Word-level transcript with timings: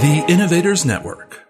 The 0.00 0.24
Innovators 0.28 0.86
Network. 0.86 1.46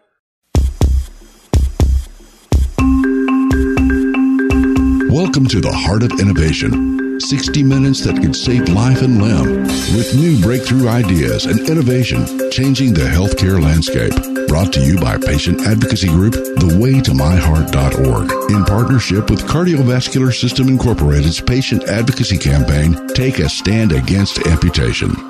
Welcome 5.09 5.47
to 5.47 5.61
the 5.61 5.71
Heart 5.73 6.03
of 6.03 6.19
Innovation. 6.19 7.21
60 7.21 7.63
minutes 7.63 8.01
that 8.01 8.21
could 8.21 8.35
save 8.35 8.69
life 8.71 9.03
and 9.03 9.23
limb 9.23 9.63
with 9.95 10.17
new 10.17 10.43
breakthrough 10.43 10.89
ideas 10.89 11.47
and 11.47 11.61
innovation 11.61 12.51
changing 12.51 12.93
the 12.93 13.03
healthcare 13.03 13.63
landscape. 13.63 14.11
Brought 14.49 14.73
to 14.73 14.81
you 14.81 14.99
by 14.99 15.17
patient 15.17 15.61
advocacy 15.61 16.09
group 16.09 16.35
thewaytomyheart.org 16.35 18.51
in 18.51 18.65
partnership 18.65 19.31
with 19.31 19.47
Cardiovascular 19.47 20.35
System 20.35 20.67
Incorporated's 20.67 21.41
patient 21.41 21.85
advocacy 21.85 22.37
campaign 22.37 22.97
Take 23.15 23.39
a 23.39 23.49
Stand 23.49 23.93
Against 23.93 24.45
Amputation. 24.49 25.30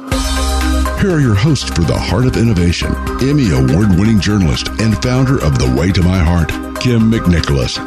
Here 1.00 1.13
are 1.13 1.21
your 1.21 1.35
hosts 1.35 1.71
for 1.71 1.81
the 1.81 1.96
Heart 1.96 2.27
of 2.27 2.36
Innovation, 2.36 2.95
Emmy 3.22 3.49
Award 3.53 3.99
winning 3.99 4.21
journalist 4.21 4.68
and 4.82 5.03
founder 5.03 5.43
of 5.43 5.59
The 5.59 5.75
Way 5.75 5.93
to 5.93 6.03
My 6.03 6.18
Heart, 6.18 6.50
Kym 6.79 7.11
McNicholas, 7.11 7.79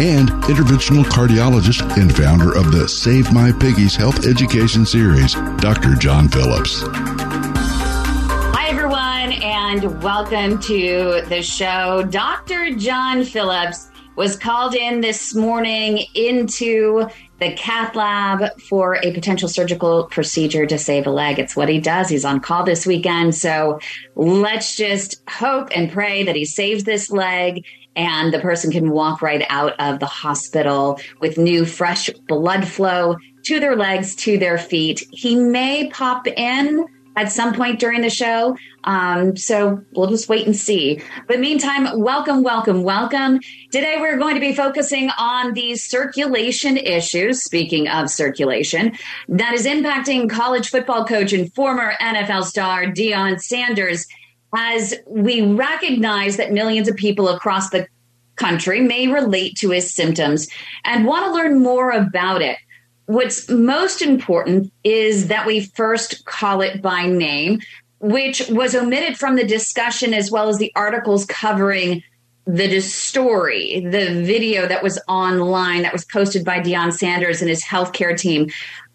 and 0.00 0.28
interventional 0.44 1.02
cardiologist 1.02 1.80
and 2.00 2.16
founder 2.16 2.56
of 2.56 2.70
the 2.70 2.88
Save 2.88 3.32
My 3.32 3.50
Piggies 3.50 3.96
Health 3.96 4.24
Education 4.24 4.86
Series, 4.86 5.34
Dr. 5.56 5.96
John 5.96 6.28
Phillips. 6.28 6.84
Hi, 8.54 8.68
everyone, 8.68 9.32
and 9.42 10.00
welcome 10.00 10.60
to 10.60 11.22
the 11.28 11.42
show. 11.42 12.04
Dr. 12.08 12.76
John 12.76 13.24
Phillips 13.24 13.89
was 14.16 14.36
called 14.36 14.74
in 14.74 15.00
this 15.00 15.34
morning 15.34 16.04
into 16.14 17.08
the 17.38 17.52
cath 17.54 17.96
lab 17.96 18.60
for 18.60 18.96
a 19.02 19.12
potential 19.12 19.48
surgical 19.48 20.04
procedure 20.04 20.66
to 20.66 20.78
save 20.78 21.06
a 21.06 21.10
leg. 21.10 21.38
It's 21.38 21.56
what 21.56 21.68
he 21.68 21.80
does. 21.80 22.08
He's 22.08 22.24
on 22.24 22.40
call 22.40 22.64
this 22.64 22.86
weekend. 22.86 23.34
So 23.34 23.80
let's 24.14 24.76
just 24.76 25.22
hope 25.28 25.70
and 25.74 25.90
pray 25.90 26.22
that 26.24 26.36
he 26.36 26.44
saves 26.44 26.84
this 26.84 27.10
leg 27.10 27.64
and 27.96 28.32
the 28.32 28.40
person 28.40 28.70
can 28.70 28.90
walk 28.90 29.22
right 29.22 29.44
out 29.48 29.78
of 29.80 30.00
the 30.00 30.06
hospital 30.06 31.00
with 31.20 31.38
new, 31.38 31.64
fresh 31.64 32.10
blood 32.28 32.66
flow 32.66 33.16
to 33.44 33.58
their 33.58 33.76
legs, 33.76 34.14
to 34.16 34.38
their 34.38 34.58
feet. 34.58 35.02
He 35.10 35.34
may 35.34 35.88
pop 35.90 36.26
in 36.26 36.86
at 37.20 37.30
some 37.30 37.54
point 37.54 37.78
during 37.78 38.00
the 38.00 38.08
show. 38.08 38.56
Um, 38.84 39.36
so 39.36 39.84
we'll 39.92 40.06
just 40.06 40.30
wait 40.30 40.46
and 40.46 40.56
see. 40.56 41.02
But 41.28 41.38
meantime, 41.38 42.00
welcome, 42.00 42.42
welcome, 42.42 42.82
welcome. 42.82 43.40
Today 43.70 43.98
we're 44.00 44.16
going 44.16 44.34
to 44.36 44.40
be 44.40 44.54
focusing 44.54 45.10
on 45.18 45.52
the 45.52 45.76
circulation 45.76 46.78
issues. 46.78 47.42
Speaking 47.42 47.88
of 47.88 48.08
circulation, 48.08 48.96
that 49.28 49.52
is 49.52 49.66
impacting 49.66 50.30
college 50.30 50.70
football 50.70 51.04
coach 51.04 51.34
and 51.34 51.52
former 51.54 51.92
NFL 52.00 52.44
star 52.44 52.86
Deion 52.86 53.38
Sanders 53.38 54.06
as 54.56 54.94
we 55.06 55.42
recognize 55.42 56.38
that 56.38 56.52
millions 56.52 56.88
of 56.88 56.96
people 56.96 57.28
across 57.28 57.68
the 57.68 57.86
country 58.36 58.80
may 58.80 59.08
relate 59.08 59.56
to 59.58 59.70
his 59.70 59.92
symptoms 59.92 60.48
and 60.86 61.04
want 61.04 61.26
to 61.26 61.32
learn 61.32 61.62
more 61.62 61.90
about 61.90 62.40
it. 62.40 62.56
What's 63.10 63.50
most 63.50 64.02
important 64.02 64.72
is 64.84 65.26
that 65.26 65.44
we 65.44 65.62
first 65.62 66.24
call 66.26 66.60
it 66.60 66.80
by 66.80 67.06
name, 67.06 67.58
which 67.98 68.48
was 68.48 68.76
omitted 68.76 69.18
from 69.18 69.34
the 69.34 69.42
discussion 69.42 70.14
as 70.14 70.30
well 70.30 70.48
as 70.48 70.58
the 70.58 70.70
articles 70.76 71.26
covering 71.26 72.04
the 72.46 72.80
story, 72.80 73.80
the 73.80 74.22
video 74.22 74.68
that 74.68 74.84
was 74.84 75.02
online 75.08 75.82
that 75.82 75.92
was 75.92 76.04
posted 76.04 76.44
by 76.44 76.60
Deion 76.60 76.92
Sanders 76.92 77.40
and 77.40 77.48
his 77.48 77.64
healthcare 77.64 78.16
team. 78.16 78.48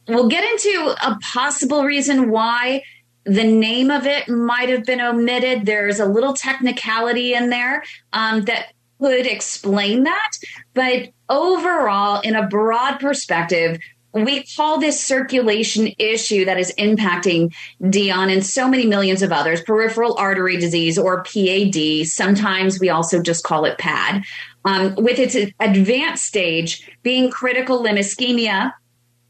We'll 0.07 0.29
get 0.29 0.49
into 0.49 0.95
a 1.05 1.19
possible 1.19 1.83
reason 1.83 2.29
why 2.29 2.83
the 3.25 3.43
name 3.43 3.91
of 3.91 4.05
it 4.05 4.29
might 4.29 4.69
have 4.69 4.85
been 4.85 5.01
omitted. 5.01 5.65
There's 5.65 5.99
a 5.99 6.05
little 6.05 6.33
technicality 6.33 7.33
in 7.33 7.49
there 7.49 7.83
um, 8.13 8.45
that 8.45 8.67
could 8.97 9.27
explain 9.27 10.03
that. 10.03 10.31
But 10.73 11.09
overall, 11.27 12.21
in 12.21 12.35
a 12.35 12.47
broad 12.47 12.99
perspective, 12.99 13.77
we 14.15 14.43
call 14.55 14.79
this 14.79 15.03
circulation 15.03 15.91
issue 15.99 16.45
that 16.45 16.57
is 16.57 16.73
impacting 16.79 17.53
Deion 17.81 18.31
and 18.31 18.45
so 18.45 18.69
many 18.69 18.85
millions 18.85 19.21
of 19.21 19.33
others, 19.33 19.61
peripheral 19.61 20.17
artery 20.17 20.55
disease 20.55 20.97
or 20.97 21.23
PAD. 21.23 22.07
Sometimes 22.07 22.79
we 22.79 22.89
also 22.89 23.21
just 23.21 23.43
call 23.43 23.65
it 23.65 23.77
PAD. 23.77 24.23
Um, 24.63 24.95
with 24.95 25.19
its 25.19 25.35
advanced 25.59 26.23
stage 26.23 26.89
being 27.03 27.29
critical 27.29 27.81
limb 27.81 27.97
ischemia 27.97 28.71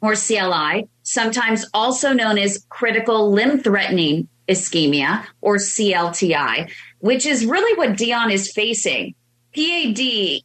or 0.01 0.13
CLI, 0.15 0.87
sometimes 1.01 1.65
also 1.73 2.13
known 2.13 2.37
as 2.37 2.63
critical 2.69 3.31
limb 3.31 3.59
threatening 3.59 4.27
ischemia 4.47 5.25
or 5.41 5.57
CLTI, 5.57 6.71
which 6.99 7.25
is 7.25 7.45
really 7.45 7.75
what 7.77 7.97
Deion 7.97 8.31
is 8.31 8.51
facing. 8.51 9.15
PAD 9.55 9.99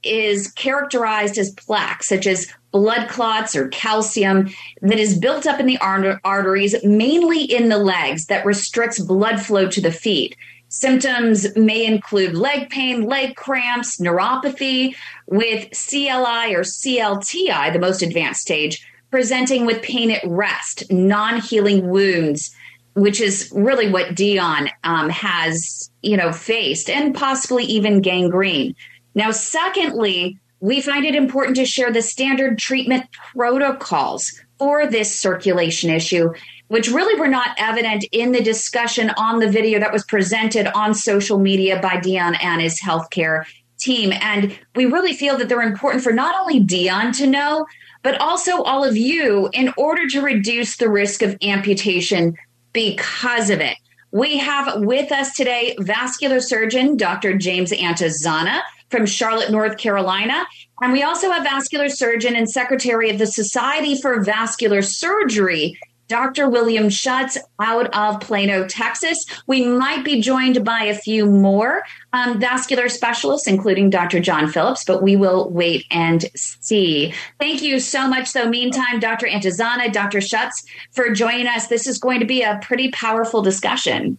is 0.05 0.53
characterized 0.53 1.37
as 1.37 1.51
plaque, 1.51 2.05
such 2.05 2.27
as 2.29 2.53
blood 2.71 3.09
clots 3.09 3.57
or 3.57 3.69
calcium, 3.69 4.51
that 4.83 5.01
is 5.01 5.19
built 5.19 5.47
up 5.47 5.59
in 5.59 5.67
the 5.67 5.79
arteries, 6.25 6.77
mainly 6.85 7.43
in 7.43 7.69
the 7.69 7.79
legs, 7.79 8.27
that 8.27 8.47
restricts 8.47 9.01
blood 9.01 9.41
flow 9.41 9.69
to 9.69 9.81
the 9.81 9.91
feet. 9.91 10.37
Symptoms 10.69 11.57
may 11.57 11.85
include 11.85 12.35
leg 12.35 12.71
pain, 12.71 13.05
leg 13.07 13.35
cramps, 13.35 13.99
neuropathy, 13.99 14.95
with 15.27 15.69
CLI 15.73 16.55
or 16.55 16.63
CLTI, 16.63 17.73
the 17.73 17.81
most 17.81 18.03
advanced 18.03 18.43
stage, 18.43 18.87
presenting 19.11 19.67
with 19.67 19.83
pain 19.83 20.13
at 20.13 20.23
rest, 20.25 20.85
non 20.93 21.41
healing 21.41 21.89
wounds, 21.89 22.55
which 22.95 23.21
is 23.21 23.51
really 23.53 23.91
what 23.91 24.15
Deion 24.15 24.71
um, 24.85 25.09
has, 25.09 25.91
you 26.03 26.17
know, 26.17 26.31
faced, 26.31 26.89
and 26.89 27.13
possibly 27.13 27.65
even 27.65 28.01
gangrene. 28.01 28.77
Now, 29.15 29.31
secondly, 29.31 30.39
we 30.61 30.81
find 30.81 31.05
it 31.05 31.15
important 31.15 31.57
to 31.57 31.65
share 31.65 31.91
the 31.91 32.03
standard 32.03 32.59
treatment 32.59 33.07
protocols 33.33 34.33
for 34.59 34.87
this 34.87 35.19
circulation 35.19 35.91
issue, 35.91 36.33
which 36.69 36.89
really 36.89 37.19
were 37.19 37.29
not 37.29 37.57
evident 37.59 38.05
in 38.13 38.33
the 38.33 38.43
discussion 38.43 39.11
on 39.17 39.41
the 39.41 39.49
video 39.49 39.81
that 39.81 39.93
was 39.93 40.05
presented 40.05 40.67
on 40.69 40.95
social 40.95 41.39
media 41.39 41.81
by 41.81 41.97
Deion 41.97 42.37
and 42.43 42.61
his 42.61 42.81
healthcare 42.81 43.45
team. 43.79 44.13
And 44.21 44.57
we 44.77 44.85
really 44.85 45.15
feel 45.15 45.39
that 45.39 45.49
they're 45.49 45.63
important 45.63 46.05
for 46.05 46.13
not 46.13 46.39
only 46.39 46.61
Deion 46.61 47.17
to 47.17 47.27
know, 47.27 47.67
but 48.03 48.21
also 48.21 48.63
all 48.63 48.85
of 48.85 48.97
you 48.97 49.49
in 49.53 49.73
order 49.77 50.07
to 50.09 50.21
reduce 50.21 50.77
the 50.77 50.91
risk 50.91 51.23
of 51.23 51.37
amputation 51.43 52.37
because 52.73 53.51
of 53.51 53.61
it. 53.61 53.77
We 54.13 54.39
have 54.39 54.83
with 54.83 55.13
us 55.13 55.35
today 55.35 55.75
vascular 55.79 56.41
surgeon 56.41 56.97
Dr. 56.97 57.39
James 57.39 57.71
Antezana 57.73 58.61
from 58.91 59.07
Charlotte, 59.07 59.51
North 59.51 59.79
Carolina. 59.79 60.47
And 60.83 60.93
we 60.93 61.03
also 61.03 61.31
have 61.31 61.45
vascular 61.45 61.89
surgeon 61.89 62.37
and 62.37 62.51
secretary 62.51 63.11
of 63.11 63.19
the 63.19 63.27
Society 63.27 64.01
for 64.01 64.21
Vascular 64.23 64.83
Surgery, 64.83 65.79
Dr. 66.11 66.49
William 66.49 66.89
Shutze 66.89 67.39
out 67.61 67.95
of 67.95 68.21
Plano, 68.21 68.67
Texas. 68.67 69.25
We 69.47 69.65
might 69.65 70.05
be 70.05 70.21
joined 70.21 70.65
by 70.65 70.83
a 70.83 70.95
few 70.95 71.25
more 71.25 71.85
um, 72.13 72.41
vascular 72.41 72.89
specialists, 72.89 73.47
including 73.47 73.91
Dr. 73.91 74.19
John 74.19 74.51
Phillips, 74.51 74.83
but 74.83 75.05
we 75.05 75.15
will 75.15 75.49
wait 75.51 75.87
and 75.93 76.25
see. 76.35 77.15
Thank 77.39 77.63
you 77.63 77.79
so 77.79 78.09
much, 78.09 78.33
though. 78.33 78.49
Meantime, 78.49 78.99
Dr. 78.99 79.29
Antezana, 79.29 79.93
Dr. 79.93 80.19
Shutze, 80.19 80.65
for 80.91 81.11
joining 81.11 81.47
us. 81.47 81.69
This 81.69 81.87
is 81.87 81.99
going 81.99 82.19
to 82.19 82.27
be 82.27 82.43
a 82.43 82.59
pretty 82.61 82.91
powerful 82.91 83.41
discussion. 83.41 84.19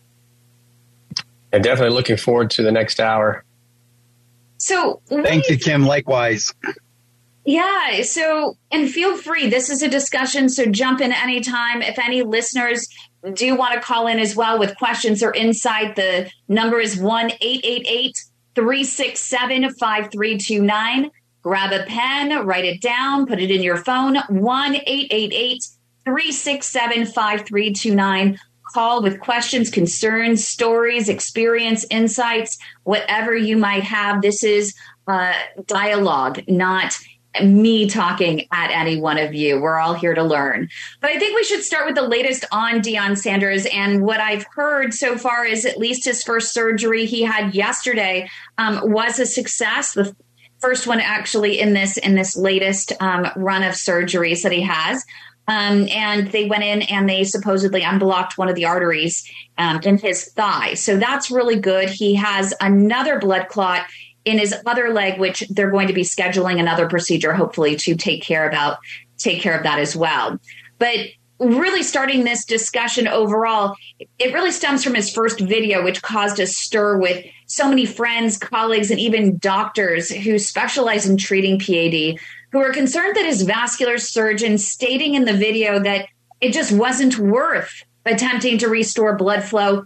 And 1.51 1.61
definitely 1.61 1.93
looking 1.93 2.15
forward 2.15 2.51
to 2.51 2.63
the 2.63 2.71
next 2.71 3.01
hour. 3.01 3.43
So 4.61 5.01
thank 5.09 5.49
you, 5.49 5.57
Kym. 5.57 5.87
Likewise. 5.87 6.53
Yeah. 7.45 8.03
So, 8.03 8.57
and 8.71 8.87
feel 8.87 9.17
free. 9.17 9.49
This 9.49 9.71
is 9.71 9.81
a 9.81 9.89
discussion. 9.89 10.49
So 10.49 10.67
jump 10.67 11.01
in 11.01 11.11
anytime. 11.11 11.81
If 11.81 11.97
any 11.97 12.21
listeners 12.21 12.87
do 13.33 13.55
want 13.55 13.73
to 13.73 13.79
call 13.79 14.05
in 14.05 14.19
as 14.19 14.35
well 14.35 14.59
with 14.59 14.77
questions 14.77 15.23
or 15.23 15.33
insight, 15.33 15.95
the 15.95 16.29
number 16.47 16.79
is 16.79 16.95
1 16.95 17.31
888 17.41 18.23
367 18.53 19.73
5329. 19.73 21.11
Grab 21.41 21.71
a 21.71 21.83
pen, 21.85 22.45
write 22.45 22.65
it 22.65 22.81
down, 22.81 23.25
put 23.25 23.39
it 23.39 23.49
in 23.49 23.63
your 23.63 23.77
phone 23.77 24.17
1 24.29 24.75
888 24.75 25.65
367 26.05 27.05
5329 27.07 28.39
call 28.71 29.03
with 29.03 29.19
questions, 29.19 29.69
concerns, 29.69 30.47
stories, 30.47 31.09
experience, 31.09 31.85
insights, 31.89 32.57
whatever 32.83 33.35
you 33.35 33.57
might 33.57 33.83
have. 33.83 34.21
This 34.21 34.43
is 34.43 34.73
a 35.07 35.33
dialogue, 35.65 36.41
not 36.47 36.97
me 37.43 37.87
talking 37.87 38.45
at 38.51 38.71
any 38.71 38.99
one 38.99 39.17
of 39.17 39.33
you. 39.33 39.61
We're 39.61 39.77
all 39.77 39.93
here 39.93 40.13
to 40.13 40.23
learn. 40.23 40.67
But 40.99 41.11
I 41.11 41.19
think 41.19 41.35
we 41.35 41.43
should 41.43 41.63
start 41.63 41.85
with 41.85 41.95
the 41.95 42.01
latest 42.01 42.45
on 42.51 42.81
Deion 42.81 43.17
Sanders. 43.17 43.65
And 43.67 44.03
what 44.03 44.19
I've 44.19 44.45
heard 44.53 44.93
so 44.93 45.17
far 45.17 45.45
is 45.45 45.65
at 45.65 45.77
least 45.77 46.05
his 46.05 46.23
first 46.23 46.53
surgery 46.53 47.05
he 47.05 47.23
had 47.23 47.55
yesterday 47.55 48.29
um, 48.57 48.91
was 48.91 49.19
a 49.19 49.25
success. 49.25 49.93
The 49.93 50.13
first 50.59 50.87
one 50.87 50.99
actually 50.99 51.59
in 51.59 51.73
this 51.73 51.97
in 51.97 52.15
this 52.15 52.35
latest 52.35 52.93
um, 52.99 53.27
run 53.35 53.63
of 53.63 53.73
surgeries 53.73 54.43
that 54.43 54.51
he 54.51 54.61
has. 54.61 55.03
Um, 55.51 55.89
and 55.89 56.31
they 56.31 56.45
went 56.45 56.63
in 56.63 56.83
and 56.83 57.09
they 57.09 57.25
supposedly 57.25 57.81
unblocked 57.81 58.37
one 58.37 58.47
of 58.47 58.55
the 58.55 58.63
arteries 58.63 59.29
um, 59.57 59.81
in 59.83 59.97
his 59.97 60.31
thigh. 60.31 60.75
So 60.75 60.95
that's 60.95 61.29
really 61.29 61.59
good. 61.59 61.89
He 61.89 62.15
has 62.15 62.53
another 62.61 63.19
blood 63.19 63.49
clot 63.49 63.85
in 64.23 64.37
his 64.37 64.55
other 64.65 64.93
leg, 64.93 65.19
which 65.19 65.41
they're 65.49 65.69
going 65.69 65.87
to 65.87 65.93
be 65.93 66.03
scheduling 66.03 66.57
another 66.57 66.87
procedure, 66.87 67.33
hopefully, 67.33 67.75
to 67.75 67.95
take 67.95 68.23
care 68.23 68.47
about 68.47 68.77
take 69.17 69.41
care 69.41 69.57
of 69.57 69.63
that 69.63 69.77
as 69.77 69.93
well. 69.93 70.39
But 70.79 71.07
really 71.37 71.83
starting 71.83 72.23
this 72.23 72.45
discussion 72.45 73.09
overall, 73.09 73.75
it 74.19 74.33
really 74.33 74.51
stems 74.51 74.85
from 74.85 74.95
his 74.95 75.11
first 75.11 75.41
video, 75.41 75.83
which 75.83 76.01
caused 76.01 76.39
a 76.39 76.47
stir 76.47 76.97
with 76.97 77.25
so 77.47 77.67
many 77.67 77.85
friends, 77.85 78.37
colleagues, 78.37 78.89
and 78.89 79.01
even 79.01 79.37
doctors 79.37 80.09
who 80.09 80.39
specialize 80.39 81.05
in 81.05 81.17
treating 81.17 81.59
PAD, 81.59 82.19
who 82.51 82.59
are 82.59 82.73
concerned 82.73 83.15
that 83.15 83.25
his 83.25 83.43
vascular 83.43 83.97
surgeon 83.97 84.57
stating 84.57 85.15
in 85.15 85.25
the 85.25 85.33
video 85.33 85.79
that 85.79 86.07
it 86.41 86.53
just 86.53 86.71
wasn't 86.71 87.17
worth 87.17 87.83
attempting 88.05 88.57
to 88.57 88.67
restore 88.67 89.15
blood 89.15 89.43
flow 89.43 89.85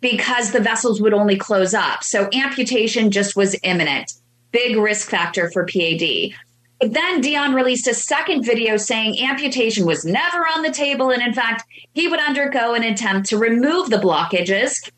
because 0.00 0.52
the 0.52 0.60
vessels 0.60 1.00
would 1.00 1.14
only 1.14 1.36
close 1.36 1.74
up. 1.74 2.04
So 2.04 2.28
amputation 2.32 3.10
just 3.10 3.36
was 3.36 3.56
imminent. 3.62 4.12
Big 4.52 4.76
risk 4.76 5.08
factor 5.08 5.50
for 5.50 5.66
PAD. 5.66 6.32
But 6.80 6.92
then 6.92 7.22
Deion 7.22 7.54
released 7.54 7.88
a 7.88 7.94
second 7.94 8.44
video 8.44 8.76
saying 8.76 9.18
amputation 9.18 9.86
was 9.86 10.04
never 10.04 10.46
on 10.54 10.62
the 10.62 10.70
table. 10.70 11.10
And 11.10 11.22
in 11.22 11.32
fact, 11.32 11.64
he 11.94 12.06
would 12.06 12.20
undergo 12.20 12.74
an 12.74 12.82
attempt 12.82 13.28
to 13.30 13.38
remove 13.38 13.88
the 13.90 13.96
blockages 13.96 14.90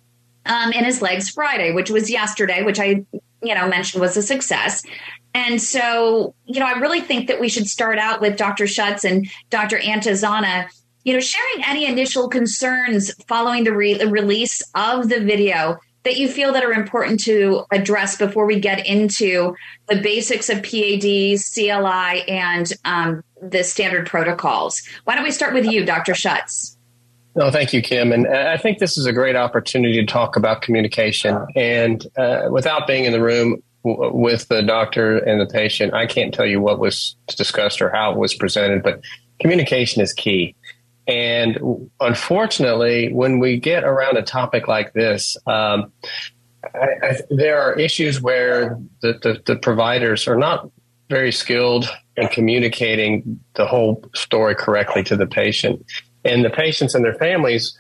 um, 0.46 0.72
in 0.72 0.84
his 0.84 1.00
legs 1.00 1.30
Friday, 1.30 1.72
which 1.72 1.90
was 1.90 2.10
yesterday, 2.10 2.64
which 2.64 2.80
I, 2.80 3.04
you 3.42 3.54
know, 3.54 3.68
mentioned 3.68 4.00
was 4.00 4.16
a 4.16 4.22
success. 4.22 4.82
And 5.34 5.60
so, 5.60 6.34
you 6.46 6.58
know, 6.58 6.66
I 6.66 6.78
really 6.78 7.00
think 7.00 7.28
that 7.28 7.40
we 7.40 7.48
should 7.48 7.66
start 7.66 7.98
out 7.98 8.20
with 8.20 8.36
Dr. 8.36 8.64
Shutze 8.64 9.04
and 9.04 9.28
Dr. 9.50 9.78
Antezana 9.78 10.68
you 11.04 11.14
know, 11.14 11.20
sharing 11.20 11.64
any 11.64 11.86
initial 11.86 12.28
concerns 12.28 13.10
following 13.26 13.64
the 13.64 13.72
re- 13.72 14.04
release 14.04 14.62
of 14.74 15.08
the 15.08 15.20
video 15.20 15.78
that 16.04 16.16
you 16.16 16.28
feel 16.28 16.52
that 16.52 16.64
are 16.64 16.72
important 16.72 17.20
to 17.20 17.64
address 17.70 18.16
before 18.16 18.46
we 18.46 18.60
get 18.60 18.86
into 18.86 19.54
the 19.88 20.00
basics 20.00 20.48
of 20.48 20.62
PAD, 20.62 21.38
CLI, 21.38 22.28
and 22.28 22.72
um, 22.84 23.22
the 23.42 23.64
standard 23.64 24.06
protocols. 24.06 24.82
Why 25.04 25.14
don't 25.14 25.24
we 25.24 25.30
start 25.30 25.54
with 25.54 25.66
you, 25.66 25.84
Dr. 25.84 26.12
Shutze? 26.12 26.77
No, 27.38 27.52
thank 27.52 27.72
you, 27.72 27.80
Kym. 27.80 28.12
And 28.12 28.26
I 28.26 28.56
think 28.56 28.80
this 28.80 28.98
is 28.98 29.06
a 29.06 29.12
great 29.12 29.36
opportunity 29.36 29.94
to 30.00 30.04
talk 30.04 30.34
about 30.34 30.60
communication. 30.60 31.46
And 31.54 32.04
uh, 32.16 32.48
without 32.50 32.88
being 32.88 33.04
in 33.04 33.12
the 33.12 33.22
room 33.22 33.62
w- 33.84 34.12
with 34.12 34.48
the 34.48 34.60
doctor 34.60 35.18
and 35.18 35.40
the 35.40 35.46
patient, 35.46 35.94
I 35.94 36.06
can't 36.06 36.34
tell 36.34 36.46
you 36.46 36.60
what 36.60 36.80
was 36.80 37.14
discussed 37.28 37.80
or 37.80 37.90
how 37.90 38.10
it 38.10 38.18
was 38.18 38.34
presented, 38.34 38.82
but 38.82 39.02
communication 39.38 40.02
is 40.02 40.12
key. 40.12 40.56
And 41.06 41.88
unfortunately, 42.00 43.12
when 43.12 43.38
we 43.38 43.56
get 43.56 43.84
around 43.84 44.16
a 44.16 44.22
topic 44.22 44.66
like 44.66 44.92
this, 44.94 45.36
um, 45.46 45.92
I, 46.74 46.88
I, 47.02 47.16
there 47.30 47.62
are 47.62 47.78
issues 47.78 48.20
where 48.20 48.76
the, 49.00 49.12
the, 49.22 49.40
the 49.46 49.54
providers 49.54 50.26
are 50.26 50.36
not 50.36 50.68
very 51.08 51.30
skilled 51.30 51.88
in 52.16 52.26
communicating 52.26 53.38
the 53.54 53.64
whole 53.64 54.04
story 54.16 54.56
correctly 54.56 55.04
to 55.04 55.16
the 55.16 55.26
patient. 55.26 55.86
And 56.24 56.44
the 56.44 56.50
patients 56.50 56.94
and 56.94 57.04
their 57.04 57.14
families 57.14 57.78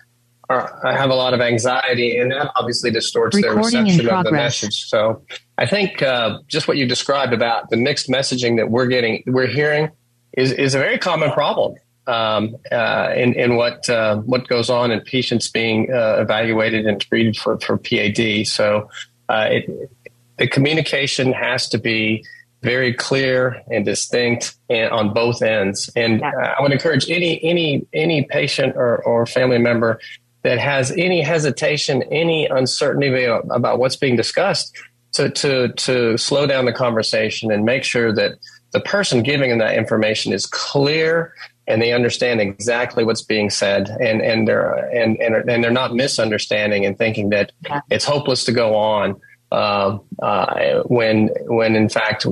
are, 0.48 0.80
have 0.82 1.10
a 1.10 1.14
lot 1.14 1.34
of 1.34 1.40
anxiety, 1.40 2.16
and 2.16 2.30
that 2.30 2.50
obviously 2.56 2.90
distorts 2.90 3.36
Recording 3.36 3.54
their 3.54 3.82
reception 3.82 4.08
of 4.08 4.24
the 4.24 4.32
message. 4.32 4.84
So 4.86 5.22
I 5.58 5.66
think 5.66 6.02
uh, 6.02 6.38
just 6.46 6.68
what 6.68 6.76
you 6.76 6.86
described 6.86 7.32
about 7.32 7.68
the 7.70 7.76
mixed 7.76 8.08
messaging 8.08 8.56
that 8.56 8.70
we're 8.70 8.86
getting, 8.86 9.22
we're 9.26 9.46
hearing, 9.46 9.90
is, 10.32 10.52
is 10.52 10.74
a 10.74 10.78
very 10.78 10.98
common 10.98 11.32
problem 11.32 11.76
um, 12.06 12.56
uh, 12.72 13.12
in, 13.14 13.34
in 13.34 13.56
what 13.56 13.88
uh, 13.90 14.16
what 14.16 14.48
goes 14.48 14.70
on 14.70 14.90
in 14.90 15.00
patients 15.02 15.48
being 15.48 15.92
uh, 15.92 16.16
evaluated 16.18 16.86
and 16.86 17.00
treated 17.00 17.36
for, 17.36 17.58
for 17.60 17.76
PAD. 17.76 18.46
So 18.46 18.88
uh, 19.28 19.48
it, 19.50 19.90
the 20.38 20.48
communication 20.48 21.32
has 21.32 21.68
to 21.68 21.78
be 21.78 22.24
very 22.62 22.92
clear 22.92 23.62
and 23.68 23.84
distinct 23.84 24.56
and 24.68 24.90
on 24.90 25.12
both 25.12 25.42
ends. 25.42 25.90
And 25.94 26.20
yeah. 26.20 26.30
Uh, 26.30 26.54
I 26.58 26.62
would 26.62 26.72
encourage 26.72 27.08
any 27.10 27.42
any 27.42 27.86
any 27.92 28.24
patient 28.24 28.76
or, 28.76 29.02
or 29.04 29.26
family 29.26 29.58
member 29.58 30.00
that 30.42 30.58
has 30.58 30.90
any 30.92 31.20
hesitation, 31.20 32.02
any 32.04 32.46
uncertainty 32.46 33.24
about 33.24 33.78
what's 33.78 33.96
being 33.96 34.16
discussed, 34.16 34.76
to 35.12 35.30
to 35.30 35.72
to 35.72 36.16
slow 36.18 36.46
down 36.46 36.64
the 36.64 36.72
conversation 36.72 37.50
and 37.50 37.64
make 37.64 37.84
sure 37.84 38.12
that 38.12 38.32
the 38.72 38.80
person 38.80 39.22
giving 39.22 39.50
them 39.50 39.58
that 39.58 39.76
information 39.76 40.32
is 40.32 40.46
clear 40.46 41.34
and 41.66 41.82
they 41.82 41.92
understand 41.92 42.40
exactly 42.40 43.04
what's 43.04 43.22
being 43.22 43.50
said 43.50 43.88
and 44.00 44.20
and 44.20 44.48
they're 44.48 44.74
and 44.90 45.16
and, 45.18 45.48
and 45.50 45.62
they're 45.62 45.70
not 45.70 45.94
misunderstanding 45.94 46.84
and 46.84 46.98
thinking 46.98 47.30
that 47.30 47.52
it's 47.90 48.04
hopeless 48.04 48.44
to 48.44 48.52
go 48.52 48.74
on 48.74 49.20
uh, 49.52 49.98
uh, 50.20 50.82
when 50.84 51.28
when 51.46 51.76
in 51.76 51.88
fact 51.88 52.26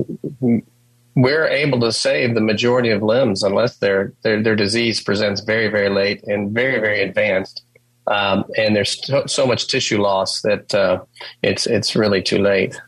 we're 1.15 1.47
able 1.47 1.79
to 1.79 1.91
save 1.91 2.35
the 2.35 2.41
majority 2.41 2.91
of 2.91 3.01
limbs 3.01 3.43
unless 3.43 3.77
their 3.77 4.13
their, 4.21 4.41
their 4.41 4.55
disease 4.55 5.01
presents 5.01 5.41
very 5.41 5.67
very 5.67 5.89
late 5.89 6.23
and 6.23 6.51
very 6.51 6.79
very 6.79 7.01
advanced 7.01 7.63
um, 8.07 8.45
and 8.57 8.75
there's 8.75 9.05
so, 9.05 9.25
so, 9.25 9.45
much 9.45 9.67
tissue 9.67 10.01
loss 10.01 10.41
that 10.41 10.73
uh, 10.73 11.03
it's 11.43 11.67
it's 11.67 11.95
really 11.95 12.21
too 12.21 12.37
late. 12.37 12.79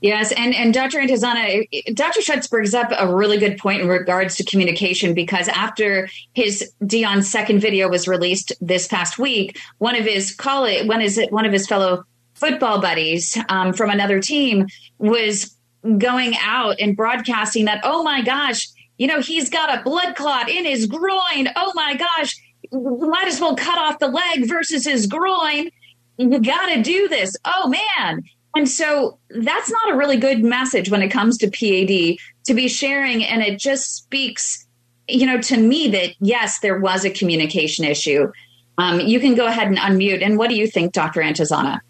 Yes, 0.00 0.32
and 0.32 0.54
and 0.54 0.74
Dr. 0.74 0.98
Antezana, 0.98 1.64
Dr. 1.94 2.20
Shutze 2.20 2.50
brings 2.50 2.74
up 2.74 2.90
a 2.98 3.14
really 3.14 3.38
good 3.38 3.58
point 3.58 3.80
in 3.80 3.88
regards 3.88 4.34
to 4.36 4.44
communication 4.44 5.14
because 5.14 5.48
after 5.48 6.08
his 6.34 6.72
Deion's 6.82 7.30
second 7.30 7.60
video 7.60 7.88
was 7.88 8.08
released 8.08 8.52
this 8.60 8.88
past 8.88 9.18
week, 9.18 9.58
one 9.78 9.94
of 9.94 10.04
his 10.04 10.34
colleague, 10.34 10.88
one 10.88 11.00
is 11.00 11.20
one 11.30 11.46
of 11.46 11.52
his 11.52 11.66
fellow 11.66 12.04
football 12.34 12.80
buddies 12.80 13.38
um, 13.48 13.72
from 13.72 13.90
another 13.90 14.20
team 14.20 14.66
was 14.98 15.56
going 15.98 16.34
out 16.40 16.76
and 16.80 16.96
broadcasting 16.96 17.66
that, 17.66 17.80
oh 17.84 18.02
my 18.02 18.22
gosh, 18.22 18.68
you 18.98 19.06
know 19.06 19.20
he's 19.20 19.50
got 19.50 19.76
a 19.76 19.82
blood 19.82 20.14
clot 20.14 20.48
in 20.48 20.64
his 20.64 20.86
groin. 20.86 21.48
Oh 21.56 21.72
my 21.74 21.96
gosh, 21.96 22.36
might 22.72 23.26
as 23.26 23.40
well 23.40 23.56
cut 23.56 23.78
off 23.78 23.98
the 23.98 24.08
leg 24.08 24.48
versus 24.48 24.84
his 24.84 25.06
groin. 25.06 25.70
You 26.16 26.38
got 26.38 26.66
to 26.66 26.82
do 26.82 27.08
this. 27.08 27.34
Oh 27.44 27.68
man, 27.68 28.22
and 28.54 28.68
so 28.68 29.18
that's 29.30 29.70
not 29.70 29.92
a 29.92 29.96
really 29.96 30.16
good 30.16 30.44
message 30.44 30.90
when 30.90 31.02
it 31.02 31.08
comes 31.08 31.38
to 31.38 31.48
PAD 31.48 32.16
to 32.44 32.54
be 32.54 32.68
sharing. 32.68 33.24
And 33.24 33.42
it 33.42 33.58
just 33.58 33.96
speaks, 33.96 34.64
you 35.08 35.26
know, 35.26 35.40
to 35.42 35.56
me 35.56 35.88
that 35.88 36.10
yes, 36.20 36.60
there 36.60 36.78
was 36.78 37.04
a 37.04 37.10
communication 37.10 37.84
issue. 37.84 38.30
Um, 38.78 39.00
you 39.00 39.20
can 39.20 39.34
go 39.34 39.46
ahead 39.46 39.68
and 39.68 39.78
unmute. 39.78 40.22
And 40.22 40.38
what 40.38 40.50
do 40.50 40.56
you 40.56 40.66
think, 40.66 40.92
Dr. 40.92 41.20
Antezana? 41.20 41.80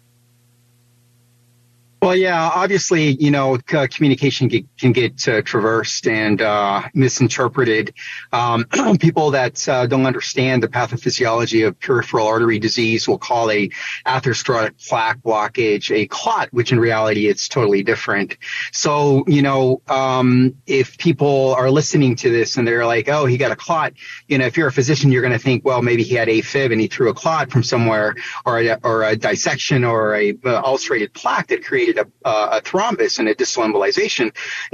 Well, 2.05 2.15
yeah, 2.15 2.51
obviously, 2.53 3.13
you 3.15 3.31
know, 3.31 3.57
communication 3.89 4.47
can 4.77 4.91
get 4.91 5.27
uh, 5.27 5.41
traversed 5.41 6.07
and 6.07 6.41
uh, 6.41 6.83
misinterpreted. 6.93 7.93
Um, 8.31 8.65
people 8.99 9.31
that 9.31 9.67
uh, 9.67 9.87
don't 9.87 10.05
understand 10.05 10.63
the 10.63 10.67
pathophysiology 10.67 11.67
of 11.67 11.79
peripheral 11.79 12.27
artery 12.27 12.59
disease 12.59 13.07
will 13.07 13.17
call 13.17 13.49
a 13.51 13.69
atherosclerotic 14.05 14.85
plaque 14.87 15.21
blockage 15.21 15.95
a 15.95 16.07
clot, 16.07 16.49
which 16.51 16.71
in 16.71 16.79
reality 16.79 17.27
it's 17.27 17.47
totally 17.47 17.83
different. 17.83 18.37
So, 18.71 19.23
you 19.27 19.41
know, 19.41 19.81
um, 19.87 20.55
if 20.65 20.97
people 20.97 21.55
are 21.55 21.71
listening 21.71 22.15
to 22.17 22.29
this 22.29 22.57
and 22.57 22.67
they're 22.67 22.85
like, 22.85 23.09
"Oh, 23.09 23.25
he 23.25 23.37
got 23.37 23.51
a 23.51 23.55
clot," 23.55 23.93
you 24.27 24.37
know, 24.37 24.45
if 24.45 24.57
you're 24.57 24.67
a 24.67 24.73
physician, 24.73 25.11
you're 25.11 25.21
going 25.21 25.33
to 25.33 25.39
think, 25.39 25.65
"Well, 25.65 25.81
maybe 25.81 26.03
he 26.03 26.15
had 26.15 26.27
AFib 26.27 26.71
and 26.71 26.81
he 26.81 26.87
threw 26.87 27.09
a 27.09 27.13
clot 27.13 27.51
from 27.51 27.63
somewhere, 27.63 28.15
or 28.45 28.59
a, 28.59 28.77
or 28.83 29.03
a 29.03 29.15
dissection, 29.15 29.83
or 29.83 30.15
a 30.15 30.37
uh, 30.45 30.61
ulcerated 30.63 31.13
plaque 31.13 31.47
that 31.47 31.63
created 31.63 31.97
a, 31.97 32.07
a 32.29 32.61
thrombus 32.61 33.19
and 33.19 33.27
a 33.27 33.35
distal 33.35 33.63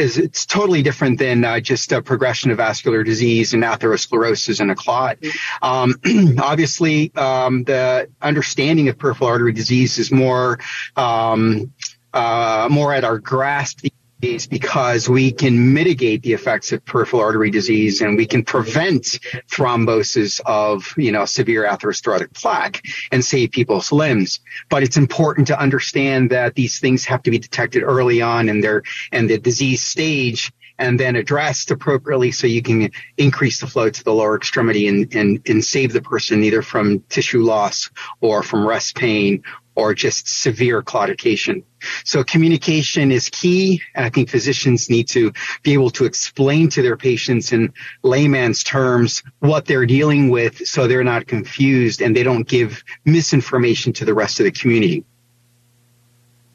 is 0.01 0.17
it's 0.17 0.45
totally 0.45 0.81
different 0.81 1.19
than 1.19 1.45
uh, 1.45 1.59
just 1.59 1.91
a 1.91 2.01
progression 2.01 2.51
of 2.51 2.57
vascular 2.57 3.03
disease 3.03 3.53
and 3.53 3.63
atherosclerosis 3.63 4.59
and 4.59 4.71
a 4.71 4.75
clot. 4.75 5.17
Um, 5.61 5.95
obviously, 6.39 7.13
um, 7.15 7.63
the 7.63 8.09
understanding 8.21 8.89
of 8.89 8.97
peripheral 8.97 9.29
artery 9.29 9.53
disease 9.53 9.97
is 9.99 10.11
more 10.11 10.59
um, 10.95 11.71
uh, 12.13 12.67
more 12.69 12.93
at 12.93 13.03
our 13.03 13.19
grasp 13.19 13.85
disease 14.21 14.47
because 14.47 15.09
we 15.09 15.31
can 15.31 15.73
mitigate 15.73 16.23
the 16.23 16.33
effects 16.33 16.71
of 16.71 16.83
peripheral 16.85 17.21
artery 17.21 17.49
disease 17.49 18.01
and 18.01 18.15
we 18.15 18.25
can 18.25 18.43
prevent 18.43 19.19
thrombosis 19.49 20.39
of, 20.45 20.93
you 20.97 21.11
know, 21.11 21.25
severe 21.25 21.65
atherosclerotic 21.65 22.33
plaque 22.33 22.81
and 23.11 23.23
save 23.23 23.51
people's 23.51 23.91
limbs. 23.91 24.39
But 24.69 24.83
it's 24.83 24.97
important 24.97 25.47
to 25.47 25.59
understand 25.59 26.29
that 26.31 26.55
these 26.55 26.79
things 26.79 27.05
have 27.05 27.23
to 27.23 27.31
be 27.31 27.39
detected 27.39 27.83
early 27.83 28.21
on 28.21 28.47
in 28.47 28.61
their, 28.61 28.83
and 29.11 29.29
the 29.29 29.37
disease 29.37 29.81
stage 29.81 30.51
and 30.81 30.99
then 30.99 31.15
addressed 31.15 31.69
appropriately 31.69 32.31
so 32.31 32.47
you 32.47 32.61
can 32.61 32.89
increase 33.17 33.59
the 33.59 33.67
flow 33.67 33.89
to 33.89 34.03
the 34.03 34.13
lower 34.13 34.35
extremity 34.35 34.87
and, 34.87 35.13
and, 35.13 35.39
and 35.47 35.63
save 35.63 35.93
the 35.93 36.01
person 36.01 36.43
either 36.43 36.63
from 36.63 37.01
tissue 37.01 37.43
loss 37.43 37.91
or 38.19 38.41
from 38.41 38.67
rest 38.67 38.95
pain 38.95 39.43
or 39.75 39.93
just 39.93 40.27
severe 40.27 40.81
claudication. 40.81 41.63
So 42.03 42.23
communication 42.23 43.11
is 43.11 43.29
key. 43.29 43.81
And 43.95 44.05
I 44.05 44.09
think 44.09 44.29
physicians 44.29 44.89
need 44.89 45.07
to 45.09 45.31
be 45.63 45.73
able 45.73 45.89
to 45.91 46.05
explain 46.05 46.69
to 46.69 46.81
their 46.81 46.97
patients 46.97 47.51
in 47.51 47.73
layman's 48.03 48.63
terms 48.63 49.23
what 49.39 49.65
they're 49.65 49.85
dealing 49.85 50.29
with 50.29 50.67
so 50.67 50.87
they're 50.87 51.03
not 51.03 51.27
confused 51.27 52.01
and 52.01 52.15
they 52.15 52.23
don't 52.23 52.47
give 52.47 52.83
misinformation 53.05 53.93
to 53.93 54.05
the 54.05 54.13
rest 54.13 54.39
of 54.39 54.43
the 54.43 54.51
community. 54.51 55.05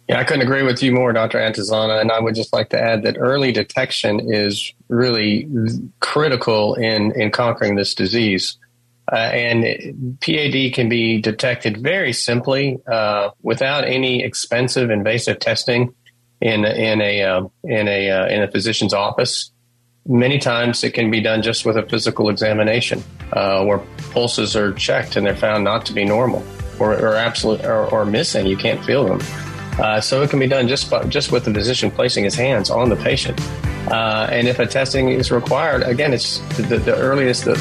Yeah, 0.08 0.20
I 0.20 0.24
couldn't 0.24 0.42
agree 0.42 0.62
with 0.62 0.82
you 0.82 0.92
more, 0.92 1.12
Dr. 1.12 1.38
Antezana. 1.38 2.00
And 2.00 2.12
I 2.12 2.20
would 2.20 2.36
just 2.36 2.52
like 2.52 2.68
to 2.70 2.80
add 2.80 3.02
that 3.02 3.16
early 3.18 3.50
detection 3.50 4.32
is 4.32 4.72
really 4.88 5.48
critical 5.98 6.74
in, 6.74 7.12
in 7.20 7.32
conquering 7.32 7.74
this 7.74 7.92
disease. 7.92 8.56
Uh, 9.10 9.16
and 9.16 10.18
PAD 10.20 10.74
can 10.74 10.88
be 10.88 11.20
detected 11.20 11.76
very 11.78 12.12
simply 12.12 12.78
uh, 12.90 13.30
without 13.42 13.84
any 13.84 14.22
expensive 14.22 14.90
invasive 14.90 15.38
testing 15.38 15.94
in 16.40 16.64
in 16.64 17.00
a 17.00 17.22
uh, 17.22 17.46
in 17.64 17.88
a 17.88 18.10
uh, 18.10 18.26
in 18.26 18.42
a 18.42 18.50
physician's 18.50 18.92
office. 18.92 19.52
Many 20.08 20.38
times 20.38 20.84
it 20.84 20.92
can 20.92 21.10
be 21.10 21.20
done 21.20 21.42
just 21.42 21.64
with 21.64 21.76
a 21.76 21.82
physical 21.84 22.28
examination, 22.28 23.02
uh, 23.32 23.64
where 23.64 23.78
pulses 24.10 24.54
are 24.54 24.72
checked 24.72 25.16
and 25.16 25.26
they're 25.26 25.36
found 25.36 25.64
not 25.64 25.84
to 25.86 25.92
be 25.92 26.04
normal 26.04 26.44
or, 26.78 26.92
or 26.92 27.16
absolute 27.16 27.64
or, 27.64 27.86
or 27.86 28.04
missing. 28.04 28.46
You 28.46 28.56
can't 28.56 28.84
feel 28.84 29.04
them. 29.04 29.20
Uh, 29.78 30.00
so 30.00 30.22
it 30.22 30.30
can 30.30 30.38
be 30.38 30.46
done 30.46 30.68
just 30.68 30.90
by, 30.90 31.04
just 31.04 31.32
with 31.32 31.44
the 31.44 31.52
physician 31.52 31.90
placing 31.90 32.24
his 32.24 32.34
hands 32.34 32.70
on 32.70 32.88
the 32.88 32.96
patient. 32.96 33.38
Uh, 33.88 34.26
and 34.32 34.48
if 34.48 34.58
a 34.58 34.66
testing 34.66 35.10
is 35.10 35.30
required, 35.30 35.82
again, 35.82 36.12
it's 36.12 36.38
the, 36.56 36.78
the 36.78 36.96
earliest 36.96 37.44
the 37.44 37.54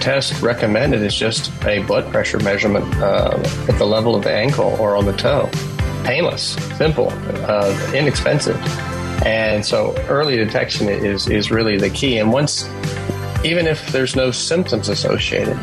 test 0.00 0.40
recommended 0.40 1.02
is 1.02 1.16
just 1.16 1.50
a 1.64 1.82
blood 1.84 2.10
pressure 2.12 2.38
measurement 2.38 2.84
uh, 2.96 3.36
at 3.68 3.76
the 3.78 3.86
level 3.86 4.14
of 4.14 4.22
the 4.22 4.32
ankle 4.32 4.76
or 4.78 4.94
on 4.94 5.04
the 5.04 5.12
toe. 5.14 5.50
Painless, 6.04 6.54
simple, 6.76 7.08
uh, 7.10 7.92
inexpensive. 7.92 8.56
And 9.26 9.66
so 9.66 9.96
early 10.08 10.36
detection 10.36 10.88
is, 10.88 11.28
is 11.28 11.50
really 11.50 11.76
the 11.76 11.90
key. 11.90 12.18
And 12.18 12.32
once, 12.32 12.68
even 13.44 13.66
if 13.66 13.90
there's 13.90 14.14
no 14.14 14.30
symptoms 14.30 14.88
associated, 14.88 15.58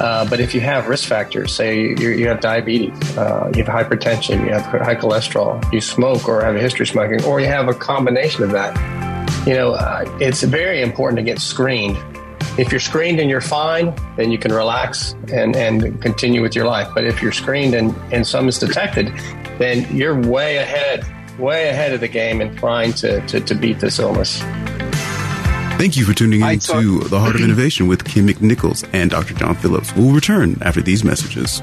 uh, 0.00 0.28
but 0.28 0.40
if 0.40 0.54
you 0.54 0.60
have 0.60 0.88
risk 0.88 1.06
factors, 1.08 1.54
say 1.54 1.94
you 1.98 2.26
have 2.26 2.40
diabetes, 2.40 3.18
uh, 3.18 3.52
you 3.54 3.62
have 3.62 3.86
hypertension, 3.86 4.44
you 4.46 4.52
have 4.52 4.64
high 4.64 4.94
cholesterol, 4.94 5.60
you 5.72 5.80
smoke 5.80 6.26
or 6.26 6.42
have 6.42 6.56
a 6.56 6.60
history 6.60 6.84
of 6.84 6.88
smoking, 6.88 7.22
or 7.24 7.40
you 7.40 7.46
have 7.46 7.68
a 7.68 7.74
combination 7.74 8.42
of 8.42 8.50
that, 8.50 8.74
you 9.46 9.54
know, 9.54 9.72
uh, 9.72 10.04
it's 10.20 10.42
very 10.42 10.82
important 10.82 11.18
to 11.18 11.22
get 11.22 11.38
screened. 11.38 11.98
If 12.58 12.70
you're 12.72 12.80
screened 12.80 13.20
and 13.20 13.30
you're 13.30 13.40
fine, 13.40 13.94
then 14.16 14.30
you 14.30 14.38
can 14.38 14.52
relax 14.52 15.12
and, 15.32 15.54
and 15.54 16.00
continue 16.02 16.42
with 16.42 16.54
your 16.54 16.66
life. 16.66 16.88
But 16.94 17.04
if 17.04 17.22
you're 17.22 17.32
screened 17.32 17.74
and, 17.74 17.94
and 18.12 18.26
some 18.26 18.48
is 18.48 18.58
detected, 18.58 19.12
then 19.58 19.86
you're 19.96 20.20
way 20.20 20.56
ahead, 20.56 21.06
way 21.38 21.68
ahead 21.68 21.92
of 21.92 22.00
the 22.00 22.08
game 22.08 22.40
in 22.40 22.54
trying 22.56 22.92
to, 22.94 23.20
to, 23.28 23.40
to 23.40 23.54
beat 23.54 23.80
this 23.80 23.98
illness. 23.98 24.42
Thank 25.80 25.96
you 25.96 26.04
for 26.04 26.12
tuning 26.12 26.42
in 26.42 26.58
to 26.58 26.98
The 26.98 27.18
Heart 27.18 27.36
of 27.36 27.40
Innovation 27.40 27.88
with 27.88 28.04
Kym 28.04 28.28
McNicholas 28.28 28.86
and 28.92 29.10
Dr. 29.10 29.32
John 29.32 29.54
Phillips. 29.54 29.96
We'll 29.96 30.12
return 30.12 30.58
after 30.60 30.82
these 30.82 31.02
messages. 31.04 31.62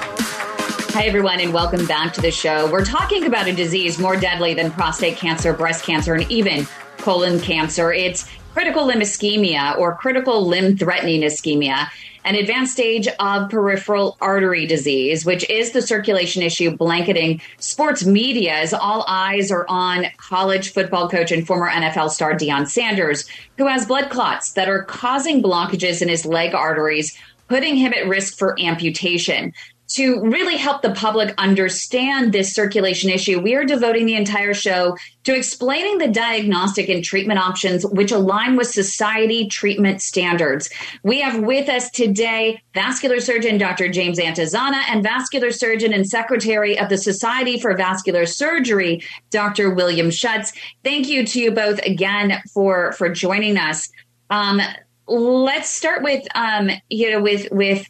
Hi, 0.95 1.05
everyone, 1.05 1.41
and 1.41 1.53
welcome 1.53 1.85
back 1.85 2.15
to 2.15 2.23
the 2.23 2.31
show. 2.31 2.73
We're 2.73 2.87
talking 2.87 3.27
about 3.27 3.49
a 3.49 3.53
disease 3.53 3.99
more 3.99 4.17
deadly 4.17 4.55
than 4.55 4.71
prostate 4.71 5.19
cancer, 5.19 5.53
breast 5.53 5.85
cancer, 5.85 6.15
and 6.15 6.25
even 6.33 6.67
colon 6.97 7.39
cancer. 7.41 7.93
It's 7.93 8.27
critical 8.57 8.87
limb 8.87 9.01
ischemia 9.01 9.77
or 9.77 9.95
critical 9.97 10.47
limb 10.47 10.79
threatening 10.79 11.21
ischemia 11.21 11.89
an 12.25 12.37
advanced 12.37 12.73
stage 12.73 13.07
of 13.21 13.51
peripheral 13.51 14.17
artery 14.23 14.67
disease, 14.67 15.27
which 15.27 15.49
is 15.51 15.73
the 15.73 15.83
circulation 15.83 16.43
issue 16.43 16.75
blanketing 16.75 17.39
sports 17.59 18.07
media 18.07 18.55
as 18.55 18.73
all 18.73 19.05
eyes 19.07 19.53
are 19.53 19.67
on 19.69 20.07
college 20.17 20.73
football 20.73 21.07
coach 21.07 21.31
and 21.31 21.47
former 21.47 21.69
NFL 21.69 22.09
star 22.09 22.33
Deion 22.33 22.67
Sanders, 22.67 23.29
who 23.59 23.67
has 23.67 23.85
blood 23.85 24.09
clots 24.09 24.53
that 24.53 24.71
are 24.71 24.85
causing 24.85 25.43
blockages 25.43 26.01
in 26.01 26.09
his 26.09 26.25
leg 26.25 26.55
arteries, 26.55 27.17
putting 27.49 27.77
him 27.77 27.93
at 27.93 28.09
risk 28.09 28.39
for 28.39 28.59
amputation 28.59 29.53
to 29.89 30.21
really 30.23 30.57
help 30.57 30.83
the 30.83 30.93
public 30.93 31.35
understand 31.39 32.33
this 32.33 32.53
circulation 32.53 33.11
issue, 33.11 33.41
we 33.41 33.55
are 33.55 33.65
devoting 33.65 34.07
the 34.07 34.15
entire 34.15 34.55
show 34.55 34.97
to 35.25 35.35
explaining 35.35 35.99
the 35.99 36.09
diagnostic 36.09 36.89
and 36.89 37.05
treatment 37.05 37.39
options 37.39 37.85
which 37.87 38.13
align 38.13 38.57
with 38.57 38.69
society 38.69 39.49
treatment 39.49 40.03
standards. 40.03 40.71
We 41.03 41.21
have 41.21 41.41
with 41.41 41.69
us 41.69 41.91
today 41.91 42.63
vascular 42.75 43.21
surgeon 43.21 43.59
Dr. 43.59 43.89
James 43.89 44.19
Antezana 44.19 44.83
and 44.89 45.03
vascular 45.03 45.51
surgeon 45.51 45.93
and 45.93 46.07
secretary 46.07 46.79
of 46.79 46.89
the 46.89 46.99
Society 46.99 47.59
for 47.59 47.77
Vascular 47.77 48.27
Surgery, 48.27 49.03
Dr. 49.31 49.71
William 49.71 50.09
Shutze. 50.09 50.53
Thank 50.85 51.09
you 51.09 51.27
to 51.27 51.41
you 51.41 51.51
both 51.51 51.79
again 51.81 52.41
for 52.53 52.93
for 52.93 53.09
joining 53.09 53.57
us. 53.57 53.89
Um, 54.31 54.61
let's 55.07 55.69
start 55.69 56.03
with 56.03 56.27
um, 56.35 56.71
you 56.89 57.11
know 57.11 57.23
with 57.23 57.49
with 57.51 57.87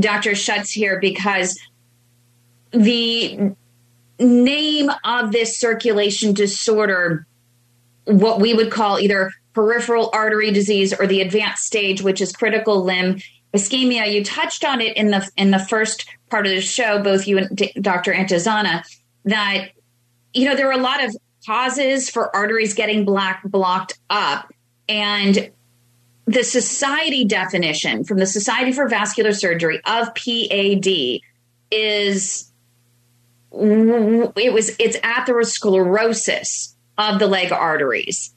Dr. 0.00 0.32
Shutze 0.32 0.72
here 0.72 1.00
because 1.00 1.58
the 2.70 3.54
name 4.18 4.90
of 5.04 5.32
this 5.32 5.58
circulation 5.58 6.32
disorder, 6.32 7.26
what 8.04 8.40
we 8.40 8.54
would 8.54 8.70
call 8.70 8.98
either 8.98 9.30
peripheral 9.52 10.10
artery 10.12 10.50
disease 10.50 10.92
or 10.92 11.06
the 11.06 11.20
advanced 11.20 11.64
stage, 11.64 12.02
which 12.02 12.20
is 12.20 12.32
critical 12.32 12.84
limb 12.84 13.20
ischemia. 13.54 14.12
You 14.12 14.24
touched 14.24 14.64
on 14.64 14.80
it 14.80 14.96
in 14.96 15.10
the 15.10 15.28
in 15.36 15.50
the 15.50 15.58
first 15.58 16.06
part 16.30 16.46
of 16.46 16.52
the 16.52 16.60
show, 16.60 17.02
both 17.02 17.26
you 17.26 17.38
and 17.38 17.72
Dr. 17.80 18.12
Antezana, 18.12 18.84
that 19.24 19.70
you 20.34 20.48
know 20.48 20.54
there 20.54 20.68
are 20.68 20.78
a 20.78 20.82
lot 20.82 21.02
of 21.02 21.16
causes 21.46 22.10
for 22.10 22.34
arteries 22.34 22.74
getting 22.74 23.04
black 23.04 23.42
blocked 23.44 23.98
up, 24.10 24.52
and 24.88 25.50
the 26.26 26.42
society 26.42 27.24
definition 27.24 28.04
from 28.04 28.18
the 28.18 28.26
Society 28.26 28.72
for 28.72 28.88
Vascular 28.88 29.32
Surgery 29.32 29.80
of 29.86 30.12
PAD 30.14 31.20
is 31.70 32.52
it 33.52 34.52
was 34.52 34.76
it's 34.78 34.96
atherosclerosis 34.98 36.74
of 36.98 37.18
the 37.18 37.26
leg 37.26 37.52
arteries 37.52 38.34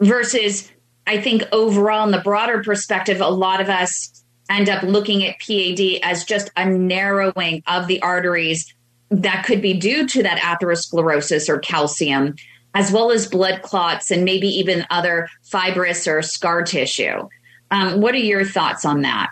versus 0.00 0.70
I 1.06 1.20
think 1.20 1.42
overall 1.52 2.04
in 2.04 2.12
the 2.12 2.20
broader 2.20 2.62
perspective 2.62 3.20
a 3.20 3.28
lot 3.28 3.60
of 3.60 3.68
us 3.68 4.24
end 4.48 4.68
up 4.68 4.82
looking 4.82 5.24
at 5.24 5.38
PAD 5.40 6.00
as 6.02 6.24
just 6.24 6.50
a 6.56 6.64
narrowing 6.64 7.62
of 7.66 7.86
the 7.86 8.00
arteries 8.02 8.72
that 9.10 9.44
could 9.44 9.60
be 9.60 9.74
due 9.74 10.06
to 10.06 10.22
that 10.22 10.38
atherosclerosis 10.38 11.48
or 11.48 11.58
calcium 11.58 12.34
as 12.74 12.92
well 12.92 13.10
as 13.10 13.26
blood 13.26 13.62
clots 13.62 14.10
and 14.10 14.24
maybe 14.24 14.48
even 14.48 14.86
other 14.90 15.28
fibrous 15.42 16.06
or 16.06 16.22
scar 16.22 16.62
tissue. 16.62 17.28
Um, 17.70 18.00
what 18.00 18.14
are 18.14 18.18
your 18.18 18.44
thoughts 18.44 18.84
on 18.84 19.02
that? 19.02 19.30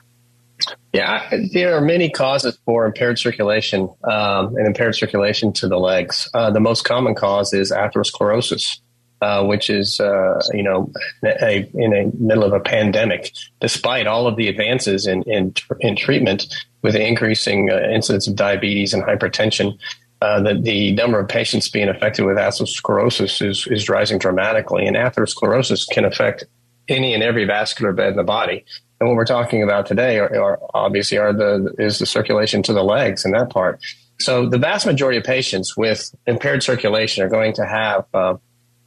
Yeah, 0.93 1.29
there 1.53 1.77
are 1.77 1.81
many 1.81 2.11
causes 2.11 2.59
for 2.65 2.85
impaired 2.87 3.19
circulation 3.19 3.89
um, 4.05 4.57
and 4.57 4.67
impaired 4.67 4.97
circulation 4.97 5.53
to 5.55 5.69
the 5.69 5.79
legs. 5.79 6.29
Uh, 6.35 6.51
the 6.51 6.61
most 6.61 6.85
common 6.85 7.15
cause 7.15 7.53
is 7.53 7.71
atherosclerosis, 7.71 8.81
uh, 9.21 9.45
which 9.45 9.71
is 9.71 10.01
uh, 10.01 10.41
you 10.53 10.63
know 10.63 10.91
a, 11.25 11.69
in 11.75 11.91
the 11.91 12.13
middle 12.19 12.43
of 12.43 12.53
a 12.53 12.61
pandemic. 12.61 13.33
Despite 13.61 14.07
all 14.07 14.27
of 14.27 14.37
the 14.37 14.49
advances 14.49 15.07
in 15.07 15.23
in, 15.25 15.55
in 15.81 15.95
treatment, 15.95 16.47
with 16.83 16.97
increasing 16.97 17.71
uh, 17.71 17.81
incidence 17.93 18.27
of 18.27 18.35
diabetes 18.35 18.95
and 18.95 19.03
hypertension, 19.03 19.79
uh, 20.21 20.41
the, 20.41 20.61
the 20.61 20.93
number 20.93 21.21
of 21.21 21.29
patients 21.29 21.69
being 21.69 21.89
affected 21.89 22.25
with 22.25 22.37
atherosclerosis 22.37 23.47
is 23.47 23.67
is 23.69 23.89
rising 23.89 24.19
dramatically, 24.19 24.87
and 24.87 24.97
atherosclerosis 24.97 25.89
can 25.89 26.05
affect 26.05 26.45
any 26.89 27.15
and 27.15 27.23
every 27.23 27.45
vascular 27.45 27.93
bed 27.93 28.11
in 28.11 28.17
the 28.17 28.25
body. 28.25 28.65
And 29.01 29.09
what 29.09 29.15
we're 29.15 29.25
talking 29.25 29.63
about 29.63 29.87
today 29.87 30.19
are, 30.19 30.43
are, 30.43 30.59
obviously 30.75 31.19
are 31.19 31.33
the 31.33 31.73
is 31.79 31.99
the 31.99 32.07
circulation 32.07 32.63
to 32.65 32.73
the 32.73 32.83
legs 32.83 33.25
and 33.25 33.35
that 33.35 33.51
part. 33.51 33.81
So 34.21 34.49
the 34.49 34.59
vast 34.59 34.87
majority 34.87 35.19
of 35.19 35.25
patients 35.25 35.77
with 35.77 36.13
impaired 36.27 36.65
circulation 36.65 37.23
are 37.23 37.29
going 37.29 37.53
to 37.55 37.65
have 37.65 38.07
uh, 38.13 38.35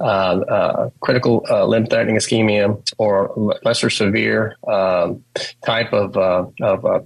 uh, 0.02 0.04
uh, 0.04 0.90
critical 1.00 1.46
uh, 1.50 1.66
limb 1.66 1.86
threatening 1.86 2.18
ischemia 2.18 2.84
or 2.98 3.58
lesser 3.64 3.90
severe 3.90 4.58
um, 4.68 5.24
type 5.64 5.94
of, 5.94 6.18
uh, 6.18 6.46
of 6.62 7.06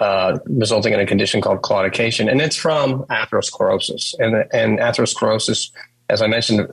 uh, 0.00 0.38
resulting 0.46 0.92
in 0.92 1.00
a 1.00 1.06
condition 1.06 1.40
called 1.40 1.62
claudication, 1.62 2.30
and 2.30 2.40
it's 2.40 2.56
from 2.56 3.04
atherosclerosis. 3.04 4.14
And, 4.18 4.46
and 4.52 4.78
atherosclerosis, 4.78 5.70
as 6.08 6.22
I 6.22 6.26
mentioned, 6.26 6.72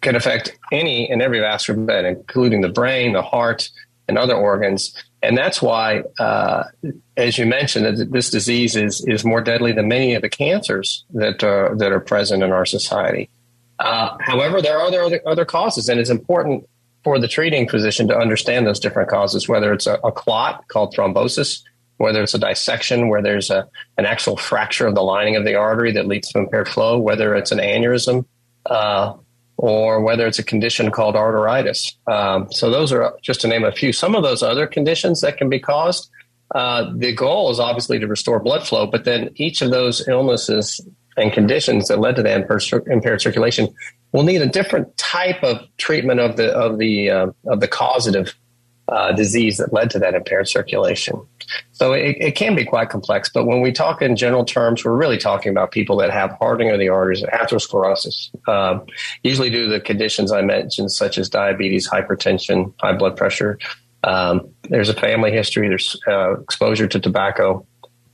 can 0.00 0.16
affect 0.16 0.58
any 0.72 1.08
and 1.10 1.20
every 1.20 1.40
vascular 1.40 1.80
bed, 1.80 2.04
including 2.04 2.62
the 2.62 2.68
brain, 2.68 3.12
the 3.12 3.22
heart, 3.22 3.70
and 4.08 4.18
other 4.18 4.34
organs. 4.34 4.94
And 5.22 5.36
that's 5.36 5.60
why, 5.60 6.02
uh, 6.18 6.64
as 7.16 7.36
you 7.36 7.46
mentioned, 7.46 8.10
this 8.10 8.30
disease 8.30 8.74
is 8.74 9.04
is 9.06 9.24
more 9.24 9.42
deadly 9.42 9.72
than 9.72 9.86
many 9.88 10.14
of 10.14 10.22
the 10.22 10.30
cancers 10.30 11.04
that 11.12 11.40
that 11.40 11.92
are 11.92 12.00
present 12.00 12.42
in 12.42 12.52
our 12.52 12.64
society. 12.64 13.28
Uh, 13.78 14.16
however, 14.20 14.62
there 14.62 14.78
are 14.78 14.86
other 14.86 15.20
other 15.26 15.44
causes, 15.44 15.88
and 15.88 16.00
it's 16.00 16.10
important 16.10 16.66
for 17.04 17.18
the 17.18 17.28
treating 17.28 17.68
physician 17.68 18.08
to 18.08 18.16
understand 18.16 18.66
those 18.66 18.80
different 18.80 19.10
causes. 19.10 19.48
Whether 19.48 19.72
it's 19.72 19.86
a, 19.86 19.94
a 20.02 20.12
clot 20.12 20.66
called 20.68 20.94
thrombosis, 20.94 21.62
whether 22.00 22.22
it's 22.22 22.32
a 22.32 22.38
dissection 22.38 23.08
where 23.08 23.20
there's 23.20 23.50
a 23.50 23.68
an 23.98 24.06
actual 24.06 24.36
fracture 24.36 24.86
of 24.86 24.94
the 24.94 25.02
lining 25.02 25.36
of 25.36 25.44
the 25.44 25.54
artery 25.54 25.92
that 25.92 26.06
leads 26.06 26.28
to 26.30 26.38
impaired 26.38 26.66
flow, 26.66 26.98
whether 26.98 27.34
it's 27.34 27.52
an 27.52 27.58
aneurysm. 27.58 28.24
Uh, 28.66 29.14
or 29.62 30.00
whether 30.00 30.26
it's 30.26 30.38
a 30.38 30.42
condition 30.42 30.90
called 30.90 31.16
arteritis. 31.16 31.92
Um, 32.10 32.50
so 32.50 32.70
those 32.70 32.92
are 32.92 33.14
just 33.20 33.42
to 33.42 33.48
name 33.48 33.62
a 33.62 33.70
few. 33.70 33.92
Some 33.92 34.14
of 34.14 34.22
those 34.22 34.42
other 34.42 34.66
conditions 34.66 35.20
that 35.20 35.36
can 35.36 35.50
be 35.50 35.60
caused. 35.60 36.08
Uh, 36.54 36.90
the 36.96 37.14
goal 37.14 37.50
is 37.50 37.60
obviously 37.60 37.98
to 37.98 38.06
restore 38.06 38.40
blood 38.40 38.66
flow, 38.66 38.86
but 38.86 39.04
then 39.04 39.28
each 39.34 39.60
of 39.60 39.70
those 39.70 40.08
illnesses 40.08 40.80
and 41.18 41.30
conditions 41.30 41.88
that 41.88 42.00
led 42.00 42.16
to 42.16 42.22
that 42.22 42.40
impaired 42.86 43.20
circulation 43.20 43.68
will 44.12 44.22
need 44.22 44.40
a 44.40 44.46
different 44.46 44.96
type 44.96 45.42
of 45.42 45.60
treatment 45.76 46.20
of 46.20 46.36
the 46.36 46.50
of 46.52 46.78
the 46.78 47.10
uh, 47.10 47.26
of 47.46 47.60
the 47.60 47.68
causative 47.68 48.34
uh, 48.88 49.12
disease 49.12 49.58
that 49.58 49.72
led 49.74 49.90
to 49.90 49.98
that 49.98 50.14
impaired 50.14 50.48
circulation. 50.48 51.20
So 51.72 51.92
it, 51.92 52.16
it, 52.20 52.34
can 52.36 52.54
be 52.54 52.64
quite 52.64 52.90
complex, 52.90 53.28
but 53.28 53.46
when 53.46 53.60
we 53.60 53.72
talk 53.72 54.02
in 54.02 54.16
general 54.16 54.44
terms, 54.44 54.84
we're 54.84 54.96
really 54.96 55.18
talking 55.18 55.50
about 55.50 55.72
people 55.72 55.96
that 55.98 56.10
have 56.10 56.32
hardening 56.40 56.70
of 56.70 56.78
the 56.78 56.88
arteries, 56.88 57.22
atherosclerosis, 57.22 58.30
um, 58.48 58.86
usually 59.22 59.50
due 59.50 59.64
to 59.64 59.70
the 59.70 59.80
conditions 59.80 60.32
I 60.32 60.42
mentioned, 60.42 60.92
such 60.92 61.18
as 61.18 61.28
diabetes, 61.28 61.88
hypertension, 61.88 62.72
high 62.80 62.92
blood 62.92 63.16
pressure. 63.16 63.58
Um, 64.04 64.48
there's 64.68 64.88
a 64.88 64.94
family 64.94 65.32
history, 65.32 65.68
there's 65.68 66.00
uh, 66.06 66.40
exposure 66.40 66.86
to 66.88 67.00
tobacco, 67.00 67.66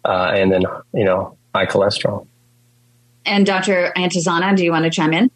uh, 0.05 0.33
and 0.35 0.53
then, 0.53 0.63
you 0.93 1.05
know, 1.05 1.37
high 1.55 1.67
cholesterol. 1.67 2.27
And 3.25 3.45
Dr. 3.45 3.93
Antezana, 3.97 4.57
do 4.57 4.65
you 4.65 4.71
want 4.71 4.85
to 4.85 4.91
chime 4.91 5.13
in? 5.13 5.31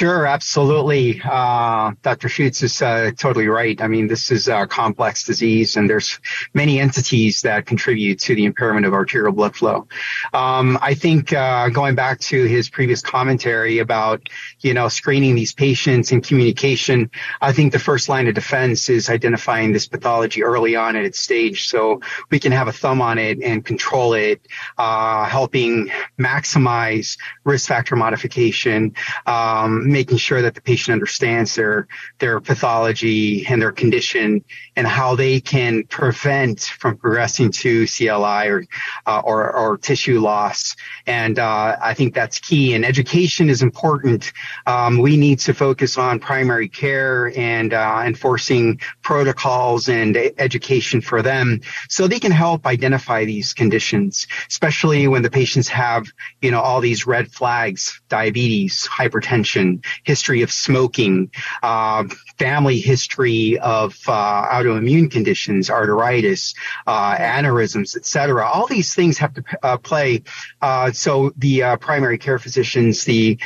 Sure, 0.00 0.26
absolutely. 0.26 1.20
Uh, 1.22 1.92
Dr. 2.00 2.28
Shutze 2.28 2.62
is 2.62 2.80
uh, 2.80 3.10
totally 3.18 3.48
right. 3.48 3.78
I 3.82 3.86
mean, 3.86 4.06
this 4.06 4.30
is 4.30 4.48
a 4.48 4.66
complex 4.66 5.24
disease, 5.24 5.76
and 5.76 5.90
there's 5.90 6.18
many 6.54 6.80
entities 6.80 7.42
that 7.42 7.66
contribute 7.66 8.18
to 8.20 8.34
the 8.34 8.46
impairment 8.46 8.86
of 8.86 8.94
arterial 8.94 9.32
blood 9.32 9.54
flow. 9.54 9.88
Um, 10.32 10.78
I 10.80 10.94
think 10.94 11.34
uh, 11.34 11.68
going 11.68 11.96
back 11.96 12.18
to 12.20 12.44
his 12.44 12.70
previous 12.70 13.02
commentary 13.02 13.80
about, 13.80 14.26
you 14.60 14.74
know, 14.74 14.88
screening 14.88 15.34
these 15.34 15.52
patients 15.52 16.12
and 16.12 16.22
communication, 16.22 17.10
I 17.40 17.52
think 17.52 17.72
the 17.72 17.78
first 17.78 18.08
line 18.08 18.28
of 18.28 18.34
defense 18.34 18.88
is 18.88 19.08
identifying 19.08 19.72
this 19.72 19.86
pathology 19.86 20.42
early 20.42 20.76
on 20.76 20.96
at 20.96 21.04
its 21.04 21.20
stage, 21.20 21.68
so 21.68 22.00
we 22.30 22.38
can 22.38 22.52
have 22.52 22.68
a 22.68 22.72
thumb 22.72 23.02
on 23.02 23.18
it 23.18 23.42
and 23.42 23.64
control 23.64 24.14
it, 24.14 24.46
uh, 24.78 25.24
helping 25.24 25.90
maximize 26.18 27.18
risk 27.44 27.68
factor 27.68 27.96
modification. 27.96 28.94
Um, 29.26 29.90
making 29.90 30.18
sure 30.18 30.42
that 30.42 30.54
the 30.54 30.60
patient 30.60 30.92
understands 30.92 31.54
their 31.54 31.88
their 32.18 32.40
pathology 32.40 33.46
and 33.46 33.60
their 33.60 33.72
condition 33.72 34.44
and 34.76 34.86
how 34.86 35.14
they 35.14 35.40
can 35.40 35.84
prevent 35.84 36.60
from 36.60 36.96
progressing 36.96 37.50
to 37.50 37.86
CLI 37.86 38.48
or 38.48 38.64
uh, 39.06 39.20
or, 39.24 39.52
or, 39.52 39.78
tissue 39.78 40.20
loss. 40.20 40.76
And 41.06 41.38
uh, 41.38 41.76
I 41.82 41.94
think 41.94 42.14
that's 42.14 42.38
key. 42.38 42.74
And 42.74 42.84
education 42.84 43.48
is 43.48 43.62
important. 43.62 44.32
Um, 44.66 44.98
we 44.98 45.16
need 45.16 45.40
to 45.40 45.54
focus 45.54 45.98
on 45.98 46.20
primary 46.20 46.68
care 46.68 47.32
and 47.36 47.72
uh, 47.72 48.02
enforcing 48.04 48.80
protocols 49.02 49.88
and 49.88 50.16
education 50.38 51.00
for 51.00 51.22
them 51.22 51.60
so 51.88 52.06
they 52.06 52.20
can 52.20 52.32
help 52.32 52.66
identify 52.66 53.24
these 53.24 53.54
conditions, 53.54 54.26
especially 54.48 55.08
when 55.08 55.22
the 55.22 55.30
patients 55.30 55.68
have 55.68 56.06
you 56.40 56.50
know 56.50 56.60
all 56.60 56.80
these 56.80 57.06
red 57.06 57.30
flags: 57.32 58.00
diabetes, 58.08 58.88
hypertension 58.88 59.84
history 60.04 60.42
of 60.42 60.52
smoking, 60.52 61.30
uh, 61.62 62.04
family 62.38 62.78
history 62.78 63.58
of 63.58 63.96
uh, 64.06 64.46
autoimmune 64.48 65.10
conditions, 65.10 65.68
arteritis, 65.68 66.54
uh, 66.86 67.16
aneurysms, 67.16 67.96
etc. 67.96 68.46
All 68.46 68.66
these 68.66 68.94
things 68.94 69.18
have 69.18 69.34
to 69.34 69.44
uh, 69.62 69.76
play. 69.76 70.22
Uh, 70.60 70.92
so 70.92 71.32
the 71.36 71.76
primary 71.80 72.18
care 72.18 72.38
physicians, 72.38 73.04
the 73.04 73.38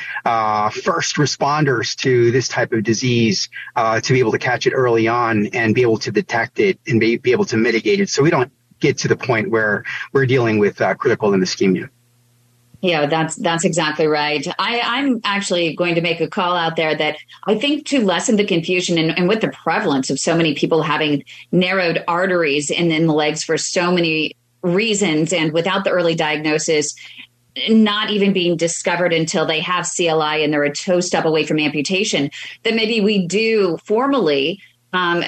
first 0.95 1.17
responders 1.17 1.97
to 1.97 2.31
this 2.31 2.47
type 2.47 2.73
of 2.73 2.85
disease, 2.85 3.49
uh, 3.75 4.01
to 4.01 4.13
be 4.13 4.21
able 4.21 4.31
to 4.31 4.39
catch 4.39 4.65
it 4.67 4.73
early 4.73 5.09
on 5.09 5.47
and 5.49 5.75
be 5.75 5.83
able 5.83 5.99
to 5.99 6.13
detect 6.13 6.61
it 6.61 6.79
and 6.87 7.01
be, 7.01 7.17
be 7.17 7.33
able 7.33 7.45
to 7.45 7.57
mitigate 7.57 8.01
it, 8.01 8.09
so 8.09 8.23
we 8.23 8.31
don't 8.31 8.53
get 8.79 8.99
to 8.99 9.09
the 9.09 9.17
point 9.17 9.51
where 9.51 9.85
we're 10.13 10.27
dealing 10.27 10.59
with 10.59 10.81
uh, 10.81 10.95
critical 10.95 11.31
limb 11.31 11.41
ischemia. 11.41 11.89
Yeah, 12.81 13.07
that's 13.07 13.35
that's 13.37 13.65
exactly 13.65 14.07
right. 14.07 14.47
I, 14.59 14.81
I'm 14.85 15.21
actually 15.25 15.75
going 15.75 15.95
to 15.95 16.03
make 16.03 16.21
a 16.21 16.29
call 16.29 16.55
out 16.55 16.77
there 16.77 16.95
that 16.95 17.17
I 17.45 17.59
think 17.59 17.87
to 17.87 18.05
lessen 18.05 18.37
the 18.37 18.45
confusion 18.45 18.99
and, 18.99 19.19
and 19.19 19.27
with 19.27 19.41
the 19.41 19.49
prevalence 19.49 20.11
of 20.11 20.21
so 20.21 20.37
many 20.37 20.55
people 20.55 20.83
having 20.83 21.25
narrowed 21.51 22.05
arteries 22.07 22.71
in, 22.71 22.93
in 22.93 23.07
the 23.07 23.15
legs 23.15 23.43
for 23.43 23.57
so 23.57 23.91
many 23.91 24.37
reasons 24.63 25.33
and 25.33 25.53
without 25.53 25.85
the 25.85 25.91
early 25.91 26.15
diagnosis, 26.15 26.95
not 27.69 28.11
even 28.11 28.33
being 28.33 28.57
discovered 28.57 29.13
until 29.13 29.47
they 29.47 29.61
have 29.61 29.89
CLI 29.89 30.43
and 30.43 30.53
they're 30.53 30.65
a 30.65 30.73
toe 30.73 31.01
step 31.01 31.25
away 31.25 31.45
from 31.47 31.59
amputation, 31.59 32.31
that 32.63 32.75
maybe 32.75 33.01
we 33.01 33.27
do 33.27 33.79
formally 33.85 34.61
um, 34.93 35.23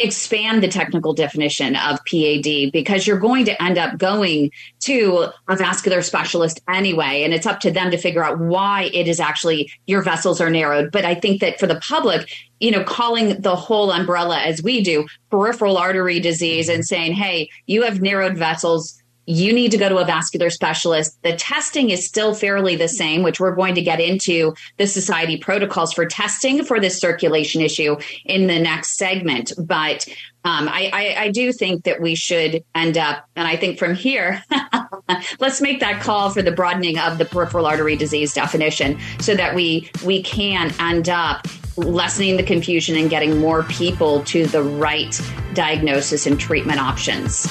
expand 0.00 0.62
the 0.62 0.68
technical 0.68 1.12
definition 1.12 1.76
of 1.76 2.00
PAD 2.06 2.72
because 2.72 3.06
you're 3.06 3.18
going 3.18 3.44
to 3.44 3.62
end 3.62 3.78
up 3.78 3.98
going 3.98 4.50
to 4.80 5.28
a 5.48 5.56
vascular 5.56 6.02
specialist 6.02 6.60
anyway. 6.68 7.22
And 7.22 7.34
it's 7.34 7.46
up 7.46 7.60
to 7.60 7.70
them 7.70 7.90
to 7.90 7.98
figure 7.98 8.24
out 8.24 8.38
why 8.38 8.90
it 8.94 9.06
is 9.06 9.20
actually 9.20 9.70
your 9.86 10.02
vessels 10.02 10.40
are 10.40 10.50
narrowed. 10.50 10.90
But 10.90 11.04
I 11.04 11.14
think 11.14 11.40
that 11.40 11.60
for 11.60 11.66
the 11.66 11.76
public, 11.76 12.30
you 12.60 12.70
know, 12.70 12.82
calling 12.82 13.40
the 13.40 13.56
whole 13.56 13.90
umbrella 13.90 14.40
as 14.40 14.62
we 14.62 14.82
do 14.82 15.06
peripheral 15.30 15.76
artery 15.76 16.20
disease 16.20 16.68
and 16.68 16.84
saying, 16.84 17.12
hey, 17.12 17.50
you 17.66 17.82
have 17.82 18.00
narrowed 18.00 18.36
vessels 18.36 18.99
you 19.30 19.52
need 19.52 19.70
to 19.70 19.78
go 19.78 19.88
to 19.88 19.98
a 19.98 20.04
vascular 20.04 20.50
specialist. 20.50 21.16
The 21.22 21.36
testing 21.36 21.90
is 21.90 22.04
still 22.04 22.34
fairly 22.34 22.74
the 22.74 22.88
same, 22.88 23.22
which 23.22 23.38
we're 23.38 23.54
going 23.54 23.76
to 23.76 23.82
get 23.82 24.00
into 24.00 24.54
the 24.76 24.88
society 24.88 25.36
protocols 25.36 25.92
for 25.92 26.04
testing 26.04 26.64
for 26.64 26.80
this 26.80 26.98
circulation 26.98 27.60
issue 27.62 27.96
in 28.24 28.48
the 28.48 28.58
next 28.58 28.96
segment. 28.96 29.52
But 29.56 30.08
um, 30.42 30.68
I, 30.68 30.90
I, 30.92 31.22
I, 31.24 31.30
do 31.30 31.52
think 31.52 31.84
that 31.84 32.00
we 32.00 32.14
should 32.14 32.64
end 32.74 32.96
up, 32.96 33.26
and 33.36 33.46
I 33.46 33.56
think 33.56 33.78
from 33.78 33.94
here, 33.94 34.42
let's 35.38 35.60
make 35.60 35.80
that 35.80 36.00
call 36.00 36.30
for 36.30 36.40
the 36.40 36.50
broadening 36.50 36.98
of 36.98 37.18
the 37.18 37.26
peripheral 37.26 37.66
artery 37.66 37.94
disease 37.94 38.32
definition 38.32 38.98
so 39.20 39.34
that 39.34 39.54
we 39.54 39.90
we 40.02 40.22
can 40.22 40.72
end 40.80 41.10
up 41.10 41.46
lessening 41.76 42.38
the 42.38 42.42
confusion 42.42 42.96
and 42.96 43.10
getting 43.10 43.38
more 43.38 43.64
people 43.64 44.24
to 44.24 44.46
the 44.46 44.62
right 44.62 45.20
diagnosis 45.52 46.26
and 46.26 46.40
treatment 46.40 46.80
options. 46.80 47.46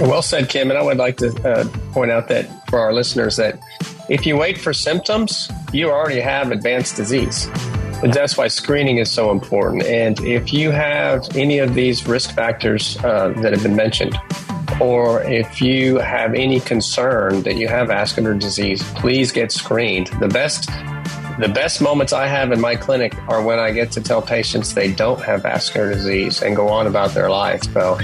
Well 0.00 0.22
said, 0.22 0.48
Kym. 0.48 0.62
And 0.62 0.72
I 0.72 0.82
would 0.82 0.98
like 0.98 1.16
to 1.18 1.28
uh, 1.48 1.64
point 1.92 2.10
out 2.10 2.28
that 2.28 2.68
for 2.68 2.78
our 2.78 2.92
listeners 2.92 3.36
that 3.36 3.58
If 4.08 4.24
you 4.24 4.36
wait 4.36 4.56
for 4.58 4.72
symptoms, 4.72 5.50
you 5.72 5.90
already 5.90 6.20
have 6.20 6.52
advanced 6.52 6.94
disease. 6.94 7.48
And 8.04 8.14
that's 8.14 8.36
why 8.36 8.46
screening 8.46 8.98
is 8.98 9.10
so 9.10 9.32
important. 9.32 9.82
And 9.82 10.20
if 10.20 10.52
you 10.52 10.70
have 10.70 11.26
any 11.34 11.58
of 11.58 11.74
these 11.74 12.06
risk 12.06 12.30
factors 12.30 12.96
uh, 13.02 13.30
that 13.42 13.52
have 13.52 13.64
been 13.64 13.74
mentioned, 13.74 14.16
or 14.80 15.22
if 15.24 15.60
you 15.60 15.96
have 15.96 16.34
any 16.34 16.60
concern 16.60 17.42
that 17.42 17.56
you 17.56 17.66
have 17.66 17.88
vascular 17.88 18.34
disease, 18.34 18.80
please 18.94 19.32
get 19.32 19.50
screened. 19.50 20.06
The 20.20 20.28
best 20.28 20.70
the 21.38 21.48
best 21.48 21.82
moments 21.82 22.12
I 22.12 22.26
have 22.26 22.50
in 22.50 22.60
my 22.60 22.76
clinic 22.76 23.14
are 23.28 23.42
when 23.42 23.58
I 23.58 23.70
get 23.70 23.92
to 23.92 24.00
tell 24.00 24.22
patients 24.22 24.72
they 24.72 24.92
don't 24.92 25.20
have 25.22 25.42
vascular 25.42 25.92
disease 25.92 26.42
and 26.42 26.56
go 26.56 26.68
on 26.68 26.86
about 26.86 27.10
their 27.10 27.28
life. 27.28 27.62
So 27.74 27.98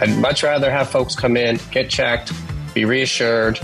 I'd 0.00 0.16
much 0.18 0.42
rather 0.42 0.70
have 0.70 0.88
folks 0.88 1.16
come 1.16 1.36
in, 1.36 1.58
get 1.72 1.90
checked, 1.90 2.32
be 2.74 2.84
reassured, 2.84 3.58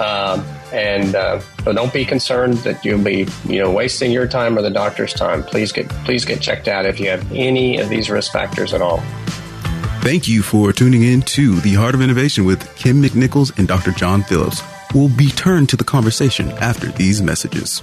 um, 0.00 0.44
and 0.72 1.14
uh, 1.14 1.40
so 1.64 1.72
don't 1.72 1.92
be 1.92 2.04
concerned 2.04 2.54
that 2.58 2.84
you'll 2.84 3.02
be 3.02 3.26
you 3.46 3.60
know 3.62 3.70
wasting 3.70 4.10
your 4.10 4.26
time 4.26 4.58
or 4.58 4.62
the 4.62 4.70
doctor's 4.70 5.14
time. 5.14 5.42
Please 5.44 5.72
get 5.72 5.88
please 6.04 6.24
get 6.24 6.40
checked 6.40 6.68
out 6.68 6.84
if 6.84 6.98
you 6.98 7.08
have 7.08 7.30
any 7.32 7.78
of 7.78 7.88
these 7.88 8.10
risk 8.10 8.32
factors 8.32 8.74
at 8.74 8.82
all. 8.82 8.98
Thank 10.00 10.28
you 10.28 10.42
for 10.42 10.72
tuning 10.72 11.02
in 11.02 11.22
to 11.22 11.60
the 11.60 11.74
Heart 11.74 11.94
of 11.94 12.02
Innovation 12.02 12.44
with 12.44 12.62
Kym 12.76 13.04
McNicholas 13.04 13.56
and 13.58 13.66
Dr. 13.68 13.92
John 13.92 14.22
Phillips. 14.22 14.62
We'll 14.94 15.08
be 15.08 15.28
turned 15.28 15.68
to 15.70 15.76
the 15.76 15.84
conversation 15.84 16.50
after 16.52 16.90
these 16.92 17.20
messages. 17.20 17.82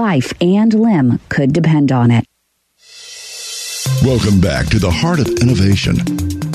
life 0.01 0.33
and 0.41 0.73
limb 0.73 1.19
could 1.29 1.53
depend 1.53 1.91
on 1.91 2.09
it. 2.09 2.25
Welcome 4.03 4.41
back 4.41 4.65
to 4.67 4.79
the 4.79 4.89
Heart 4.89 5.19
of 5.19 5.27
Innovation. 5.41 5.97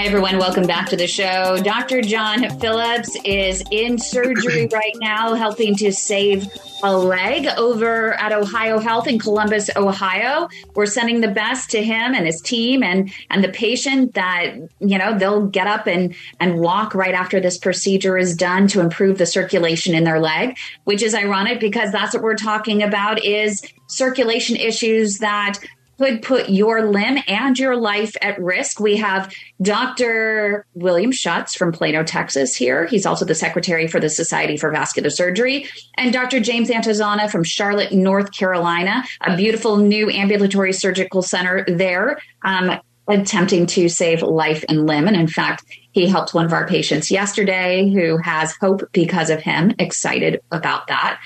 Hi, 0.00 0.06
everyone. 0.06 0.38
Welcome 0.38 0.66
back 0.66 0.88
to 0.88 0.96
the 0.96 1.06
show. 1.06 1.58
Dr. 1.62 2.00
John 2.00 2.58
Phillips 2.58 3.14
is 3.22 3.62
in 3.70 3.98
surgery 3.98 4.66
right 4.72 4.96
now, 4.98 5.34
helping 5.34 5.76
to 5.76 5.92
save 5.92 6.48
a 6.82 6.96
leg 6.96 7.46
over 7.58 8.14
at 8.14 8.32
Ohio 8.32 8.78
Health 8.78 9.06
in 9.06 9.18
Columbus, 9.18 9.68
Ohio. 9.76 10.48
We're 10.74 10.86
sending 10.86 11.20
the 11.20 11.28
best 11.28 11.68
to 11.72 11.82
him 11.84 12.14
and 12.14 12.24
his 12.24 12.40
team 12.40 12.82
and, 12.82 13.12
and 13.28 13.44
the 13.44 13.50
patient 13.50 14.14
that, 14.14 14.54
you 14.78 14.96
know, 14.96 15.18
they'll 15.18 15.46
get 15.48 15.66
up 15.66 15.86
and, 15.86 16.14
and 16.40 16.60
walk 16.60 16.94
right 16.94 17.14
after 17.14 17.38
this 17.38 17.58
procedure 17.58 18.16
is 18.16 18.34
done 18.34 18.68
to 18.68 18.80
improve 18.80 19.18
the 19.18 19.26
circulation 19.26 19.94
in 19.94 20.04
their 20.04 20.18
leg, 20.18 20.56
which 20.84 21.02
is 21.02 21.14
ironic 21.14 21.60
because 21.60 21.92
that's 21.92 22.14
what 22.14 22.22
we're 22.22 22.36
talking 22.36 22.82
about 22.82 23.22
is 23.22 23.62
circulation 23.86 24.56
issues 24.56 25.18
that 25.18 25.58
could 26.00 26.22
put 26.22 26.48
your 26.48 26.86
limb 26.86 27.18
and 27.28 27.58
your 27.58 27.76
life 27.76 28.16
at 28.22 28.40
risk. 28.40 28.80
We 28.80 28.96
have 28.96 29.30
Dr. 29.60 30.64
William 30.72 31.12
Shutze 31.12 31.54
from 31.54 31.72
Plano, 31.72 32.02
Texas 32.02 32.56
here. 32.56 32.86
He's 32.86 33.04
also 33.04 33.26
the 33.26 33.34
secretary 33.34 33.86
for 33.86 34.00
the 34.00 34.08
Society 34.08 34.56
for 34.56 34.70
Vascular 34.70 35.10
Surgery. 35.10 35.68
And 35.98 36.10
Dr. 36.10 36.40
James 36.40 36.70
Antezana 36.70 37.30
from 37.30 37.44
Charlotte, 37.44 37.92
North 37.92 38.32
Carolina, 38.32 39.04
a 39.20 39.36
beautiful 39.36 39.76
new 39.76 40.08
ambulatory 40.08 40.72
surgical 40.72 41.20
center 41.20 41.66
there. 41.68 42.18
Um, 42.46 42.80
attempting 43.08 43.66
to 43.66 43.88
save 43.88 44.22
life 44.22 44.64
and 44.68 44.86
limb. 44.86 45.06
And 45.06 45.16
in 45.16 45.26
fact, 45.26 45.64
he 45.92 46.06
helped 46.06 46.34
one 46.34 46.44
of 46.44 46.52
our 46.52 46.66
patients 46.66 47.10
yesterday 47.10 47.90
who 47.92 48.16
has 48.18 48.54
hope 48.60 48.82
because 48.92 49.30
of 49.30 49.40
him. 49.40 49.74
Excited 49.78 50.40
about 50.52 50.86
that. 50.86 51.20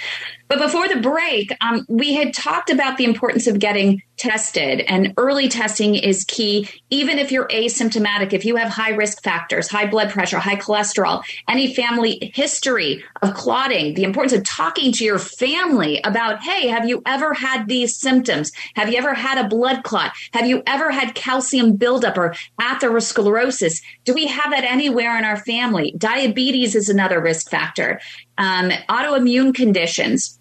But 0.49 0.59
before 0.59 0.89
the 0.89 1.01
break, 1.01 1.53
um, 1.61 1.85
we 1.89 2.15
had 2.15 2.33
talked 2.33 2.71
about 2.71 2.97
the 2.97 3.05
importance 3.05 3.47
of 3.47 3.59
getting 3.59 4.03
tested, 4.25 4.81
and 4.89 5.13
early 5.19 5.49
testing 5.49 5.95
is 5.95 6.25
key, 6.25 6.67
even 6.89 7.19
if 7.19 7.31
you're 7.31 7.47
asymptomatic. 7.49 8.33
If 8.33 8.47
you 8.47 8.57
have 8.57 8.71
high 8.71 8.93
risk 8.93 9.23
factors, 9.23 9.69
high 9.69 9.87
blood 9.87 10.09
pressure, 10.09 10.39
high 10.39 10.57
cholesterol, 10.57 11.23
any 11.47 11.75
family 11.75 12.33
history 12.35 13.05
of 13.21 13.35
clotting, 13.35 13.93
the 13.93 14.05
importance 14.05 14.33
of 14.33 14.43
talking 14.45 14.93
to 14.93 15.05
your 15.05 15.19
family 15.19 16.01
about, 16.05 16.43
hey, 16.43 16.69
have 16.69 16.89
you 16.89 17.03
ever 17.05 17.35
had 17.35 17.69
these 17.69 17.99
symptoms? 17.99 18.51
Have 18.77 18.89
you 18.89 18.97
ever 18.97 19.13
had 19.13 19.45
a 19.45 19.47
blood 19.47 19.83
clot? 19.83 20.13
Have 20.33 20.47
you 20.47 20.63
ever 20.67 20.91
had 20.91 21.15
calcium 21.15 21.77
buildup 21.77 22.17
or 22.17 22.35
atherosclerosis? 22.59 23.83
Do 24.05 24.15
we 24.15 24.27
have 24.27 24.53
that 24.53 24.65
anywhere 24.65 25.19
in 25.19 25.25
our 25.25 25.37
family? 25.37 25.95
Diabetes 25.99 26.75
is 26.75 26.89
another 26.89 27.21
risk 27.21 27.51
factor 27.51 28.01
um, 28.39 28.71
autoimmune 28.89 29.55
conditions, 29.55 30.41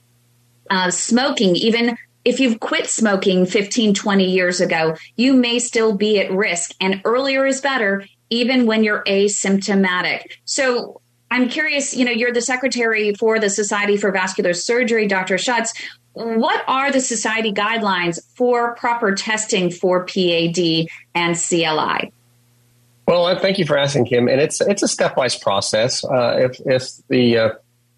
uh, 0.69 0.89
smoking, 0.89 1.56
even 1.58 1.98
if 2.26 2.40
you've 2.40 2.60
quit 2.60 2.88
smoking 2.88 3.46
15, 3.46 3.94
20 3.94 4.24
years 4.24 4.62
ago, 4.62 4.96
you 5.16 5.34
may 5.34 5.60
still 5.60 5.96
be 5.96 6.20
at 6.20 6.32
risk. 6.32 6.72
And 6.80 7.02
earlier 7.06 7.46
is 7.46 7.62
better, 7.62 8.06
even 8.30 8.66
when 8.66 8.84
you're 8.84 9.04
asymptomatic. 9.04 10.24
So 10.46 11.02
I'm 11.30 11.50
curious, 11.50 11.96
you 11.96 12.06
know, 12.06 12.12
you're 12.12 12.32
the 12.32 12.42
secretary 12.42 13.14
for 13.16 13.40
the 13.40 13.50
Society 13.50 13.98
for 13.98 14.12
Vascular 14.12 14.54
Surgery, 14.54 15.08
Dr. 15.08 15.36
Shutze. 15.36 15.74
What 16.14 16.64
are 16.68 16.92
the 16.92 17.02
society 17.02 17.52
guidelines 17.52 18.20
for 18.36 18.76
proper 18.76 19.16
testing 19.16 19.72
for 19.72 20.06
PAD 20.06 20.88
and 21.16 21.36
CLI? 21.36 22.12
Well, 23.08 23.38
thank 23.40 23.58
you 23.58 23.66
for 23.66 23.78
asking, 23.78 24.06
Kym. 24.06 24.32
And 24.32 24.40
it's 24.40 24.62
it's 24.62 24.84
a 24.84 24.86
stepwise 24.86 25.42
process. 25.42 26.06
Uh, 26.06 26.38
if 26.38 26.60
if 26.66 26.90
the 27.10 27.38
uh, 27.38 27.50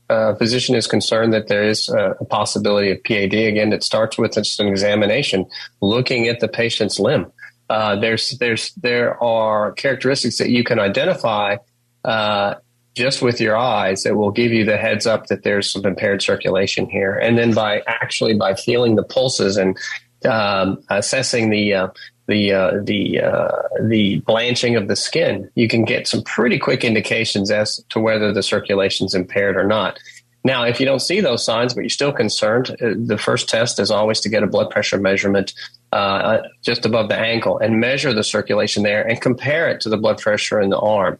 uh, 0.09 0.35
physician 0.35 0.75
is 0.75 0.87
concerned 0.87 1.33
that 1.33 1.47
there 1.47 1.63
is 1.63 1.89
a, 1.89 2.15
a, 2.19 2.25
possibility 2.25 2.91
of 2.91 3.03
PAD, 3.03 3.33
again, 3.33 3.73
it 3.73 3.83
starts 3.83 4.17
with 4.17 4.33
just 4.33 4.59
an 4.59 4.67
examination, 4.67 5.45
looking 5.81 6.27
at 6.27 6.39
the 6.39 6.47
patient's 6.47 6.99
limb. 6.99 7.31
Uh, 7.69 7.95
there's 7.95 8.37
there's 8.37 8.71
there 8.73 9.21
are 9.23 9.71
characteristics 9.71 10.37
that 10.37 10.49
you 10.49 10.63
can 10.63 10.79
identify 10.79 11.57
uh, 12.03 12.53
just 12.93 13.23
with 13.23 13.41
your 13.41 13.57
eyes 13.57 14.03
that 14.03 14.15
will 14.15 14.29
give 14.29 14.51
you 14.51 14.63
the 14.63 14.77
heads 14.77 15.07
up 15.07 15.27
that 15.27 15.43
there's 15.43 15.71
some 15.71 15.83
impaired 15.85 16.21
circulation 16.21 16.87
here, 16.87 17.15
and 17.15 17.37
then 17.37 17.53
by 17.53 17.81
actually 17.87 18.35
by 18.35 18.53
feeling 18.53 18.95
the 18.95 19.03
pulses 19.03 19.57
and 19.57 19.75
um, 20.25 20.83
assessing 20.89 21.49
the 21.49 21.73
uh, 21.73 21.87
the 22.27 22.51
uh, 22.53 22.71
the 22.83 23.21
uh, 23.21 23.51
the 23.83 24.19
blanching 24.21 24.75
of 24.75 24.87
the 24.87 24.95
skin, 24.95 25.49
you 25.55 25.67
can 25.67 25.85
get 25.85 26.07
some 26.07 26.23
pretty 26.23 26.57
quick 26.57 26.83
indications 26.83 27.51
as 27.51 27.83
to 27.89 27.99
whether 27.99 28.33
the 28.33 28.43
circulation 28.43 29.05
is 29.05 29.13
impaired 29.13 29.57
or 29.57 29.65
not. 29.65 29.99
Now, 30.43 30.63
if 30.63 30.79
you 30.79 30.85
don't 30.85 31.01
see 31.01 31.21
those 31.21 31.43
signs, 31.43 31.73
but 31.73 31.81
you're 31.81 31.89
still 31.89 32.13
concerned, 32.13 32.69
uh, 32.69 32.93
the 32.95 33.17
first 33.17 33.49
test 33.49 33.79
is 33.79 33.89
always 33.89 34.19
to 34.21 34.29
get 34.29 34.43
a 34.43 34.47
blood 34.47 34.69
pressure 34.69 34.99
measurement 34.99 35.53
uh, 35.91 36.39
just 36.61 36.85
above 36.85 37.09
the 37.09 37.17
ankle 37.17 37.57
and 37.57 37.79
measure 37.79 38.13
the 38.13 38.23
circulation 38.23 38.83
there 38.83 39.01
and 39.07 39.19
compare 39.21 39.69
it 39.69 39.81
to 39.81 39.89
the 39.89 39.97
blood 39.97 40.19
pressure 40.19 40.61
in 40.61 40.69
the 40.69 40.77
arm. 40.77 41.17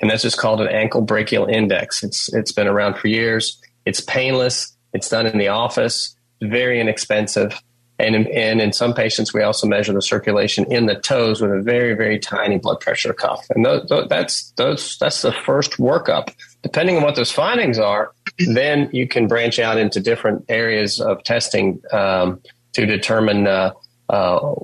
And 0.00 0.10
that's 0.10 0.22
just 0.22 0.38
called 0.38 0.60
an 0.60 0.68
ankle 0.68 1.02
brachial 1.02 1.46
index. 1.46 2.02
It's 2.02 2.32
it's 2.34 2.50
been 2.50 2.66
around 2.66 2.96
for 2.96 3.06
years. 3.06 3.60
It's 3.84 4.00
painless. 4.00 4.74
It's 4.92 5.08
done 5.08 5.26
in 5.26 5.38
the 5.38 5.48
office. 5.48 6.16
Very 6.40 6.80
inexpensive. 6.80 7.60
And 7.98 8.16
in, 8.16 8.26
and 8.28 8.60
in 8.60 8.72
some 8.72 8.92
patients, 8.92 9.32
we 9.32 9.42
also 9.42 9.68
measure 9.68 9.92
the 9.92 10.02
circulation 10.02 10.64
in 10.72 10.86
the 10.86 10.96
toes 10.96 11.40
with 11.40 11.52
a 11.52 11.62
very, 11.62 11.94
very 11.94 12.18
tiny 12.18 12.58
blood 12.58 12.80
pressure 12.80 13.12
cuff. 13.12 13.46
And 13.50 13.64
those, 13.64 13.88
that's, 14.08 14.50
those, 14.52 14.98
that's 14.98 15.22
the 15.22 15.32
first 15.32 15.72
workup. 15.72 16.34
Depending 16.62 16.96
on 16.96 17.02
what 17.04 17.14
those 17.14 17.30
findings 17.30 17.78
are, 17.78 18.12
then 18.48 18.90
you 18.92 19.06
can 19.06 19.28
branch 19.28 19.58
out 19.60 19.78
into 19.78 20.00
different 20.00 20.44
areas 20.48 21.00
of 21.00 21.22
testing 21.22 21.80
um, 21.92 22.40
to 22.72 22.84
determine 22.84 23.46
uh, 23.46 23.72
uh, 24.08 24.54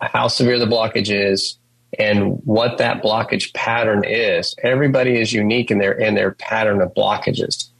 how 0.00 0.28
severe 0.28 0.58
the 0.58 0.66
blockage 0.66 1.10
is 1.10 1.58
and 1.98 2.40
what 2.44 2.78
that 2.78 3.02
blockage 3.02 3.54
pattern 3.54 4.04
is. 4.04 4.54
Everybody 4.62 5.18
is 5.18 5.32
unique 5.32 5.70
in 5.70 5.78
their 5.78 5.92
in 5.92 6.14
their 6.14 6.32
pattern 6.32 6.82
of 6.82 6.92
blockages. 6.94 7.70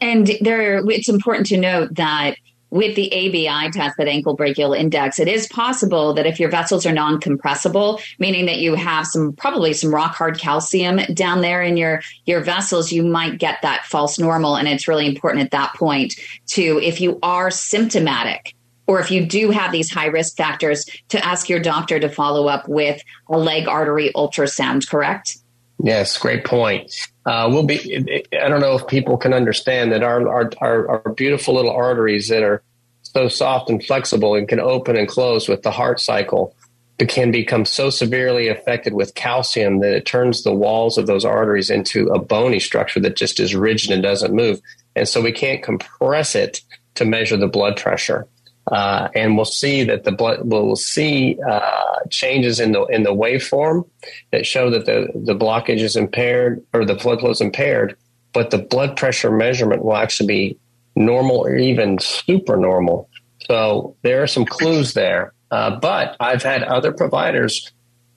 And 0.00 0.30
there, 0.40 0.82
it's 0.90 1.08
important 1.08 1.46
to 1.48 1.56
note 1.56 1.94
that 1.94 2.36
with 2.72 2.96
the 2.96 3.12
ABI 3.12 3.70
test, 3.70 3.98
that 3.98 4.08
ankle 4.08 4.34
brachial 4.34 4.72
index, 4.72 5.18
it 5.18 5.28
is 5.28 5.46
possible 5.48 6.14
that 6.14 6.24
if 6.24 6.40
your 6.40 6.48
vessels 6.48 6.86
are 6.86 6.92
non-compressible, 6.92 8.00
meaning 8.18 8.46
that 8.46 8.60
you 8.60 8.74
have 8.74 9.06
some 9.06 9.34
probably 9.34 9.74
some 9.74 9.94
rock 9.94 10.14
hard 10.14 10.38
calcium 10.38 10.96
down 11.12 11.42
there 11.42 11.62
in 11.62 11.76
your 11.76 12.00
your 12.24 12.40
vessels, 12.40 12.90
you 12.90 13.02
might 13.04 13.38
get 13.38 13.60
that 13.60 13.84
false 13.84 14.18
normal. 14.18 14.56
And 14.56 14.66
it's 14.66 14.88
really 14.88 15.06
important 15.06 15.44
at 15.44 15.50
that 15.50 15.74
point 15.74 16.18
to, 16.46 16.80
if 16.82 16.98
you 16.98 17.18
are 17.22 17.50
symptomatic, 17.50 18.54
or 18.86 19.00
if 19.00 19.10
you 19.10 19.26
do 19.26 19.50
have 19.50 19.70
these 19.70 19.90
high 19.90 20.06
risk 20.06 20.38
factors, 20.38 20.86
to 21.10 21.22
ask 21.22 21.50
your 21.50 21.60
doctor 21.60 22.00
to 22.00 22.08
follow 22.08 22.48
up 22.48 22.66
with 22.68 23.02
a 23.28 23.36
leg 23.36 23.68
artery 23.68 24.10
ultrasound. 24.16 24.88
Correct? 24.88 25.36
Yes, 25.82 26.16
great 26.16 26.44
point. 26.44 26.94
Uh, 27.26 27.48
we'll 27.50 27.64
be. 27.64 28.24
I 28.32 28.48
don't 28.48 28.60
know 28.60 28.76
if 28.76 28.86
people 28.86 29.16
can 29.16 29.34
understand 29.34 29.92
that 29.92 30.02
our, 30.02 30.28
our 30.28 30.50
our 30.60 30.88
our 30.88 31.12
beautiful 31.12 31.54
little 31.54 31.72
arteries 31.72 32.28
that 32.28 32.42
are 32.42 32.62
so 33.02 33.28
soft 33.28 33.68
and 33.68 33.84
flexible 33.84 34.34
and 34.34 34.48
can 34.48 34.60
open 34.60 34.96
and 34.96 35.08
close 35.08 35.48
with 35.48 35.62
the 35.62 35.70
heart 35.70 36.00
cycle 36.00 36.54
but 36.98 37.08
can 37.08 37.32
become 37.32 37.64
so 37.64 37.90
severely 37.90 38.46
affected 38.48 38.94
with 38.94 39.14
calcium 39.14 39.80
that 39.80 39.92
it 39.92 40.06
turns 40.06 40.44
the 40.44 40.54
walls 40.54 40.98
of 40.98 41.08
those 41.08 41.24
arteries 41.24 41.68
into 41.68 42.06
a 42.08 42.18
bony 42.18 42.60
structure 42.60 43.00
that 43.00 43.16
just 43.16 43.40
is 43.40 43.56
rigid 43.56 43.90
and 43.90 44.04
doesn't 44.04 44.32
move. 44.32 44.60
And 44.94 45.08
so 45.08 45.20
we 45.20 45.32
can't 45.32 45.64
compress 45.64 46.36
it 46.36 46.60
to 46.94 47.04
measure 47.04 47.36
the 47.36 47.48
blood 47.48 47.76
pressure. 47.76 48.28
Uh, 48.70 49.08
and 49.14 49.36
we'll 49.36 49.44
see 49.44 49.82
that 49.82 50.04
the 50.04 50.12
blood 50.12 50.38
we'll 50.44 50.76
see 50.76 51.36
uh, 51.48 51.98
changes 52.10 52.60
in 52.60 52.72
the 52.72 52.84
in 52.86 53.02
the 53.02 53.14
waveform 53.14 53.88
that 54.30 54.46
show 54.46 54.70
that 54.70 54.86
the 54.86 55.08
the 55.14 55.34
blockage 55.34 55.80
is 55.80 55.96
impaired 55.96 56.64
or 56.72 56.84
the 56.84 56.94
blood 56.94 57.20
flow 57.20 57.30
is 57.30 57.40
impaired, 57.40 57.96
but 58.32 58.50
the 58.50 58.58
blood 58.58 58.96
pressure 58.96 59.32
measurement 59.32 59.84
will 59.84 59.96
actually 59.96 60.28
be 60.28 60.58
normal 60.94 61.38
or 61.38 61.56
even 61.56 61.98
super 61.98 62.56
normal. 62.56 63.08
So 63.46 63.96
there 64.02 64.22
are 64.22 64.28
some 64.28 64.44
clues 64.44 64.94
there. 64.94 65.32
Uh, 65.50 65.78
but 65.78 66.16
I've 66.18 66.42
had 66.42 66.62
other 66.62 66.92
providers 66.92 67.70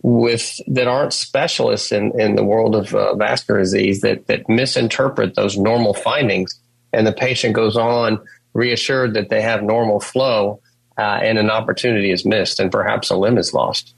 with 0.04 0.62
that 0.68 0.88
aren't 0.88 1.14
specialists 1.14 1.92
in, 1.92 2.18
in 2.20 2.36
the 2.36 2.44
world 2.44 2.76
of 2.76 2.94
uh, 2.94 3.16
vascular 3.16 3.60
disease 3.60 4.02
that 4.02 4.28
that 4.28 4.48
misinterpret 4.48 5.36
those 5.36 5.58
normal 5.58 5.94
findings, 5.94 6.60
and 6.94 7.08
the 7.08 7.12
patient 7.12 7.56
goes 7.56 7.76
on 7.76 8.20
reassured 8.56 9.14
that 9.14 9.30
they 9.30 9.42
have 9.42 9.62
normal 9.62 10.00
flow 10.00 10.60
uh, 10.98 11.20
and 11.22 11.38
an 11.38 11.52
opportunity 11.52 12.12
is 12.12 12.26
missed 12.26 12.60
and 12.60 12.72
perhaps 12.72 13.12
a 13.12 13.16
limb 13.16 13.38
is 13.38 13.54
lost. 13.54 13.94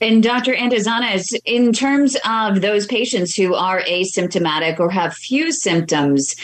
And 0.00 0.22
Dr. 0.22 0.54
Antizonis, 0.54 1.38
in 1.44 1.72
terms 1.72 2.16
of 2.24 2.62
those 2.62 2.86
patients 2.86 3.34
who 3.34 3.54
are 3.54 3.82
asymptomatic 3.82 4.80
or 4.80 4.90
have 4.90 5.12
few 5.12 5.52
symptoms, 5.52 6.34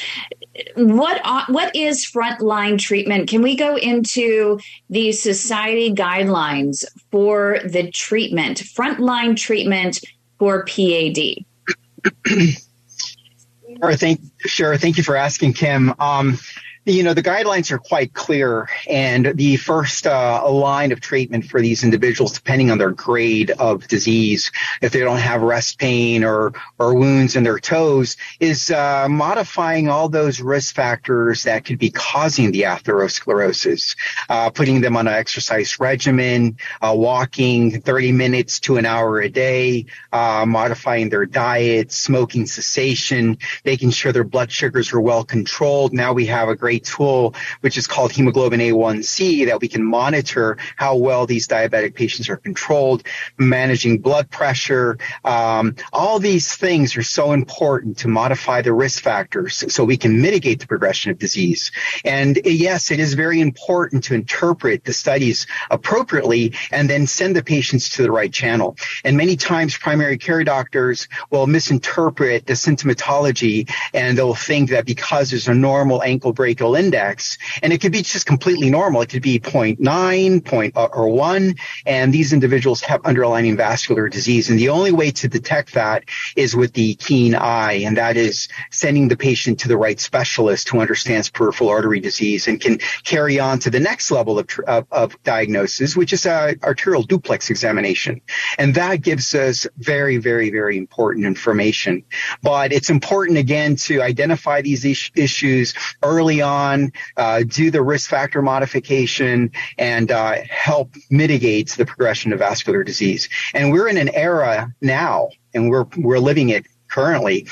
what 0.75 1.23
what 1.49 1.75
is 1.75 2.05
frontline 2.05 2.79
treatment? 2.79 3.29
Can 3.29 3.41
we 3.41 3.57
go 3.57 3.77
into 3.77 4.59
the 4.91 5.13
society 5.13 5.95
guidelines 5.95 6.85
for 7.11 7.61
the 7.65 7.91
treatment, 7.91 8.59
frontline 8.59 9.35
treatment 9.35 10.01
for 10.39 10.67
PAD? 10.67 11.47
Sure. 13.81 13.95
Thank, 13.95 14.21
sure. 14.41 14.77
Thank 14.77 14.97
you 14.97 15.03
for 15.05 15.17
asking, 15.17 15.55
Kym. 15.55 15.99
Um, 16.01 16.38
you 16.88 17.03
know, 17.03 17.12
the 17.12 17.22
guidelines 17.22 17.70
are 17.70 17.79
quite 17.79 18.14
clear, 18.14 18.68
and 18.88 19.33
the 19.35 19.57
first 19.57 20.07
uh, 20.07 20.51
line 20.51 20.90
of 20.90 21.01
treatment 21.01 21.44
for 21.44 21.61
these 21.61 21.85
individuals, 21.85 22.33
depending 22.33 22.70
on 22.70 22.79
their 22.79 22.92
grade 22.92 23.51
of 23.51 23.87
disease, 23.88 24.51
if 24.81 24.92
they 24.92 25.01
don't 25.01 25.18
have 25.18 25.42
rest 25.42 25.79
pain 25.79 26.24
or 26.24 26.55
or 26.79 26.94
wounds 26.94 27.37
in 27.37 27.44
their 27.44 27.59
toes, 27.59 28.16
is 28.40 28.70
uh, 28.70 29.07
modifying 29.09 29.88
all 29.88 30.09
those 30.09 30.40
risk 30.40 30.74
factors 30.74 31.42
that 31.42 31.66
could 31.66 31.79
be 31.79 31.90
causing 31.90 32.53
the 32.53 32.62
atherosclerosis, 32.62 33.94
uh, 34.31 34.48
putting 34.48 34.81
them 34.81 34.96
on 34.96 35.07
an 35.07 35.14
exercise 35.14 35.79
regimen, 35.79 36.57
uh, 36.81 36.94
walking 36.96 37.83
30 37.83 38.12
minutes 38.12 38.61
to 38.61 38.79
an 38.79 38.87
hour 38.87 39.20
a 39.20 39.29
day, 39.29 39.85
uh, 40.12 40.46
modifying 40.46 41.11
their 41.11 41.27
diet, 41.27 41.92
smoking 41.92 42.46
cessation, 42.46 43.37
making 43.64 43.90
sure 43.90 44.11
their 44.11 44.24
blood 44.24 44.51
sugars 44.51 44.94
are 44.94 45.01
well 45.01 45.24
controlled. 45.24 45.92
Now 45.92 46.14
we 46.14 46.24
have 46.27 46.48
a 46.48 46.57
great 46.57 46.78
tool, 46.79 47.35
which 47.61 47.77
is 47.77 47.87
called 47.87 48.12
hemoglobin 48.12 48.61
A1C, 48.61 49.47
that 49.47 49.61
we 49.61 49.69
can 49.69 49.85
monitor 49.85 50.57
how 50.77 50.97
well 50.97 51.27
these 51.27 51.49
diabetic 51.49 51.95
patients 51.95 52.29
are 52.29 52.37
controlled, 52.37 53.03
managing 53.37 53.99
blood 53.99 54.31
pressure. 54.31 54.99
Um, 55.25 55.77
all 55.93 56.19
these 56.19 56.55
things 56.55 56.97
are 56.97 57.03
so 57.03 57.33
important 57.33 57.99
to 57.99 58.09
modify 58.09 58.62
the 58.62 58.73
risk 58.73 59.03
factors 59.03 59.64
so 59.73 59.85
we 59.85 59.97
can 59.97 60.21
mitigate 60.21 60.61
the 60.61 60.67
progression 60.67 61.11
of 61.11 61.19
disease. 61.19 61.71
And 62.05 62.38
yes, 62.45 62.91
it 62.91 63.01
is 63.01 63.14
very 63.14 63.41
important 63.41 64.05
to 64.05 64.14
interpret 64.14 64.85
the 64.85 64.93
studies 64.93 65.47
appropriately 65.71 66.55
and 66.71 66.88
then 66.88 67.07
send 67.07 67.37
the 67.37 67.43
patients 67.43 67.91
to 67.91 68.03
the 68.03 68.11
right 68.11 68.33
channel. 68.33 68.77
And 69.05 69.17
many 69.17 69.37
times 69.37 69.77
primary 69.77 70.19
care 70.19 70.45
doctors 70.45 71.09
will 71.31 71.47
misinterpret 71.47 72.47
the 72.47 72.55
symptomatology 72.55 73.71
and 73.95 74.17
they'll 74.17 74.35
think 74.35 74.71
that 74.71 74.87
because 74.87 75.31
there's 75.31 75.49
a 75.49 75.55
normal 75.55 76.03
ankle 76.03 76.33
index, 76.59 77.38
and 77.62 77.73
it 77.73 77.81
could 77.81 77.92
be 77.92 78.03
just 78.03 78.27
completely 78.27 78.71
normal. 78.71 79.03
It 79.03 79.11
could 79.11 79.23
be 79.23 79.38
0.9, 79.38 80.44
point, 80.44 80.77
uh, 80.77 80.88
or 80.92 81.09
1, 81.09 81.55
and 81.87 82.12
these 82.12 82.33
individuals 82.33 82.81
have 82.83 83.05
underlying 83.05 83.57
vascular 83.57 84.09
disease. 84.09 84.51
And 84.51 84.59
the 84.59 84.71
only 84.71 84.92
way 84.92 85.11
to 85.12 85.29
detect 85.29 85.75
that 85.75 86.05
is 86.37 86.57
with 86.57 86.73
the 86.73 86.94
keen 86.97 87.35
eye, 87.35 87.85
and 87.85 87.97
that 87.97 88.16
is 88.16 88.49
sending 88.71 89.09
the 89.09 89.16
patient 89.16 89.61
to 89.61 89.68
the 89.68 89.77
right 89.77 89.99
specialist 90.01 90.68
who 90.68 90.81
understands 90.81 91.31
peripheral 91.31 91.71
artery 91.71 92.01
disease 92.01 92.49
and 92.49 92.61
can 92.61 92.79
carry 93.05 93.38
on 93.38 93.59
to 93.61 93.71
the 93.71 93.81
next 93.81 94.11
level 94.11 94.38
of, 94.38 94.49
of, 94.66 94.87
of 94.90 95.23
diagnosis, 95.23 95.97
which 95.97 96.12
is 96.12 96.27
a 96.27 96.57
arterial 96.62 97.03
duplex 97.03 97.51
examination. 97.51 98.21
And 98.59 98.75
that 98.75 99.03
gives 99.03 99.35
us 99.35 99.66
very, 99.77 100.16
very, 100.16 100.51
very 100.51 100.77
important 100.77 101.27
information. 101.27 102.05
But 102.42 102.73
it's 102.73 102.90
important 102.90 103.38
again 103.38 103.77
to 103.77 104.03
identify 104.03 104.62
these 104.62 104.85
is- 104.85 105.11
issues 105.14 105.75
early 106.03 106.40
on 106.40 106.48
on, 106.49 106.93
uh, 107.17 107.45
do 107.47 107.71
the 107.71 107.83
risk 107.83 108.11
factor 108.11 108.43
modification, 108.43 109.53
and 109.77 110.11
uh, 110.11 110.37
help 110.49 110.95
mitigate 111.11 111.71
the 111.71 111.87
progression 111.87 112.33
of 112.33 112.41
vascular 112.41 112.83
disease. 112.83 113.29
And 113.55 113.73
we're 113.73 113.89
in 113.89 113.99
an 113.99 114.09
era 114.09 114.75
now, 114.81 115.29
and 115.55 115.71
we're 115.71 115.87
we're 115.97 116.19
living 116.19 116.49
it 116.49 116.67
currently 116.89 117.47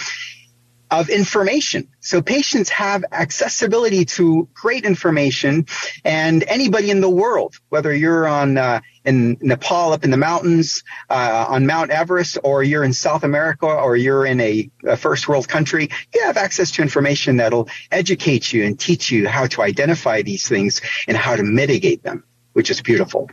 of 1.01 1.11
information. 1.11 1.89
So 2.01 2.23
patients 2.23 2.71
have 2.71 3.05
accessibility 3.13 4.07
to 4.17 4.49
great 4.55 4.87
information 4.87 5.67
and 6.05 6.43
anybody 6.45 6.91
in 6.91 7.03
the 7.03 7.11
world, 7.11 7.55
whether 7.69 7.95
you're 7.95 8.27
on 8.27 8.57
uh, 8.57 8.81
in 9.05 9.37
Nepal 9.43 9.93
up 9.93 10.05
in 10.05 10.11
the 10.11 10.17
mountains, 10.17 10.83
uh, 11.11 11.47
on 11.49 11.67
Mount 11.67 11.91
Everest, 11.91 12.39
or 12.43 12.63
you're 12.63 12.83
in 12.83 12.95
South 12.95 13.25
America, 13.25 13.67
or 13.67 13.95
you're 13.95 14.25
in 14.25 14.41
a, 14.41 14.71
a 14.85 14.97
first 14.97 15.29
world 15.29 15.47
country, 15.49 15.91
you 16.15 16.23
have 16.25 16.39
access 16.39 16.71
to 16.73 16.83
information 16.83 17.37
that'll 17.37 17.69
educate 17.91 18.53
you 18.53 18.65
and 18.65 18.81
teach 18.81 19.11
you 19.11 19.29
how 19.29 19.47
to 19.47 19.61
identify 19.61 20.23
these 20.23 20.49
things 20.49 20.81
and 21.07 21.17
how 21.17 21.37
to 21.37 21.43
mitigate 21.43 22.03
them, 22.03 22.25
which 22.55 22.71
is 22.71 22.81
beautiful. 22.81 23.29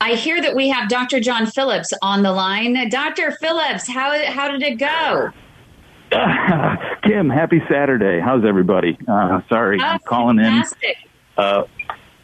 I 0.00 0.14
hear 0.14 0.40
that 0.40 0.54
we 0.54 0.68
have 0.70 0.88
Dr. 0.88 1.20
John 1.20 1.46
Phillips 1.46 1.92
on 2.00 2.22
the 2.22 2.32
line. 2.32 2.88
Dr. 2.88 3.32
Phillips, 3.32 3.86
how 3.86 4.16
how 4.32 4.50
did 4.50 4.62
it 4.62 4.78
go? 4.78 5.30
Uh, 6.12 6.76
Kym, 7.04 7.32
happy 7.32 7.62
Saturday. 7.70 8.18
How's 8.20 8.44
everybody? 8.44 8.98
Uh, 9.06 9.42
sorry, 9.48 9.78
oh, 9.80 9.84
I'm 9.84 9.98
calling 10.00 10.38
fantastic. 10.38 10.96
in. 11.36 11.44
Uh, 11.44 11.64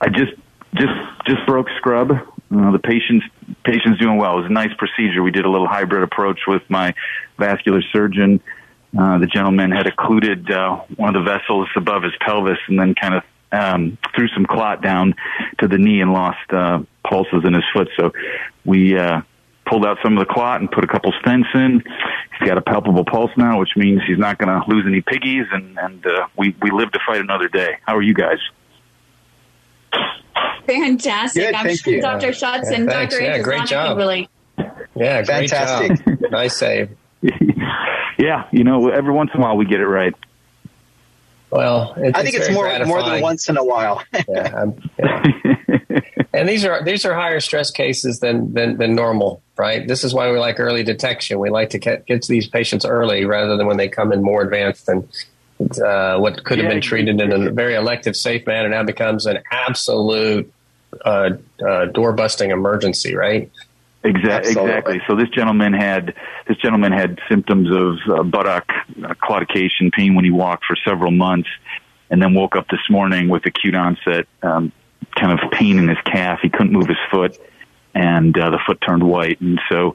I 0.01 0.09
just 0.09 0.33
just 0.75 0.93
just 1.27 1.47
broke 1.47 1.69
scrub 1.77 2.13
Uh, 2.13 2.71
the 2.71 2.79
patient's 2.79 3.27
patient's 3.65 4.01
doing 4.01 4.17
well. 4.17 4.39
It 4.39 4.43
was 4.43 4.51
a 4.51 4.55
nice 4.55 4.75
procedure. 4.79 5.23
We 5.23 5.31
did 5.31 5.45
a 5.45 5.51
little 5.51 5.69
hybrid 5.69 6.03
approach 6.03 6.41
with 6.47 6.63
my 6.71 6.95
vascular 7.39 7.83
surgeon. 7.93 8.41
Uh, 8.99 9.19
the 9.19 9.27
gentleman 9.27 9.71
had 9.73 9.87
occluded 9.87 10.51
uh, 10.51 10.77
one 10.97 11.15
of 11.15 11.23
the 11.25 11.31
vessels 11.31 11.69
above 11.77 12.03
his 12.05 12.13
pelvis 12.21 12.59
and 12.69 12.79
then 12.79 12.95
kind 12.95 13.15
of 13.15 13.23
um, 13.53 13.99
threw 14.15 14.29
some 14.29 14.45
clot 14.47 14.83
down 14.83 15.15
to 15.61 15.69
the 15.69 15.79
knee 15.79 16.01
and 16.01 16.13
lost 16.13 16.39
uh, 16.51 16.81
pulses 17.09 17.43
in 17.45 17.55
his 17.55 17.65
foot. 17.73 17.89
So 17.99 18.13
we 18.65 18.97
uh, 18.99 19.21
pulled 19.67 19.85
out 19.87 19.99
some 20.03 20.17
of 20.17 20.27
the 20.27 20.33
clot 20.33 20.61
and 20.61 20.71
put 20.71 20.85
a 20.85 20.87
couple 20.89 21.13
stents 21.25 21.55
in. 21.55 21.83
He's 22.39 22.49
got 22.49 22.59
a 22.59 22.63
palpable 22.63 23.05
pulse 23.05 23.31
now, 23.37 23.59
which 23.59 23.71
means 23.77 24.03
he's 24.07 24.19
not 24.19 24.39
going 24.39 24.49
to 24.49 24.69
lose 24.69 24.85
any 24.87 25.01
piggies, 25.01 25.47
and 25.53 25.79
and 25.79 26.07
uh, 26.07 26.27
we 26.37 26.55
we 26.61 26.71
live 26.71 26.91
to 26.93 26.99
fight 27.07 27.21
another 27.21 27.49
day. 27.49 27.79
How 27.87 27.97
are 27.97 28.03
you 28.03 28.15
guys? 28.15 28.39
Fantastic. 30.67 31.43
Good, 31.45 31.55
I'm 31.55 31.67
thank 31.67 31.81
sure 31.85 31.95
you. 31.95 32.03
Dr. 32.03 32.29
Shutze 32.29 32.63
Yeah, 32.65 32.73
and 32.75 32.89
thanks. 32.89 33.15
Dr. 33.15 33.25
Yeah, 33.25 33.39
Angelzano 33.39 33.45
great 33.45 33.67
job. 33.67 33.97
really 33.97 34.29
Yeah, 34.97 35.23
Fantastic. 35.23 36.05
job. 36.05 36.31
nice 36.31 36.57
save. 36.57 36.91
yeah, 38.19 38.49
you 38.53 38.65
know, 38.65 38.89
every 38.89 39.13
once 39.13 39.31
in 39.35 39.41
a 39.41 39.43
while 39.45 39.57
we 39.57 39.65
get 39.67 39.81
it 39.81 39.87
right. 39.87 40.13
Well, 41.57 41.95
I 42.15 42.23
think 42.23 42.37
it's 42.37 42.51
more 42.51 42.67
more 42.85 43.03
than 43.03 43.23
once 43.23 43.49
in 43.49 43.57
a 43.57 43.65
while. 43.65 44.03
yeah, 44.29 44.53
I'm- 44.57 44.91
yeah. 44.99 46.01
and 46.35 46.49
these 46.49 46.65
are 46.65 46.85
these 46.85 47.05
are 47.07 47.15
higher 47.15 47.41
stress 47.41 47.71
cases 47.71 48.21
than, 48.21 48.53
than 48.53 48.77
than 48.77 48.95
normal, 48.95 49.43
right? 49.57 49.87
This 49.87 50.05
is 50.05 50.13
why 50.13 50.31
we 50.31 50.39
like 50.39 50.61
early 50.61 50.83
detection. 50.83 51.39
We 51.39 51.49
like 51.51 51.71
to 51.71 51.79
get, 51.79 52.07
get 52.07 52.23
to 52.23 52.29
these 52.29 52.47
patients 52.47 52.85
early 52.85 53.25
rather 53.25 53.57
than 53.57 53.67
when 53.67 53.77
they 53.79 53.89
come 53.89 54.13
in 54.13 54.23
more 54.23 54.43
advanced 54.43 54.89
and 54.89 55.09
uh, 55.83 56.19
what 56.19 56.45
could 56.45 56.59
have 56.59 56.67
Yeah. 56.67 56.73
been 56.75 56.83
treated 56.83 57.21
in 57.21 57.33
a 57.33 57.51
very 57.51 57.75
elective, 57.75 58.15
safe 58.17 58.47
manner 58.47 58.69
now 58.69 58.83
becomes 58.83 59.25
an 59.25 59.39
absolute 59.51 60.53
uh, 61.05 61.31
uh, 61.67 61.87
door 61.87 62.13
busting 62.13 62.51
emergency, 62.51 63.15
right? 63.15 63.51
Exactly. 64.07 64.53
Exactly. 64.53 65.01
So 65.07 65.17
this 65.17 65.29
gentleman 65.31 65.73
had 65.73 66.15
this 66.47 66.57
gentleman 66.59 66.93
had 66.93 67.19
symptoms 67.29 67.69
of 67.71 67.99
uh, 68.09 68.23
buttock 68.23 68.69
uh, 68.69 69.15
claudication 69.15 69.93
pain 69.93 70.15
when 70.15 70.25
he 70.25 70.31
walked 70.31 70.65
for 70.65 70.77
several 70.85 71.11
months, 71.11 71.49
and 72.11 72.23
then 72.23 72.35
woke 72.35 72.57
up 72.57 72.69
this 72.69 72.81
morning 72.89 73.29
with 73.29 73.45
acute 73.47 73.75
onset 73.75 74.27
um, 74.43 74.73
kind 75.15 75.39
of 75.39 75.51
pain 75.51 75.79
in 75.79 75.89
his 75.89 75.99
calf. 76.05 76.41
He 76.43 76.51
couldn't 76.51 76.73
move 76.73 76.87
his 76.87 76.99
foot, 77.11 77.39
and 77.95 78.39
uh, 78.39 78.51
the 78.51 78.59
foot 78.67 78.81
turned 78.81 79.03
white. 79.03 79.41
And 79.41 79.61
so 79.69 79.95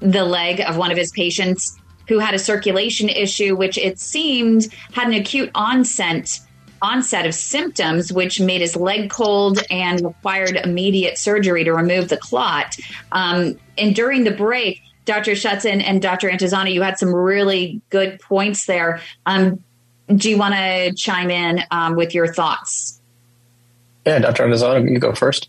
the 0.00 0.24
leg 0.24 0.60
of 0.60 0.76
one 0.76 0.90
of 0.90 0.96
his 0.96 1.10
patients 1.12 1.78
who 2.08 2.18
had 2.18 2.34
a 2.34 2.38
circulation 2.38 3.08
issue, 3.08 3.56
which 3.56 3.78
it 3.78 3.98
seemed 3.98 4.68
had 4.92 5.08
an 5.08 5.14
acute 5.14 5.50
onset 5.54 6.40
onset 6.82 7.26
of 7.26 7.34
symptoms, 7.34 8.12
which 8.12 8.38
made 8.40 8.60
his 8.60 8.76
leg 8.76 9.08
cold 9.10 9.58
and 9.70 10.02
required 10.02 10.56
immediate 10.56 11.16
surgery 11.16 11.64
to 11.64 11.72
remove 11.72 12.08
the 12.08 12.18
clot. 12.18 12.76
Um, 13.12 13.58
and 13.78 13.94
during 13.94 14.24
the 14.24 14.30
break, 14.30 14.82
Dr. 15.06 15.32
Shutze 15.32 15.64
and 15.64 16.02
Dr. 16.02 16.28
Antezana, 16.28 16.72
you 16.72 16.82
had 16.82 16.98
some 16.98 17.14
really 17.14 17.80
good 17.90 18.20
points 18.20 18.66
there. 18.66 19.00
Um, 19.24 19.62
do 20.14 20.28
you 20.28 20.36
want 20.36 20.54
to 20.54 20.92
chime 20.94 21.30
in 21.30 21.60
um, 21.70 21.96
with 21.96 22.14
your 22.14 22.32
thoughts? 22.32 23.00
Yeah, 24.06 24.18
Dr. 24.18 24.44
Antezana, 24.44 24.88
you 24.88 24.98
go 24.98 25.12
first. 25.12 25.48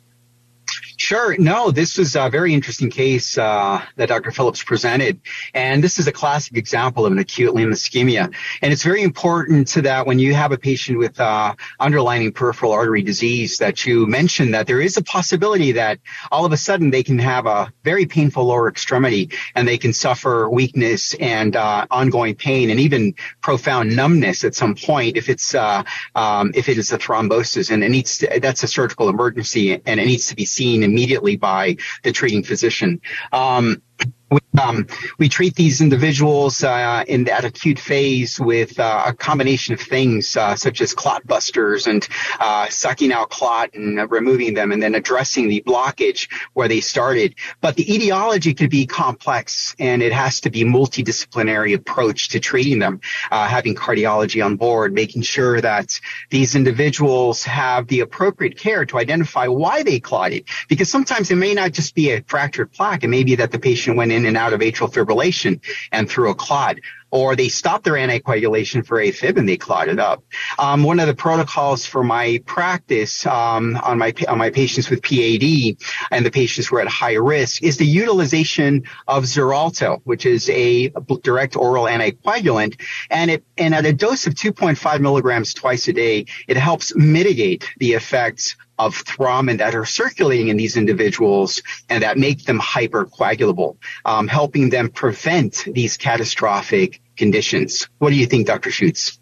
Sure. 1.08 1.38
No, 1.38 1.72
this 1.72 1.98
was 1.98 2.18
a 2.18 2.30
very 2.30 2.54
interesting 2.54 2.90
case 2.90 3.38
uh, 3.38 3.82
that 3.96 4.10
Dr. 4.10 4.30
Phillips 4.30 4.62
presented, 4.62 5.22
and 5.54 5.82
this 5.82 6.00
is 6.00 6.08
a 6.08 6.12
classic 6.12 6.58
example 6.58 7.06
of 7.06 7.14
an 7.14 7.18
acute 7.18 7.56
limb 7.56 7.72
ischemia. 7.72 8.36
And 8.62 8.74
it's 8.74 8.84
very 8.84 9.04
important 9.04 9.70
to 9.70 9.84
that 9.84 10.06
when 10.06 10.20
you 10.20 10.34
have 10.34 10.52
a 10.52 10.58
patient 10.58 10.98
with 10.98 11.18
uh, 11.18 11.56
underlying 11.80 12.34
peripheral 12.34 12.74
artery 12.74 13.04
disease 13.04 13.60
that 13.60 13.86
you 13.86 14.06
mention 14.06 14.52
that 14.52 14.68
there 14.68 14.82
is 14.82 14.98
a 14.98 15.02
possibility 15.02 15.72
that 15.72 16.00
all 16.30 16.44
of 16.44 16.52
a 16.52 16.58
sudden 16.58 16.90
they 16.90 17.04
can 17.04 17.20
have 17.20 17.46
a 17.46 17.72
very 17.86 18.06
painful 18.06 18.44
lower 18.44 18.68
extremity 18.68 19.30
and 19.56 19.66
they 19.66 19.78
can 19.78 19.94
suffer 19.94 20.50
weakness 20.50 21.14
and 21.22 21.56
uh, 21.56 21.88
ongoing 21.90 22.36
pain 22.36 22.70
and 22.70 22.82
even 22.82 23.14
profound 23.42 23.96
numbness 23.96 24.44
at 24.44 24.56
some 24.56 24.76
point 24.76 25.16
if 25.16 25.30
it's 25.30 25.56
uh, 25.56 25.84
um, 26.16 26.52
if 26.54 26.68
it 26.68 26.78
is 26.78 26.92
a 26.92 26.98
thrombosis 26.98 27.72
and 27.72 27.82
it 27.82 27.90
needs 27.90 28.18
to, 28.18 28.40
that's 28.42 28.64
a 28.64 28.68
surgical 28.68 29.08
emergency 29.08 29.82
and 29.86 30.02
it 30.02 30.06
needs 30.06 30.28
to 30.28 30.36
be 30.36 30.44
seen 30.44 30.84
immediately 30.98 31.36
by 31.38 31.78
the 32.02 32.12
treating 32.12 32.42
physician. 32.44 33.00
Um, 33.32 33.84
we, 34.30 34.40
um, 34.60 34.88
we 35.18 35.30
treat 35.30 35.56
these 35.56 35.82
individuals 35.82 36.64
uh, 36.64 37.04
in 37.08 37.26
that 37.26 37.46
acute 37.46 37.80
phase 37.80 38.40
with 38.40 38.80
uh, 38.80 39.04
a 39.08 39.14
combination 39.14 39.74
of 39.74 39.80
things 39.80 40.36
uh, 40.36 40.56
such 40.56 40.82
as 40.82 40.94
clot 40.94 41.26
busters 41.26 41.88
and 41.88 42.08
uh, 42.40 42.68
sucking 42.70 43.14
out 43.14 43.30
clot 43.30 43.74
and 43.74 44.00
uh, 44.00 44.08
removing 44.08 44.54
them 44.54 44.72
and 44.72 44.84
then 44.84 44.96
addressing 44.96 45.48
the 45.48 45.64
blockage 45.66 46.30
where 46.54 46.68
they 46.68 46.82
started. 46.82 47.36
But 47.62 47.76
the 47.76 47.94
etiology 47.94 48.54
could 48.54 48.70
be 48.70 48.86
complex 48.86 49.76
and 49.80 50.02
it 50.02 50.12
has 50.12 50.42
to 50.42 50.50
be 50.50 50.64
multidisciplinary 50.64 51.74
approach 51.74 52.30
to 52.30 52.40
treating 52.40 52.80
them, 52.80 53.00
uh, 53.32 53.48
having 53.48 53.76
cardiology 53.76 54.44
on 54.44 54.58
board, 54.58 54.94
making 54.94 55.22
sure 55.22 55.62
that 55.62 56.00
these 56.30 56.56
individuals 56.56 57.44
have 57.44 57.88
the 57.88 58.02
appropriate 58.02 58.58
care 58.58 58.86
to 58.86 58.98
identify 58.98 59.48
why 59.48 59.84
they 59.84 60.00
clotted. 60.00 60.46
Because 60.68 60.90
sometimes 60.90 61.32
it 61.32 61.36
may 61.36 61.54
not 61.54 61.72
just 61.72 61.96
be 61.96 62.12
a 62.12 62.22
fractured 62.24 62.74
plaque. 62.74 63.04
It 63.04 63.10
may 63.10 63.24
be 63.24 63.36
that 63.36 63.52
the 63.52 63.60
patient 63.60 63.96
went 63.96 64.12
in 64.12 64.17
and 64.26 64.38
out 64.38 64.54
of 64.54 64.62
atrial 64.62 64.92
fibrillation 64.92 65.60
and 65.92 66.10
threw 66.10 66.30
a 66.30 66.36
clot 66.36 66.78
or 67.12 67.36
they 67.36 67.50
stopped 67.50 67.86
their 67.86 67.94
anticoagulation 67.94 68.86
for 68.86 68.98
AFib 68.98 69.38
and 69.38 69.48
they 69.48 69.58
clotted 69.58 70.00
up. 70.00 70.24
Um, 70.60 70.84
one 70.84 71.00
of 71.00 71.08
the 71.08 71.16
protocols 71.16 71.86
for 71.86 72.04
my 72.04 72.42
practice 72.46 73.26
um, 73.26 73.78
on 73.78 73.98
my 73.98 74.14
on 74.28 74.38
my 74.38 74.50
patients 74.50 74.90
with 74.90 75.02
PAD 75.02 75.78
and 76.12 76.26
the 76.26 76.32
patients 76.32 76.68
who 76.68 76.78
are 76.78 76.82
at 76.82 76.88
high 76.88 77.14
risk 77.14 77.64
is 77.64 77.78
the 77.78 77.86
utilization 77.86 78.84
of 79.08 79.24
Xarelto, 79.24 80.02
which 80.04 80.26
is 80.26 80.50
a 80.50 80.90
direct 81.22 81.56
oral 81.56 81.86
anticoagulant, 81.86 82.80
and 83.10 83.32
it 83.32 83.44
and 83.58 83.74
at 83.74 83.86
a 83.86 83.94
dose 83.94 84.28
of 84.28 84.34
2.5 84.34 85.00
milligrams 85.00 85.54
twice 85.54 85.88
a 85.88 85.94
day, 85.94 86.26
it 86.48 86.58
helps 86.58 86.96
mitigate 86.96 87.70
the 87.78 87.94
effects 87.94 88.56
of 88.80 89.04
thrombin 89.06 89.58
that 89.58 89.76
are 89.76 89.86
circulating 89.86 90.50
in 90.50 90.58
these 90.58 90.78
individuals 90.78 91.62
and 91.90 92.04
that 92.04 92.18
make 92.18 92.46
them 92.46 92.60
hypercoagulable, 92.60 93.78
um, 94.06 94.28
helping 94.28 94.70
them 94.70 94.90
prevent 94.90 95.66
these 95.72 95.98
catastrophic 95.98 97.02
conditions. 97.16 97.88
What 98.00 98.10
do 98.10 98.16
you 98.16 98.26
think, 98.26 98.48
Dr. 98.48 98.70
Shutze? 98.70 99.18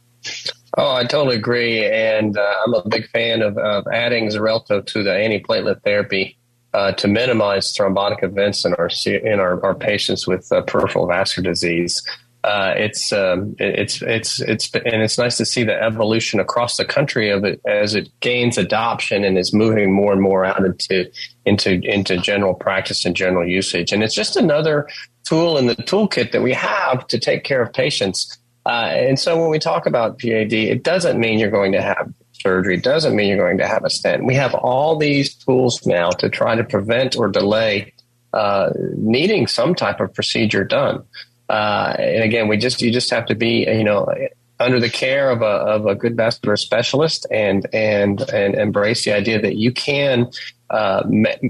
Oh, 0.78 0.94
I 0.94 1.06
totally 1.06 1.38
agree, 1.38 1.86
and 1.86 2.38
uh, 2.38 2.56
I'm 2.66 2.74
a 2.74 2.88
big 2.88 3.08
fan 3.10 3.42
of, 3.42 3.58
of 3.58 3.86
adding 3.94 4.28
Xarelto 4.28 4.86
to 4.86 5.04
the 5.04 5.12
antiplatelet 5.12 5.82
therapy 5.84 6.38
uh, 6.74 6.92
to 6.92 7.08
minimize 7.08 7.74
thrombotic 7.74 8.22
events 8.22 8.66
in 8.66 8.74
our 8.74 8.90
in 9.06 9.40
our, 9.40 9.64
our 9.64 9.74
patients 9.74 10.28
with 10.28 10.52
uh, 10.52 10.62
peripheral 10.64 11.08
vascular 11.08 11.50
disease. 11.50 12.06
Uh, 12.46 12.76
it's 12.78 13.12
um, 13.12 13.56
it's 13.58 14.04
it's 14.04 14.40
it's 14.40 14.72
and 14.76 15.02
it's 15.02 15.18
nice 15.18 15.36
to 15.38 15.46
see 15.46 15.64
the 15.64 15.74
evolution 15.74 16.40
across 16.40 16.78
the 16.78 16.86
country 16.86 17.32
of 17.32 17.44
it 17.44 17.60
as 17.66 17.96
it 17.96 18.08
gains 18.20 18.60
adoption 18.60 19.24
and 19.24 19.36
is 19.36 19.52
moving 19.52 19.92
more 19.92 20.14
and 20.14 20.22
more 20.22 20.46
out 20.46 20.64
into 20.64 21.12
into 21.46 21.82
into 21.84 22.18
general 22.18 22.54
practice 22.54 23.04
and 23.04 23.16
general 23.16 23.48
usage. 23.48 23.92
And 23.92 24.04
it's 24.04 24.14
just 24.14 24.36
another 24.36 24.88
tool 25.24 25.58
in 25.58 25.66
the 25.66 25.76
toolkit 25.76 26.34
that 26.34 26.44
we 26.44 26.54
have 26.54 27.08
to 27.08 27.18
take 27.18 27.44
care 27.44 27.64
of 27.64 27.74
patients. 27.74 28.38
Uh, 28.64 28.92
and 28.92 29.20
so 29.20 29.42
when 29.42 29.50
we 29.50 29.58
talk 29.58 29.88
about 29.88 30.20
PAD, 30.20 30.54
it 30.54 30.84
doesn't 30.84 31.20
mean 31.20 31.40
you're 31.40 31.50
going 31.50 31.72
to 31.72 31.82
have 31.82 32.14
surgery. 32.34 32.76
It 32.76 32.84
doesn't 32.84 33.16
mean 33.16 33.30
you're 33.30 33.44
going 33.44 33.58
to 33.58 33.68
have 33.68 33.84
a 33.84 33.90
stent. 33.90 34.24
We 34.24 34.36
have 34.36 34.54
all 34.54 34.98
these 34.98 35.34
tools 35.34 35.84
now 35.88 36.12
to 36.12 36.30
try 36.30 36.54
to 36.54 36.64
prevent 36.64 37.16
or 37.16 37.28
delay 37.28 37.92
uh, 38.34 38.70
needing 38.98 39.48
some 39.48 39.74
type 39.74 40.00
of 40.00 40.14
procedure 40.14 40.64
done. 40.64 41.04
Uh, 41.50 41.96
and 42.00 42.24
again, 42.24 42.48
we 42.48 42.58
just 42.58 42.82
you 42.82 42.92
just 42.92 43.10
have 43.12 43.26
to 43.28 43.36
be 43.36 43.68
you 43.68 43.84
know 43.84 44.08
under 44.60 44.80
the 44.80 44.90
care 44.90 45.30
of 45.30 45.42
a 45.42 45.46
of 45.46 45.86
a 45.86 45.96
good 45.96 46.16
vascular 46.16 46.58
specialist 46.58 47.26
and 47.32 47.68
and 47.74 48.22
and 48.32 48.56
embrace 48.56 49.06
the 49.06 49.14
idea 49.14 49.42
that 49.42 49.56
you 49.56 49.72
can 49.72 50.30
uh, 50.70 51.04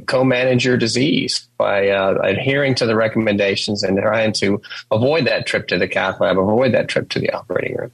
co-manage 0.07 0.65
your 0.65 0.77
disease 0.77 1.47
by 1.57 1.89
uh, 1.89 2.15
adhering 2.23 2.75
to 2.75 2.85
the 2.85 2.95
recommendations 2.95 3.83
and 3.83 3.97
trying 3.97 4.33
to 4.33 4.61
avoid 4.91 5.25
that 5.25 5.45
trip 5.45 5.67
to 5.67 5.77
the 5.77 5.87
cath 5.87 6.19
lab, 6.19 6.37
avoid 6.37 6.73
that 6.73 6.89
trip 6.89 7.09
to 7.09 7.19
the 7.19 7.31
operating 7.31 7.77
room. 7.77 7.91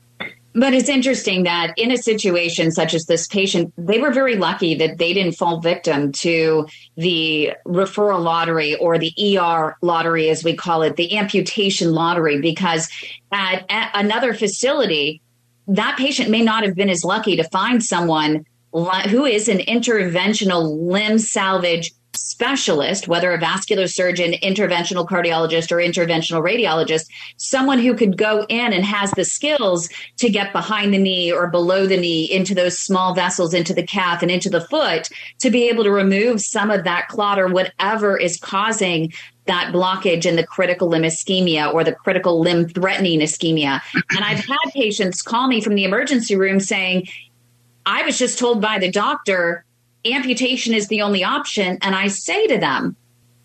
But 0.54 0.74
it's 0.74 0.90
interesting 0.90 1.44
that 1.44 1.74
in 1.78 1.92
a 1.92 1.98
situation 1.98 2.72
such 2.72 2.94
as 2.94 3.06
this 3.06 3.26
patient, 3.28 3.74
they 3.78 4.00
were 4.00 4.12
very 4.12 4.36
lucky 4.36 4.76
that 4.76 4.98
they 4.98 5.14
didn't 5.14 5.34
fall 5.34 5.62
victim 5.62 6.12
to 6.14 6.68
the 6.98 7.54
referral 7.66 8.22
lottery 8.22 8.76
or 8.76 8.98
the 8.98 9.14
ER 9.38 9.78
lottery, 9.82 10.30
as 10.30 10.44
we 10.44 10.56
call 10.56 10.82
it, 10.82 10.98
the 10.98 11.18
amputation 11.18 11.94
lottery, 11.94 12.42
because 12.42 12.90
at, 13.32 13.66
at 13.70 13.92
another 13.94 14.34
facility, 14.34 15.22
that 15.68 15.98
patient 15.98 16.30
may 16.30 16.42
not 16.42 16.66
have 16.66 16.76
been 16.76 16.90
as 16.90 17.06
lucky 17.06 17.38
to 17.38 17.44
find 17.46 17.82
someone 17.82 18.46
who 18.74 19.26
is 19.26 19.48
an 19.48 19.60
interventional 19.60 20.78
limb 20.82 21.18
salvage 21.18 21.92
specialist, 22.16 23.08
whether 23.08 23.32
a 23.32 23.38
vascular 23.38 23.88
surgeon, 23.88 24.34
interventional 24.44 25.08
cardiologist, 25.08 25.72
or 25.72 25.78
interventional 25.78 26.44
radiologist, 26.44 27.08
someone 27.38 27.80
who 27.80 27.94
could 27.94 28.18
go 28.18 28.46
in 28.50 28.74
and 28.74 28.84
has 28.84 29.12
the 29.12 29.26
skills 29.26 29.90
to 30.18 30.30
get 30.30 30.52
behind 30.52 30.94
the 30.94 30.98
knee 30.98 31.32
or 31.32 31.48
below 31.48 31.86
the 31.86 31.98
knee 31.98 32.26
into 32.26 32.56
those 32.56 32.78
small 32.78 33.14
vessels, 33.14 33.54
into 33.54 33.74
the 33.74 33.86
calf 33.86 34.22
and 34.22 34.32
into 34.32 34.50
the 34.50 34.62
foot 34.62 35.10
to 35.40 35.50
be 35.50 35.70
able 35.70 35.84
to 35.84 35.92
remove 35.92 36.42
some 36.42 36.72
of 36.72 36.84
that 36.84 37.08
clot 37.08 37.40
or 37.40 37.48
whatever 37.48 38.18
is 38.18 38.40
causing 38.40 39.14
that 39.46 39.74
blockage 39.74 40.26
in 40.26 40.36
the 40.36 40.46
critical 40.46 40.88
limb 40.88 41.04
ischemia 41.04 41.74
or 41.74 41.84
the 41.84 41.94
critical 41.94 42.40
limb 42.40 42.68
threatening 42.68 43.20
ischemia. 43.20 43.82
And 44.12 44.24
I've 44.24 44.46
had 44.46 44.72
patients 44.74 45.22
call 45.22 45.48
me 45.48 45.62
from 45.62 45.76
the 45.76 45.84
emergency 45.84 46.36
room 46.36 46.60
saying, 46.60 47.08
I 47.86 48.04
was 48.04 48.18
just 48.18 48.38
told 48.38 48.62
by 48.62 48.80
the 48.80 48.92
doctor 48.92 49.66
amputation 50.06 50.74
is 50.74 50.88
the 50.88 51.02
only 51.02 51.24
option. 51.24 51.78
And 51.82 51.96
I 51.96 52.08
say 52.08 52.48
to 52.48 52.58
them, 52.58 52.96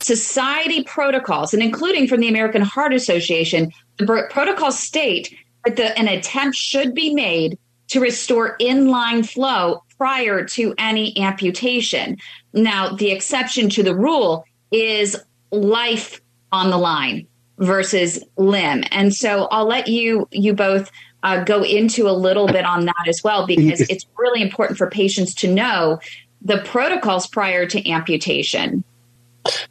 society 0.00 0.82
protocols, 0.84 1.54
and 1.54 1.62
including 1.62 2.06
from 2.06 2.20
the 2.20 2.28
American 2.28 2.62
Heart 2.62 2.94
Association, 2.94 3.72
the 3.98 4.26
protocols 4.30 4.78
state 4.78 5.34
that 5.64 5.76
the, 5.76 5.98
an 5.98 6.08
attempt 6.08 6.56
should 6.56 6.94
be 6.94 7.14
made 7.14 7.58
to 7.88 8.00
restore 8.00 8.56
inline 8.58 9.26
flow 9.26 9.82
prior 9.96 10.44
to 10.44 10.74
any 10.78 11.18
amputation. 11.20 12.16
Now, 12.52 12.90
the 12.90 13.10
exception 13.10 13.70
to 13.70 13.82
the 13.82 13.94
rule 13.94 14.44
is 14.70 15.16
life 15.50 16.20
on 16.52 16.70
the 16.70 16.78
line 16.78 17.26
versus 17.58 18.22
limb. 18.36 18.84
And 18.90 19.14
so 19.14 19.46
I'll 19.50 19.66
let 19.66 19.88
you 19.88 20.28
you 20.30 20.52
both 20.52 20.90
uh, 21.22 21.42
go 21.44 21.62
into 21.62 22.08
a 22.08 22.12
little 22.12 22.46
bit 22.46 22.64
on 22.64 22.84
that 22.84 23.08
as 23.08 23.22
well 23.24 23.46
because 23.46 23.80
it's 23.88 24.06
really 24.18 24.42
important 24.42 24.78
for 24.78 24.88
patients 24.90 25.34
to 25.34 25.52
know 25.52 25.98
the 26.42 26.58
protocols 26.58 27.26
prior 27.26 27.66
to 27.66 27.90
amputation. 27.90 28.84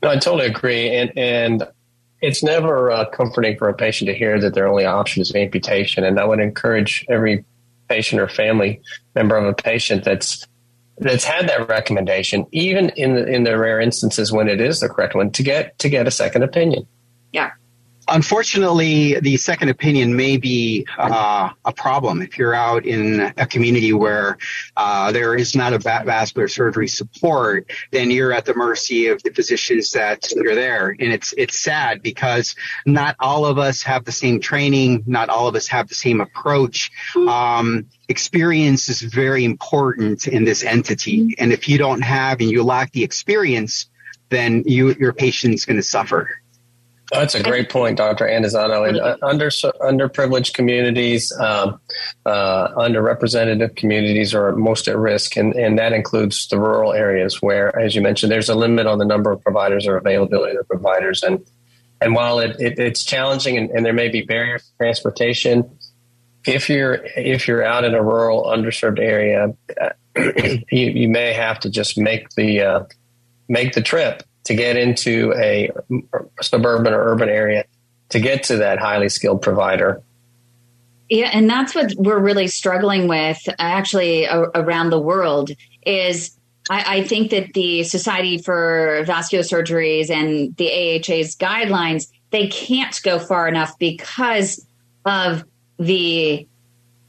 No, 0.02 0.10
I 0.10 0.18
totally 0.18 0.46
agree, 0.46 0.90
and 0.96 1.12
and 1.18 1.68
it's 2.22 2.42
never 2.42 2.92
uh, 2.92 3.06
comforting 3.10 3.58
for 3.58 3.70
a 3.70 3.74
patient 3.74 4.08
to 4.08 4.16
hear 4.16 4.40
that 4.40 4.54
their 4.54 4.68
only 4.68 4.86
option 4.86 5.22
is 5.22 5.36
amputation. 5.36 6.04
And 6.04 6.20
I 6.20 6.26
would 6.26 6.40
encourage 6.40 7.06
every 7.10 7.46
patient 7.90 8.22
or 8.22 8.28
family 8.28 8.82
member 9.14 9.36
of 9.38 9.46
a 9.46 9.54
patient 9.54 10.04
that's 10.04 10.46
that's 10.98 11.26
had 11.26 11.50
that 11.50 11.68
recommendation, 11.68 12.46
even 12.52 12.90
in 12.92 13.16
the 13.16 13.28
in 13.28 13.44
the 13.44 13.58
rare 13.58 13.80
instances 13.80 14.32
when 14.32 14.48
it 14.48 14.62
is 14.62 14.80
the 14.80 14.90
correct 14.90 15.16
one, 15.16 15.32
to 15.32 15.44
get 15.44 15.78
to 15.80 15.90
get 15.90 16.08
a 16.08 16.12
second 16.12 16.44
opinion. 16.44 16.88
Yeah. 17.34 17.52
Unfortunately, 18.08 19.20
the 19.20 19.36
second 19.38 19.70
opinion 19.70 20.16
may 20.16 20.38
be 20.38 20.86
uh, 20.98 21.50
a 21.66 21.74
problem 21.74 22.22
if 22.22 22.38
you're 22.38 22.54
out 22.54 22.86
in 22.86 23.34
a 23.38 23.48
community 23.48 23.94
where 23.94 24.38
uh, 24.78 25.12
there 25.12 25.36
is 25.36 25.56
not 25.56 25.74
a 25.74 25.80
vascular 25.80 26.48
surgery 26.48 26.88
support. 26.88 27.72
Then 27.92 28.12
you're 28.12 28.32
at 28.32 28.46
the 28.46 28.54
mercy 28.54 29.08
of 29.08 29.24
the 29.24 29.32
physicians 29.32 29.92
that 29.92 30.32
are 30.38 30.56
there, 30.56 30.90
and 30.90 31.12
it's 31.12 31.34
it's 31.38 31.58
sad 31.58 32.04
because 32.04 32.56
not 32.86 33.16
all 33.20 33.46
of 33.46 33.58
us 33.58 33.82
have 33.84 34.06
the 34.06 34.12
same 34.12 34.40
training, 34.40 35.04
not 35.08 35.30
all 35.30 35.48
of 35.48 35.56
us 35.56 35.68
have 35.68 35.88
the 35.88 35.96
same 35.96 36.22
approach. 36.22 36.92
Um, 37.16 37.88
experience 38.08 38.88
is 38.88 39.02
very 39.02 39.46
important 39.46 40.28
in 40.28 40.44
this 40.44 40.64
entity, 40.64 41.36
and 41.40 41.52
if 41.52 41.68
you 41.68 41.80
don't 41.80 42.02
have 42.02 42.40
and 42.40 42.52
you 42.52 42.64
lack 42.64 42.92
the 42.92 43.04
experience, 43.04 43.90
then 44.30 44.64
you 44.68 44.94
your 45.00 45.14
patient's 45.14 45.66
going 45.66 45.78
to 45.78 45.84
suffer. 45.84 46.30
That's 47.12 47.36
a 47.36 47.44
great 47.44 47.70
point, 47.70 47.98
Dr. 47.98 48.26
Antezana. 48.26 49.00
Uh, 49.00 49.18
under 49.22 49.50
underprivileged 49.50 50.54
communities, 50.54 51.32
um, 51.40 51.80
uh, 52.26 52.70
underrepresented 52.70 53.76
communities 53.76 54.34
are 54.34 54.56
most 54.56 54.88
at 54.88 54.98
risk, 54.98 55.38
and, 55.38 55.54
and 55.54 55.78
that 55.78 55.94
includes 55.94 56.48
the 56.48 56.60
rural 56.60 56.94
areas 56.94 57.42
where, 57.42 57.78
as 57.78 57.96
you 57.96 58.02
mentioned, 58.02 58.32
there's 58.32 58.50
a 58.50 58.56
limit 58.56 58.88
on 58.88 58.98
the 58.98 59.06
number 59.06 59.32
of 59.32 59.42
providers 59.42 59.86
or 59.86 59.98
availability 59.98 60.58
of 60.58 60.68
providers. 60.68 61.22
And 61.22 61.46
and 62.02 62.14
while 62.14 62.40
it, 62.40 62.60
it 62.60 62.80
it's 62.80 63.04
challenging 63.04 63.58
and, 63.58 63.70
and, 63.70 63.86
there 63.86 63.94
may 63.94 64.10
be 64.10 64.22
barriers 64.22 64.64
to 64.64 64.78
transportation, 64.78 65.78
if 66.46 66.70
you're 66.70 67.06
if 67.16 67.48
you're 67.48 67.64
out 67.64 67.84
in 67.84 67.94
a 67.94 68.04
rural, 68.04 68.46
underserved 68.46 69.00
area, 69.00 69.56
uh, 69.80 69.90
you, 70.72 70.90
you 70.90 71.08
may 71.08 71.34
have 71.34 71.60
to 71.60 71.70
just 71.70 71.98
make 71.98 72.30
the 72.32 72.62
uh, 72.62 72.84
make 73.48 73.74
the 73.74 73.82
trip 73.82 74.24
to 74.46 74.56
get 74.56 74.78
into 74.78 75.34
a 75.36 75.70
suburban 76.42 76.94
or 76.94 77.12
urban 77.12 77.30
area 77.30 77.66
to 78.10 78.20
get 78.20 78.44
to 78.44 78.58
that 78.58 78.80
highly 78.80 79.10
skilled 79.10 79.42
provider. 79.42 80.02
Yeah, 81.10 81.30
and 81.34 81.50
that's 81.50 81.76
what 81.76 81.94
we're 81.98 82.20
really 82.20 82.48
struggling 82.48 83.08
with 83.08 83.40
uh, 83.48 83.54
actually 83.58 84.26
around 84.28 84.90
the 84.90 85.00
world 85.00 85.52
is 85.86 86.36
I, 86.70 86.98
I, 86.98 87.04
think 87.04 87.30
that 87.30 87.54
the 87.54 87.84
Society 87.84 88.40
for 88.40 89.04
Vascular 89.06 89.44
Surgeries 89.44 90.10
and 90.10 90.56
the 90.58 90.68
AHA's 90.68 91.36
guidelines, 91.36 92.08
they 92.32 92.48
can't 92.48 93.00
go 93.04 93.20
far 93.20 93.48
enough 93.48 93.78
because 93.78 94.66
of 95.06 95.44
the 95.78 96.48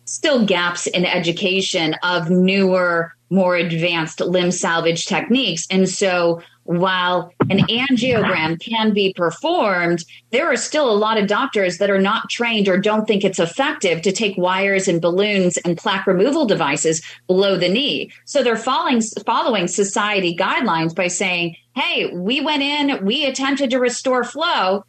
still 0.05 0.45
gaps 0.45 0.87
in 0.87 1.07
education 1.07 1.95
of 2.03 2.29
newer, 2.29 3.15
more 3.31 3.57
advanced 3.57 4.21
limb 4.21 4.51
salvage 4.51 5.07
techniques. 5.07 5.67
And 5.71 5.89
so 5.89 6.43
while 6.67 7.33
an 7.49 7.59
angiogram 7.69 8.61
can 8.65 8.93
be 8.93 9.13
performed, 9.15 10.05
there 10.31 10.51
are 10.51 10.57
still 10.57 10.91
a 10.91 10.95
lot 10.95 11.19
of 11.19 11.27
doctors 11.27 11.79
that 11.79 11.91
are 11.91 12.01
not 12.01 12.29
trained 12.29 12.69
or 12.69 12.79
don't 12.79 13.07
think 13.07 13.25
it's 13.25 13.39
effective 13.39 14.03
to 14.03 14.13
take 14.13 14.37
wires 14.37 14.89
and 14.89 15.01
balloons 15.01 15.57
and 15.59 15.79
plaque 15.79 16.07
removal 16.07 16.47
devices 16.47 17.03
below 17.27 17.57
the 17.57 17.69
knee. 17.69 18.11
So 18.25 18.43
they're 18.43 18.57
following, 18.57 19.01
following 19.25 19.69
society 19.69 20.37
guidelines 20.37 20.95
by 20.95 21.09
saying, 21.09 21.57
hey, 21.75 22.13
we 22.15 22.41
went 22.41 22.63
in, 22.63 23.05
we 23.05 23.27
attempted 23.27 23.71
to 23.71 23.79
restore 23.79 24.25
flow, 24.25 24.85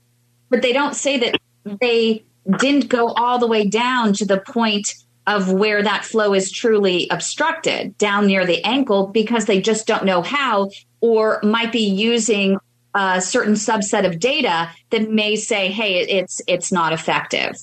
but 0.49 0.61
they 0.61 0.73
don't 0.73 0.95
say 0.95 1.17
that 1.19 1.39
they 1.81 2.23
didn't 2.59 2.87
go 2.87 3.09
all 3.09 3.39
the 3.39 3.47
way 3.47 3.67
down 3.67 4.13
to 4.13 4.25
the 4.25 4.39
point 4.39 4.93
of 5.27 5.51
where 5.51 5.83
that 5.83 6.05
flow 6.05 6.33
is 6.33 6.49
truly 6.49 7.07
obstructed 7.11 7.97
down 7.97 8.27
near 8.27 8.45
the 8.45 8.63
ankle 8.63 9.07
because 9.07 9.45
they 9.45 9.59
just 9.59 9.85
don't 9.85 10.05
know 10.05 10.21
how 10.21 10.69
or 11.01 11.39
might 11.43 11.71
be 11.71 11.87
using 11.87 12.57
a 12.93 13.21
certain 13.21 13.53
subset 13.53 14.05
of 14.05 14.19
data 14.19 14.69
that 14.89 15.09
may 15.09 15.35
say, 15.35 15.69
"Hey, 15.69 15.99
it's 15.99 16.41
it's 16.47 16.71
not 16.71 16.93
effective." 16.93 17.57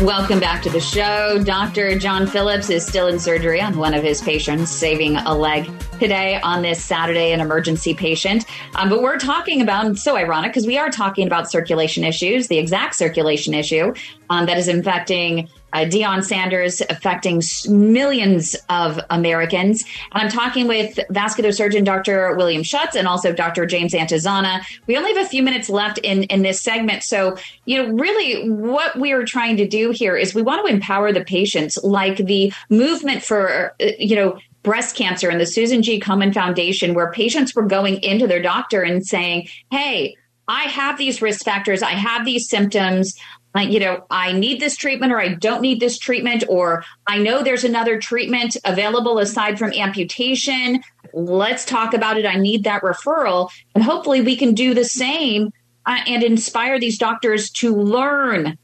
Welcome 0.01 0.41
back 0.41 0.61
to 0.65 0.71
the 0.71 0.81
show. 0.81 1.41
Dr. 1.43 1.97
John 1.99 2.27
Phillips 2.27 2.69
is 2.69 2.85
still 2.85 3.07
in 3.07 3.19
surgery 3.19 3.61
on 3.61 3.79
one 3.79 3.95
of 3.95 4.03
his 4.03 4.21
patients, 4.21 4.71
saving 4.71 5.17
a 5.17 5.33
leg 5.33 5.71
today 6.01 6.41
on 6.43 6.63
this 6.63 6.85
Saturday, 6.85 7.33
an 7.33 7.41
emergency 7.41 7.95
patient. 7.95 8.45
Um, 8.75 8.89
but 8.89 9.03
we're 9.03 9.19
talking 9.19 9.63
about, 9.63 9.97
so 9.97 10.17
ironic 10.17 10.51
because 10.51 10.67
we 10.67 10.77
are 10.77 10.91
talking 10.91 11.29
about 11.29 11.49
circulation 11.49 12.03
issues, 12.03 12.49
the 12.49 12.59
exact 12.59 12.97
circulation 12.97 13.55
issue 13.55 13.95
um, 14.31 14.47
that 14.47 14.59
is 14.59 14.67
infecting 14.67 15.49
uh, 15.75 15.79
Deion 15.79 16.25
Sanders, 16.25 16.81
affecting 16.89 17.43
millions 17.69 18.57
of 18.69 19.01
Americans. 19.11 19.85
And 20.13 20.23
I'm 20.23 20.31
talking 20.31 20.69
with 20.69 20.99
vascular 21.11 21.53
surgeon 21.53 21.85
Dr. 21.85 22.35
William 22.37 22.63
Shutze 22.63 22.95
and 22.95 23.09
also 23.09 23.33
Dr. 23.33 23.67
James 23.67 23.93
Antezana. 23.93 24.65
We 24.87 24.97
only 24.97 25.13
have 25.15 25.27
a 25.27 25.29
few 25.29 25.43
minutes 25.43 25.69
left 25.69 25.99
in, 25.99 26.23
in 26.25 26.43
this 26.43 26.61
segment. 26.61 27.03
So, 27.03 27.37
you 27.65 27.83
know, 27.83 27.93
really 27.93 28.49
what 28.49 28.99
we 28.99 29.13
are 29.13 29.25
trying 29.25 29.57
to 29.57 29.69
do 29.69 29.91
here 29.91 30.17
is 30.17 30.35
we 30.35 30.43
want 30.43 30.65
to 30.65 30.73
empower 30.73 31.13
the 31.13 31.25
patients 31.25 31.77
like 31.83 32.19
the 32.19 32.53
movement 32.71 33.25
for, 33.25 33.75
uh, 33.81 33.87
you 33.99 34.15
know, 34.15 34.39
breast 34.63 34.97
cancer 34.97 35.29
and 35.29 35.41
the 35.41 35.47
Susan 35.47 35.83
G. 35.83 36.01
Komen 36.01 36.33
Foundation, 36.33 36.95
where 36.95 37.11
patients 37.13 37.55
were 37.55 37.67
going 37.67 38.03
into 38.03 38.27
their 38.27 38.41
doctor 38.41 38.83
and 38.83 39.05
saying, 39.05 39.49
Hey, 39.71 40.17
I 40.47 40.65
have 40.65 40.99
these 40.99 41.21
risk 41.21 41.45
factors. 41.45 41.83
I 41.83 41.93
have 41.93 42.25
these 42.25 42.49
symptoms 42.49 43.19
you 43.63 43.79
know, 43.79 44.05
I 44.11 44.33
need 44.33 44.61
this 44.61 44.77
treatment 44.77 45.13
or 45.13 45.21
I 45.21 45.29
don't 45.29 45.63
need 45.63 45.81
this 45.81 45.99
treatment, 45.99 46.45
or 46.49 46.85
I 47.07 47.19
know 47.19 47.43
there's 47.43 47.65
another 47.65 47.99
treatment 47.99 48.57
available 48.65 49.19
aside 49.19 49.59
from 49.59 49.73
amputation. 49.73 50.83
Let's 51.13 51.65
talk 51.65 51.95
about 51.95 52.17
it. 52.17 52.27
I 52.27 52.37
need 52.37 52.65
that 52.65 52.83
referral. 52.83 53.51
And 53.75 53.85
hopefully 53.85 54.21
we 54.21 54.37
can 54.37 54.55
do 54.55 54.75
the 54.75 54.85
same 54.85 55.53
uh, 55.87 56.01
and 56.07 56.23
inspire 56.23 56.81
these 56.81 56.99
doctors 56.99 57.51
to 57.51 57.75
learn 57.75 58.59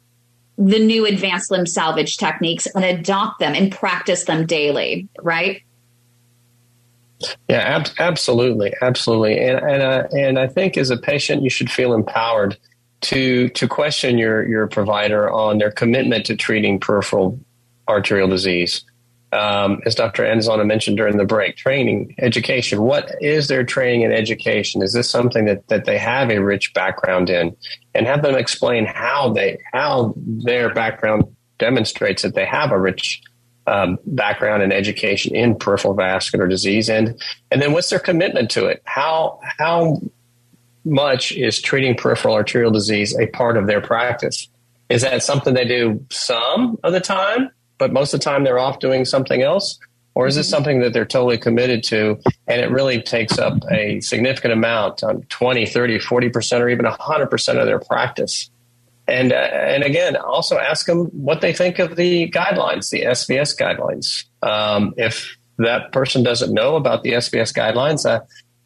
the 0.58 0.78
new 0.78 1.06
advanced 1.06 1.50
limb 1.50 1.66
salvage 1.66 2.16
techniques 2.16 2.66
and 2.74 2.84
adopt 2.84 3.38
them 3.38 3.54
and 3.54 3.72
practice 3.72 4.24
them 4.24 4.44
daily, 4.44 5.08
right? 5.22 5.62
Yeah, 7.48 7.58
ab- 7.58 7.88
absolutely, 7.98 8.72
absolutely, 8.80 9.38
and 9.38 9.58
and 9.58 9.82
uh, 9.82 10.08
and 10.12 10.38
I 10.38 10.46
think 10.46 10.78
as 10.78 10.90
a 10.90 10.96
patient, 10.96 11.42
you 11.42 11.50
should 11.50 11.70
feel 11.70 11.92
empowered 11.92 12.56
to 13.02 13.48
to 13.50 13.68
question 13.68 14.18
your 14.18 14.46
your 14.46 14.66
provider 14.66 15.30
on 15.30 15.58
their 15.58 15.70
commitment 15.70 16.26
to 16.26 16.36
treating 16.36 16.78
peripheral 16.78 17.38
arterial 17.88 18.28
disease. 18.28 18.84
Um, 19.32 19.80
as 19.86 19.94
Dr. 19.94 20.24
Antezana 20.24 20.66
mentioned 20.66 20.96
during 20.96 21.16
the 21.16 21.24
break, 21.24 21.56
training, 21.56 22.16
education. 22.18 22.82
What 22.82 23.14
is 23.20 23.46
their 23.46 23.62
training 23.62 24.04
and 24.04 24.12
education? 24.12 24.82
Is 24.82 24.92
this 24.92 25.08
something 25.08 25.44
that, 25.44 25.68
that 25.68 25.84
they 25.84 25.98
have 25.98 26.30
a 26.30 26.40
rich 26.40 26.74
background 26.74 27.30
in? 27.30 27.56
And 27.94 28.08
have 28.08 28.22
them 28.22 28.34
explain 28.34 28.86
how 28.86 29.32
they 29.32 29.58
how 29.72 30.14
their 30.16 30.74
background 30.74 31.24
demonstrates 31.58 32.22
that 32.22 32.34
they 32.34 32.44
have 32.44 32.72
a 32.72 32.80
rich 32.80 33.22
um, 33.68 33.98
background 34.04 34.62
and 34.64 34.72
education 34.72 35.34
in 35.34 35.54
peripheral 35.54 35.94
vascular 35.94 36.48
disease, 36.48 36.90
and 36.90 37.20
and 37.52 37.62
then 37.62 37.72
what's 37.72 37.90
their 37.90 38.00
commitment 38.00 38.50
to 38.52 38.66
it? 38.66 38.82
How 38.84 39.38
how 39.58 40.00
much 40.84 41.32
is 41.32 41.60
treating 41.60 41.94
peripheral 41.94 42.34
arterial 42.34 42.70
disease 42.70 43.16
a 43.18 43.26
part 43.28 43.56
of 43.56 43.66
their 43.66 43.80
practice? 43.80 44.48
Is 44.88 45.02
that 45.02 45.22
something 45.22 45.54
they 45.54 45.64
do 45.64 46.04
some 46.10 46.78
of 46.82 46.92
the 46.92 47.00
time, 47.00 47.50
but 47.78 47.92
most 47.92 48.12
of 48.12 48.20
the 48.20 48.24
time 48.24 48.44
they're 48.44 48.58
off 48.58 48.80
doing 48.80 49.04
something 49.04 49.42
else? 49.42 49.78
Or 50.14 50.26
is 50.26 50.34
this 50.34 50.46
mm-hmm. 50.46 50.50
something 50.50 50.80
that 50.80 50.92
they're 50.92 51.06
totally 51.06 51.38
committed 51.38 51.84
to 51.84 52.20
and 52.48 52.60
it 52.60 52.70
really 52.70 53.00
takes 53.00 53.38
up 53.38 53.54
a 53.70 54.00
significant 54.00 54.52
amount, 54.52 55.04
um, 55.04 55.22
20, 55.24 55.66
30, 55.66 55.98
40%, 55.98 56.60
or 56.60 56.68
even 56.68 56.84
100% 56.84 57.60
of 57.60 57.66
their 57.66 57.78
practice? 57.78 58.50
And, 59.06 59.32
uh, 59.32 59.36
and 59.36 59.82
again, 59.82 60.16
also 60.16 60.58
ask 60.58 60.86
them 60.86 61.06
what 61.06 61.40
they 61.40 61.52
think 61.52 61.78
of 61.78 61.96
the 61.96 62.30
guidelines, 62.30 62.90
the 62.90 63.02
SVS 63.02 63.58
guidelines. 63.58 64.24
Um, 64.46 64.94
if 64.96 65.36
that 65.58 65.92
person 65.92 66.22
doesn't 66.22 66.52
know 66.52 66.76
about 66.76 67.02
the 67.02 67.12
SVS 67.12 67.52
guidelines, 67.52 68.08
uh, 68.08 68.20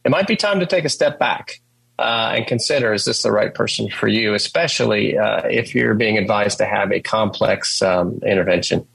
it 0.04 0.10
might 0.10 0.26
be 0.26 0.36
time 0.36 0.60
to 0.60 0.66
take 0.66 0.84
a 0.84 0.90
step 0.90 1.18
back 1.18 1.60
uh, 1.98 2.32
and 2.36 2.46
consider 2.46 2.92
is 2.92 3.04
this 3.04 3.22
the 3.22 3.30
right 3.30 3.54
person 3.54 3.88
for 3.88 4.08
you, 4.08 4.34
especially 4.34 5.16
uh, 5.16 5.42
if 5.46 5.74
you're 5.74 5.94
being 5.94 6.18
advised 6.18 6.58
to 6.58 6.64
have 6.64 6.90
a 6.92 7.00
complex 7.00 7.80
um, 7.82 8.18
intervention. 8.26 8.86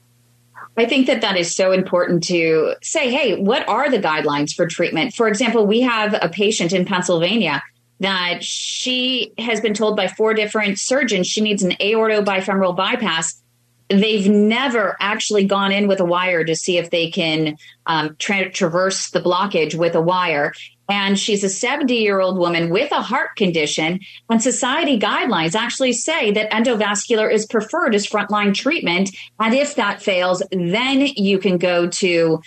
I 0.76 0.86
think 0.86 1.06
that 1.08 1.20
that 1.22 1.36
is 1.36 1.54
so 1.54 1.72
important 1.72 2.22
to 2.24 2.74
say, 2.82 3.10
hey, 3.10 3.40
what 3.40 3.68
are 3.68 3.90
the 3.90 3.98
guidelines 3.98 4.52
for 4.54 4.66
treatment? 4.66 5.14
For 5.14 5.28
example, 5.28 5.66
we 5.66 5.80
have 5.80 6.14
a 6.20 6.28
patient 6.28 6.72
in 6.72 6.84
Pennsylvania 6.84 7.62
that 8.00 8.42
she 8.42 9.32
has 9.38 9.60
been 9.60 9.74
told 9.74 9.96
by 9.96 10.08
four 10.08 10.32
different 10.32 10.78
surgeons 10.78 11.26
she 11.26 11.40
needs 11.42 11.62
an 11.62 11.72
aortobifemoral 11.72 12.74
bypass. 12.74 13.42
They've 13.88 14.28
never 14.28 14.96
actually 15.00 15.44
gone 15.44 15.72
in 15.72 15.86
with 15.86 16.00
a 16.00 16.04
wire 16.04 16.44
to 16.44 16.54
see 16.54 16.78
if 16.78 16.90
they 16.90 17.10
can 17.10 17.58
um, 17.86 18.16
tra- 18.18 18.50
traverse 18.50 19.10
the 19.10 19.20
blockage 19.20 19.74
with 19.74 19.94
a 19.94 20.00
wire 20.00 20.54
and 20.90 21.16
she's 21.18 21.44
a 21.44 21.48
70 21.48 21.94
year 21.94 22.20
old 22.20 22.36
woman 22.36 22.68
with 22.68 22.90
a 22.90 23.00
heart 23.00 23.36
condition. 23.36 24.00
And 24.28 24.42
society 24.42 24.98
guidelines 24.98 25.54
actually 25.54 25.92
say 25.92 26.32
that 26.32 26.50
endovascular 26.50 27.32
is 27.32 27.46
preferred 27.46 27.94
as 27.94 28.06
frontline 28.06 28.52
treatment. 28.52 29.10
And 29.38 29.54
if 29.54 29.76
that 29.76 30.02
fails, 30.02 30.42
then 30.50 31.00
you 31.16 31.38
can 31.38 31.58
go 31.58 31.88
to 31.88 32.42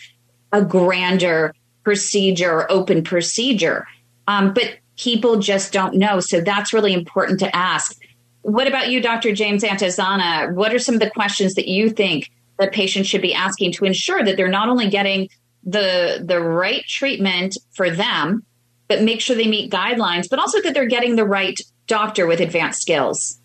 a 0.52 0.64
grander 0.64 1.56
procedure, 1.84 2.70
open 2.70 3.04
procedure. 3.04 3.88
Um, 4.28 4.54
but 4.54 4.78
people 4.98 5.40
just 5.40 5.72
don't 5.72 5.96
know. 5.96 6.20
So 6.20 6.42
that's 6.42 6.74
really 6.74 6.94
important 6.94 7.40
to 7.40 7.56
ask. 7.56 7.98
What 8.42 8.68
about 8.68 8.90
you, 8.90 9.02
Dr. 9.02 9.34
James 9.34 9.64
Antezana? 9.64 10.54
What 10.54 10.74
are 10.74 10.80
some 10.80 10.96
of 10.96 11.02
the 11.02 11.10
questions 11.10 11.56
that 11.56 11.70
you 11.70 11.90
think 11.90 12.30
that 12.60 12.74
patients 12.74 13.08
should 13.08 13.22
be 13.22 13.34
asking 13.34 13.72
to 13.74 13.86
ensure 13.86 14.24
that 14.24 14.36
they're 14.36 14.50
not 14.50 14.68
only 14.68 14.90
getting 14.90 15.30
the 15.66 16.24
the 16.24 16.40
right 16.40 16.86
treatment 16.88 17.58
for 17.72 17.90
them, 17.90 18.46
but 18.88 19.02
make 19.02 19.22
sure 19.22 19.36
they 19.36 19.48
meet 19.48 19.72
guidelines, 19.72 20.30
but 20.30 20.40
also 20.40 20.62
that 20.62 20.74
they're 20.74 20.86
getting 20.86 21.16
the 21.16 21.26
right 21.26 21.60
doctor 21.88 22.28
with 22.28 22.40
advanced 22.40 22.82
skills. 22.82 23.40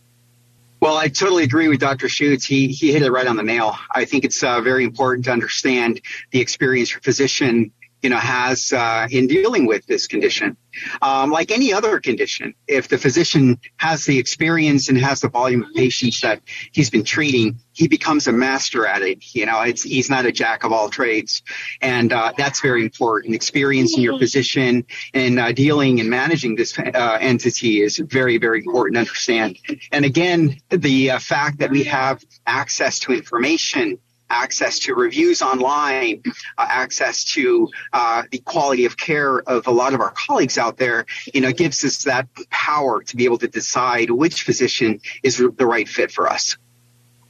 Well, 0.81 0.97
I 0.97 1.09
totally 1.09 1.43
agree 1.43 1.67
with 1.67 1.81
Dr. 1.81 2.07
Shutze. 2.07 2.45
He 2.45 2.69
he 2.69 2.93
hit 2.93 3.03
it 3.03 3.11
right 3.11 3.27
on 3.27 3.37
the 3.37 3.43
nail. 3.43 3.77
I 3.91 4.05
think 4.05 4.25
it's 4.25 4.43
uh, 4.43 4.61
very 4.61 4.85
important 4.85 5.25
to 5.25 5.33
understand 5.33 6.01
the 6.31 6.41
experience 6.41 6.93
your 6.93 7.01
physician 7.01 7.73
you 8.03 8.11
know, 8.11 8.19
has 8.19 8.73
uh, 8.73 9.09
in 9.11 9.27
dealing 9.27 9.67
with 9.67 9.87
this 9.87 10.07
condition. 10.07 10.57
Um, 11.03 11.31
like 11.31 11.51
any 11.51 11.73
other 11.73 11.99
condition, 11.99 12.55
if 12.69 12.87
the 12.89 12.99
physician 12.99 13.59
has 13.79 14.05
the 14.05 14.19
experience 14.19 14.89
and 14.89 14.99
has 14.99 15.21
the 15.21 15.29
volume 15.29 15.65
of 15.65 15.75
patients 15.75 16.21
that 16.21 16.41
he's 16.73 16.91
been 16.91 17.03
treating, 17.03 17.59
he 17.73 17.89
becomes 17.89 18.29
a 18.29 18.33
master 18.33 18.87
at 18.87 19.03
it. 19.03 19.35
You 19.35 19.47
know, 19.47 19.63
he's 19.63 20.09
not 20.09 20.27
a 20.27 20.33
jack 20.33 20.65
of 20.65 20.73
all 20.73 20.89
trades, 20.89 21.43
and 21.81 22.13
uh, 22.13 22.33
that's 22.37 22.61
very 22.61 22.83
important. 22.83 23.35
Experience 23.35 23.97
in 23.97 24.03
your 24.03 24.19
position 24.19 24.85
and 25.15 25.39
uh, 25.39 25.53
dealing 25.53 26.01
and 26.01 26.09
managing 26.09 26.55
this 26.55 26.79
uh, 26.79 27.19
entity 27.21 27.83
is 27.83 27.99
very, 27.99 28.39
very 28.39 28.61
important 28.61 28.95
to 28.95 29.01
understand. 29.01 29.59
And 29.91 30.05
again, 30.05 30.61
the 30.71 31.13
uh, 31.13 31.19
fact 31.19 31.59
that 31.59 31.71
we 31.71 31.85
have 31.85 32.25
access 32.47 33.01
to 33.01 33.13
information 33.13 33.99
access 34.31 34.79
to 34.81 34.95
reviews 34.95 35.43
online, 35.43 36.23
uh, 36.59 36.67
access 36.69 37.25
to 37.25 37.69
uh, 37.93 38.23
the 38.31 38.39
quality 38.39 38.85
of 38.85 38.97
care 38.97 39.41
of 39.49 39.67
a 39.67 39.71
lot 39.71 39.95
of 39.95 40.01
our 40.01 40.13
colleagues 40.13 40.59
out 40.59 40.77
there, 40.77 41.07
you 41.33 41.41
know, 41.41 41.53
gives 41.53 41.85
us 41.85 42.05
that 42.05 42.29
power 42.51 43.03
to 43.03 43.17
be 43.17 43.25
able 43.25 43.39
to 43.39 43.49
decide 43.49 44.11
which 44.11 44.43
physician 44.43 45.01
is 45.23 45.37
the 45.39 45.67
right 45.67 45.89
fit 45.89 46.11
for 46.11 46.29
us. 46.29 46.57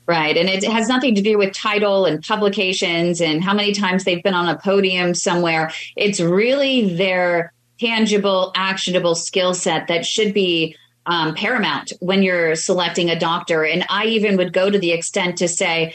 Right. 0.06 0.38
And 0.38 0.48
it 0.48 0.64
has 0.64 0.88
nothing 0.88 1.14
to 1.16 1.20
do 1.20 1.36
with 1.36 1.52
title 1.52 2.06
and 2.06 2.22
publications 2.22 3.20
and 3.20 3.44
how 3.44 3.52
many 3.52 3.72
times 3.72 4.04
they've 4.04 4.22
been 4.22 4.32
on 4.32 4.48
a 4.48 4.56
podium 4.58 5.14
somewhere. 5.14 5.70
It's 5.96 6.18
really 6.18 6.94
their 6.96 7.52
tangible, 7.78 8.50
actionable 8.56 9.14
skill 9.14 9.52
set 9.52 9.86
that 9.88 10.06
should 10.06 10.32
be 10.32 10.74
um, 11.04 11.34
paramount 11.34 11.92
when 12.00 12.22
you're 12.22 12.54
selecting 12.54 13.10
a 13.10 13.18
doctor. 13.18 13.64
And 13.64 13.84
I 13.88 14.06
even 14.06 14.36
would 14.36 14.52
go 14.52 14.70
to 14.70 14.78
the 14.78 14.92
extent 14.92 15.36
to 15.38 15.48
say, 15.48 15.94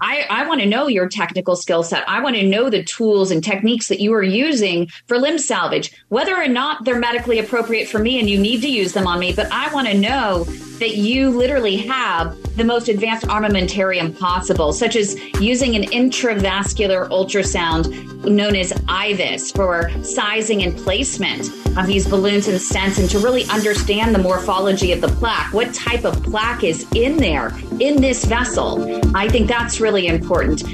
I, 0.00 0.26
I 0.28 0.46
want 0.46 0.60
to 0.60 0.66
know 0.66 0.88
your 0.88 1.08
technical 1.08 1.56
skill 1.56 1.82
set. 1.82 2.08
I 2.08 2.20
want 2.20 2.36
to 2.36 2.46
know 2.46 2.68
the 2.68 2.84
tools 2.84 3.30
and 3.30 3.42
techniques 3.42 3.88
that 3.88 4.00
you 4.00 4.12
are 4.14 4.22
using 4.22 4.88
for 5.06 5.18
limb 5.18 5.38
salvage, 5.38 5.92
whether 6.08 6.36
or 6.36 6.48
not 6.48 6.84
they're 6.84 6.98
medically 6.98 7.38
appropriate 7.38 7.88
for 7.88 7.98
me 7.98 8.18
and 8.18 8.28
you 8.28 8.38
need 8.38 8.60
to 8.62 8.68
use 8.68 8.92
them 8.92 9.06
on 9.06 9.18
me. 9.18 9.32
But 9.32 9.50
I 9.50 9.72
want 9.72 9.88
to 9.88 9.94
know 9.94 10.44
that 10.78 10.96
you 10.96 11.30
literally 11.30 11.76
have 11.76 12.36
the 12.56 12.64
most 12.64 12.88
advanced 12.88 13.26
armamentarium 13.26 14.18
possible, 14.18 14.72
such 14.72 14.96
as 14.96 15.18
using 15.40 15.74
an 15.74 15.84
intravascular 15.84 17.08
ultrasound 17.08 18.24
known 18.24 18.56
as 18.56 18.72
IVUS 18.72 19.54
for 19.54 19.90
sizing 20.02 20.62
and 20.62 20.76
placement 20.76 21.48
of 21.76 21.86
these 21.86 22.08
balloons 22.08 22.48
and 22.48 22.58
stents 22.58 22.98
and 22.98 23.08
to 23.10 23.18
really 23.18 23.44
understand 23.46 24.14
the 24.14 24.18
morphology 24.18 24.92
of 24.92 25.00
the 25.00 25.08
plaque. 25.08 25.52
What 25.52 25.74
type 25.74 26.04
of 26.04 26.22
plaque 26.22 26.64
is 26.64 26.86
in 26.94 27.18
there 27.18 27.52
in 27.78 28.00
this 28.00 28.24
vessel? 28.24 29.00
I 29.14 29.28
think 29.28 29.48
that's 29.48 29.80
really 29.86 30.08
important. 30.08 30.64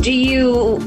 Do 0.00 0.12
you 0.12 0.78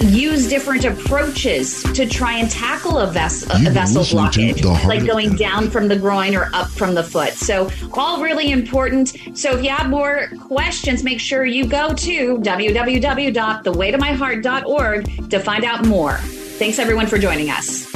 use 0.00 0.48
different 0.48 0.84
approaches 0.84 1.82
to 1.94 2.06
try 2.06 2.38
and 2.38 2.48
tackle 2.50 2.98
a, 2.98 3.10
ves- 3.10 3.42
a 3.44 3.58
vessel 3.70 4.04
blockage, 4.04 4.62
like 4.84 5.04
going 5.04 5.34
down 5.34 5.68
from 5.70 5.88
the 5.88 5.96
groin 5.96 6.36
or 6.36 6.48
up 6.54 6.68
from 6.68 6.94
the 6.94 7.02
foot. 7.02 7.32
So, 7.34 7.68
all 7.94 8.22
really 8.22 8.52
important. 8.52 9.16
So, 9.34 9.56
if 9.56 9.64
you 9.64 9.70
have 9.70 9.90
more 9.90 10.28
questions, 10.40 11.02
make 11.04 11.20
sure 11.20 11.44
you 11.44 11.66
go 11.66 11.92
to 11.94 12.38
www.thewaytomyheart.org 12.38 15.30
to 15.30 15.40
find 15.40 15.64
out 15.64 15.84
more. 15.86 16.18
Thanks, 16.18 16.78
everyone, 16.78 17.08
for 17.08 17.18
joining 17.18 17.50
us. 17.50 17.91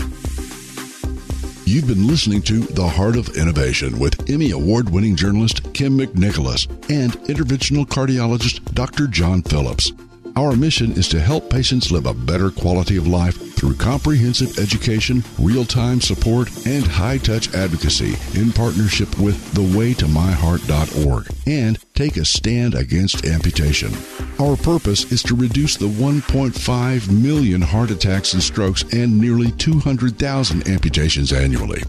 You've 1.69 1.89
been 1.89 2.07
listening 2.07 2.43
to 2.43 2.61
The 2.61 2.87
Heart 2.87 3.17
of 3.17 3.37
Innovation 3.37 3.99
with 3.99 4.31
Emmy 4.31 4.53
Award 4.53 4.89
winning 4.89 5.17
journalist 5.17 5.65
Kym 5.73 6.01
McNicholas 6.01 6.71
and 6.89 7.15
interventional 7.25 7.85
cardiologist 7.85 8.63
Dr. 8.73 9.09
John 9.09 9.43
Phillips. 9.43 9.91
Our 10.37 10.55
mission 10.55 10.93
is 10.93 11.09
to 11.09 11.19
help 11.19 11.51
patients 11.51 11.91
live 11.91 12.07
a 12.07 12.15
better 12.15 12.53
quality 12.53 12.97
of 12.97 13.09
life 13.09 13.46
through 13.57 13.75
comprehensive 13.75 14.59
education, 14.59 15.25
real 15.39 15.65
time 15.65 16.01
support, 16.01 16.49
and 16.67 16.87
high 16.87 17.19
touch 17.19 17.53
advocacy 17.55 18.17
in 18.39 18.53
partnership 18.53 19.19
with 19.19 19.37
thewaytomyheart.org 19.55 21.29
and 21.47 21.79
take 21.95 22.17
a 22.17 22.25
stand 22.25 22.75
against 22.75 23.27
amputation. 23.27 23.93
Our 24.39 24.57
purpose 24.57 25.11
is 25.11 25.25
to 25.25 25.35
reduce 25.35 25.77
the 25.77 25.89
1.5 25.89 27.11
million 27.11 27.61
heart 27.63 27.91
attacks 27.91 28.35
and 28.35 28.43
strokes 28.43 28.85
and 28.93 29.19
nearly 29.19 29.51
200,000 29.53 30.69
amputations 30.69 31.33
annually. 31.33 31.83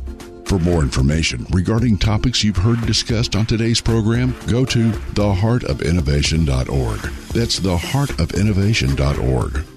For 0.45 0.59
more 0.59 0.81
information 0.81 1.45
regarding 1.51 1.97
topics 1.97 2.41
you've 2.41 2.55
heard 2.55 2.79
discussed 2.85 3.35
on 3.35 3.45
today's 3.45 3.81
program, 3.81 4.33
go 4.47 4.63
to 4.63 4.91
theheartofinnovation.org. 4.91 6.99
That's 7.33 7.59
theheartofinnovation.org. 7.59 9.76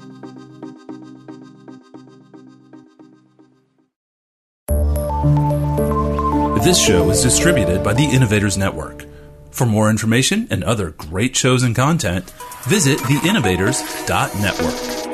This 6.71 6.81
show 6.81 7.09
is 7.09 7.21
distributed 7.21 7.83
by 7.83 7.91
the 7.91 8.05
Innovators 8.05 8.57
Network. 8.57 9.05
For 9.49 9.65
more 9.65 9.89
information 9.89 10.47
and 10.49 10.63
other 10.63 10.91
great 10.91 11.35
shows 11.35 11.63
and 11.63 11.75
content, 11.75 12.29
visit 12.63 12.97
theinnovators.network. 12.99 15.10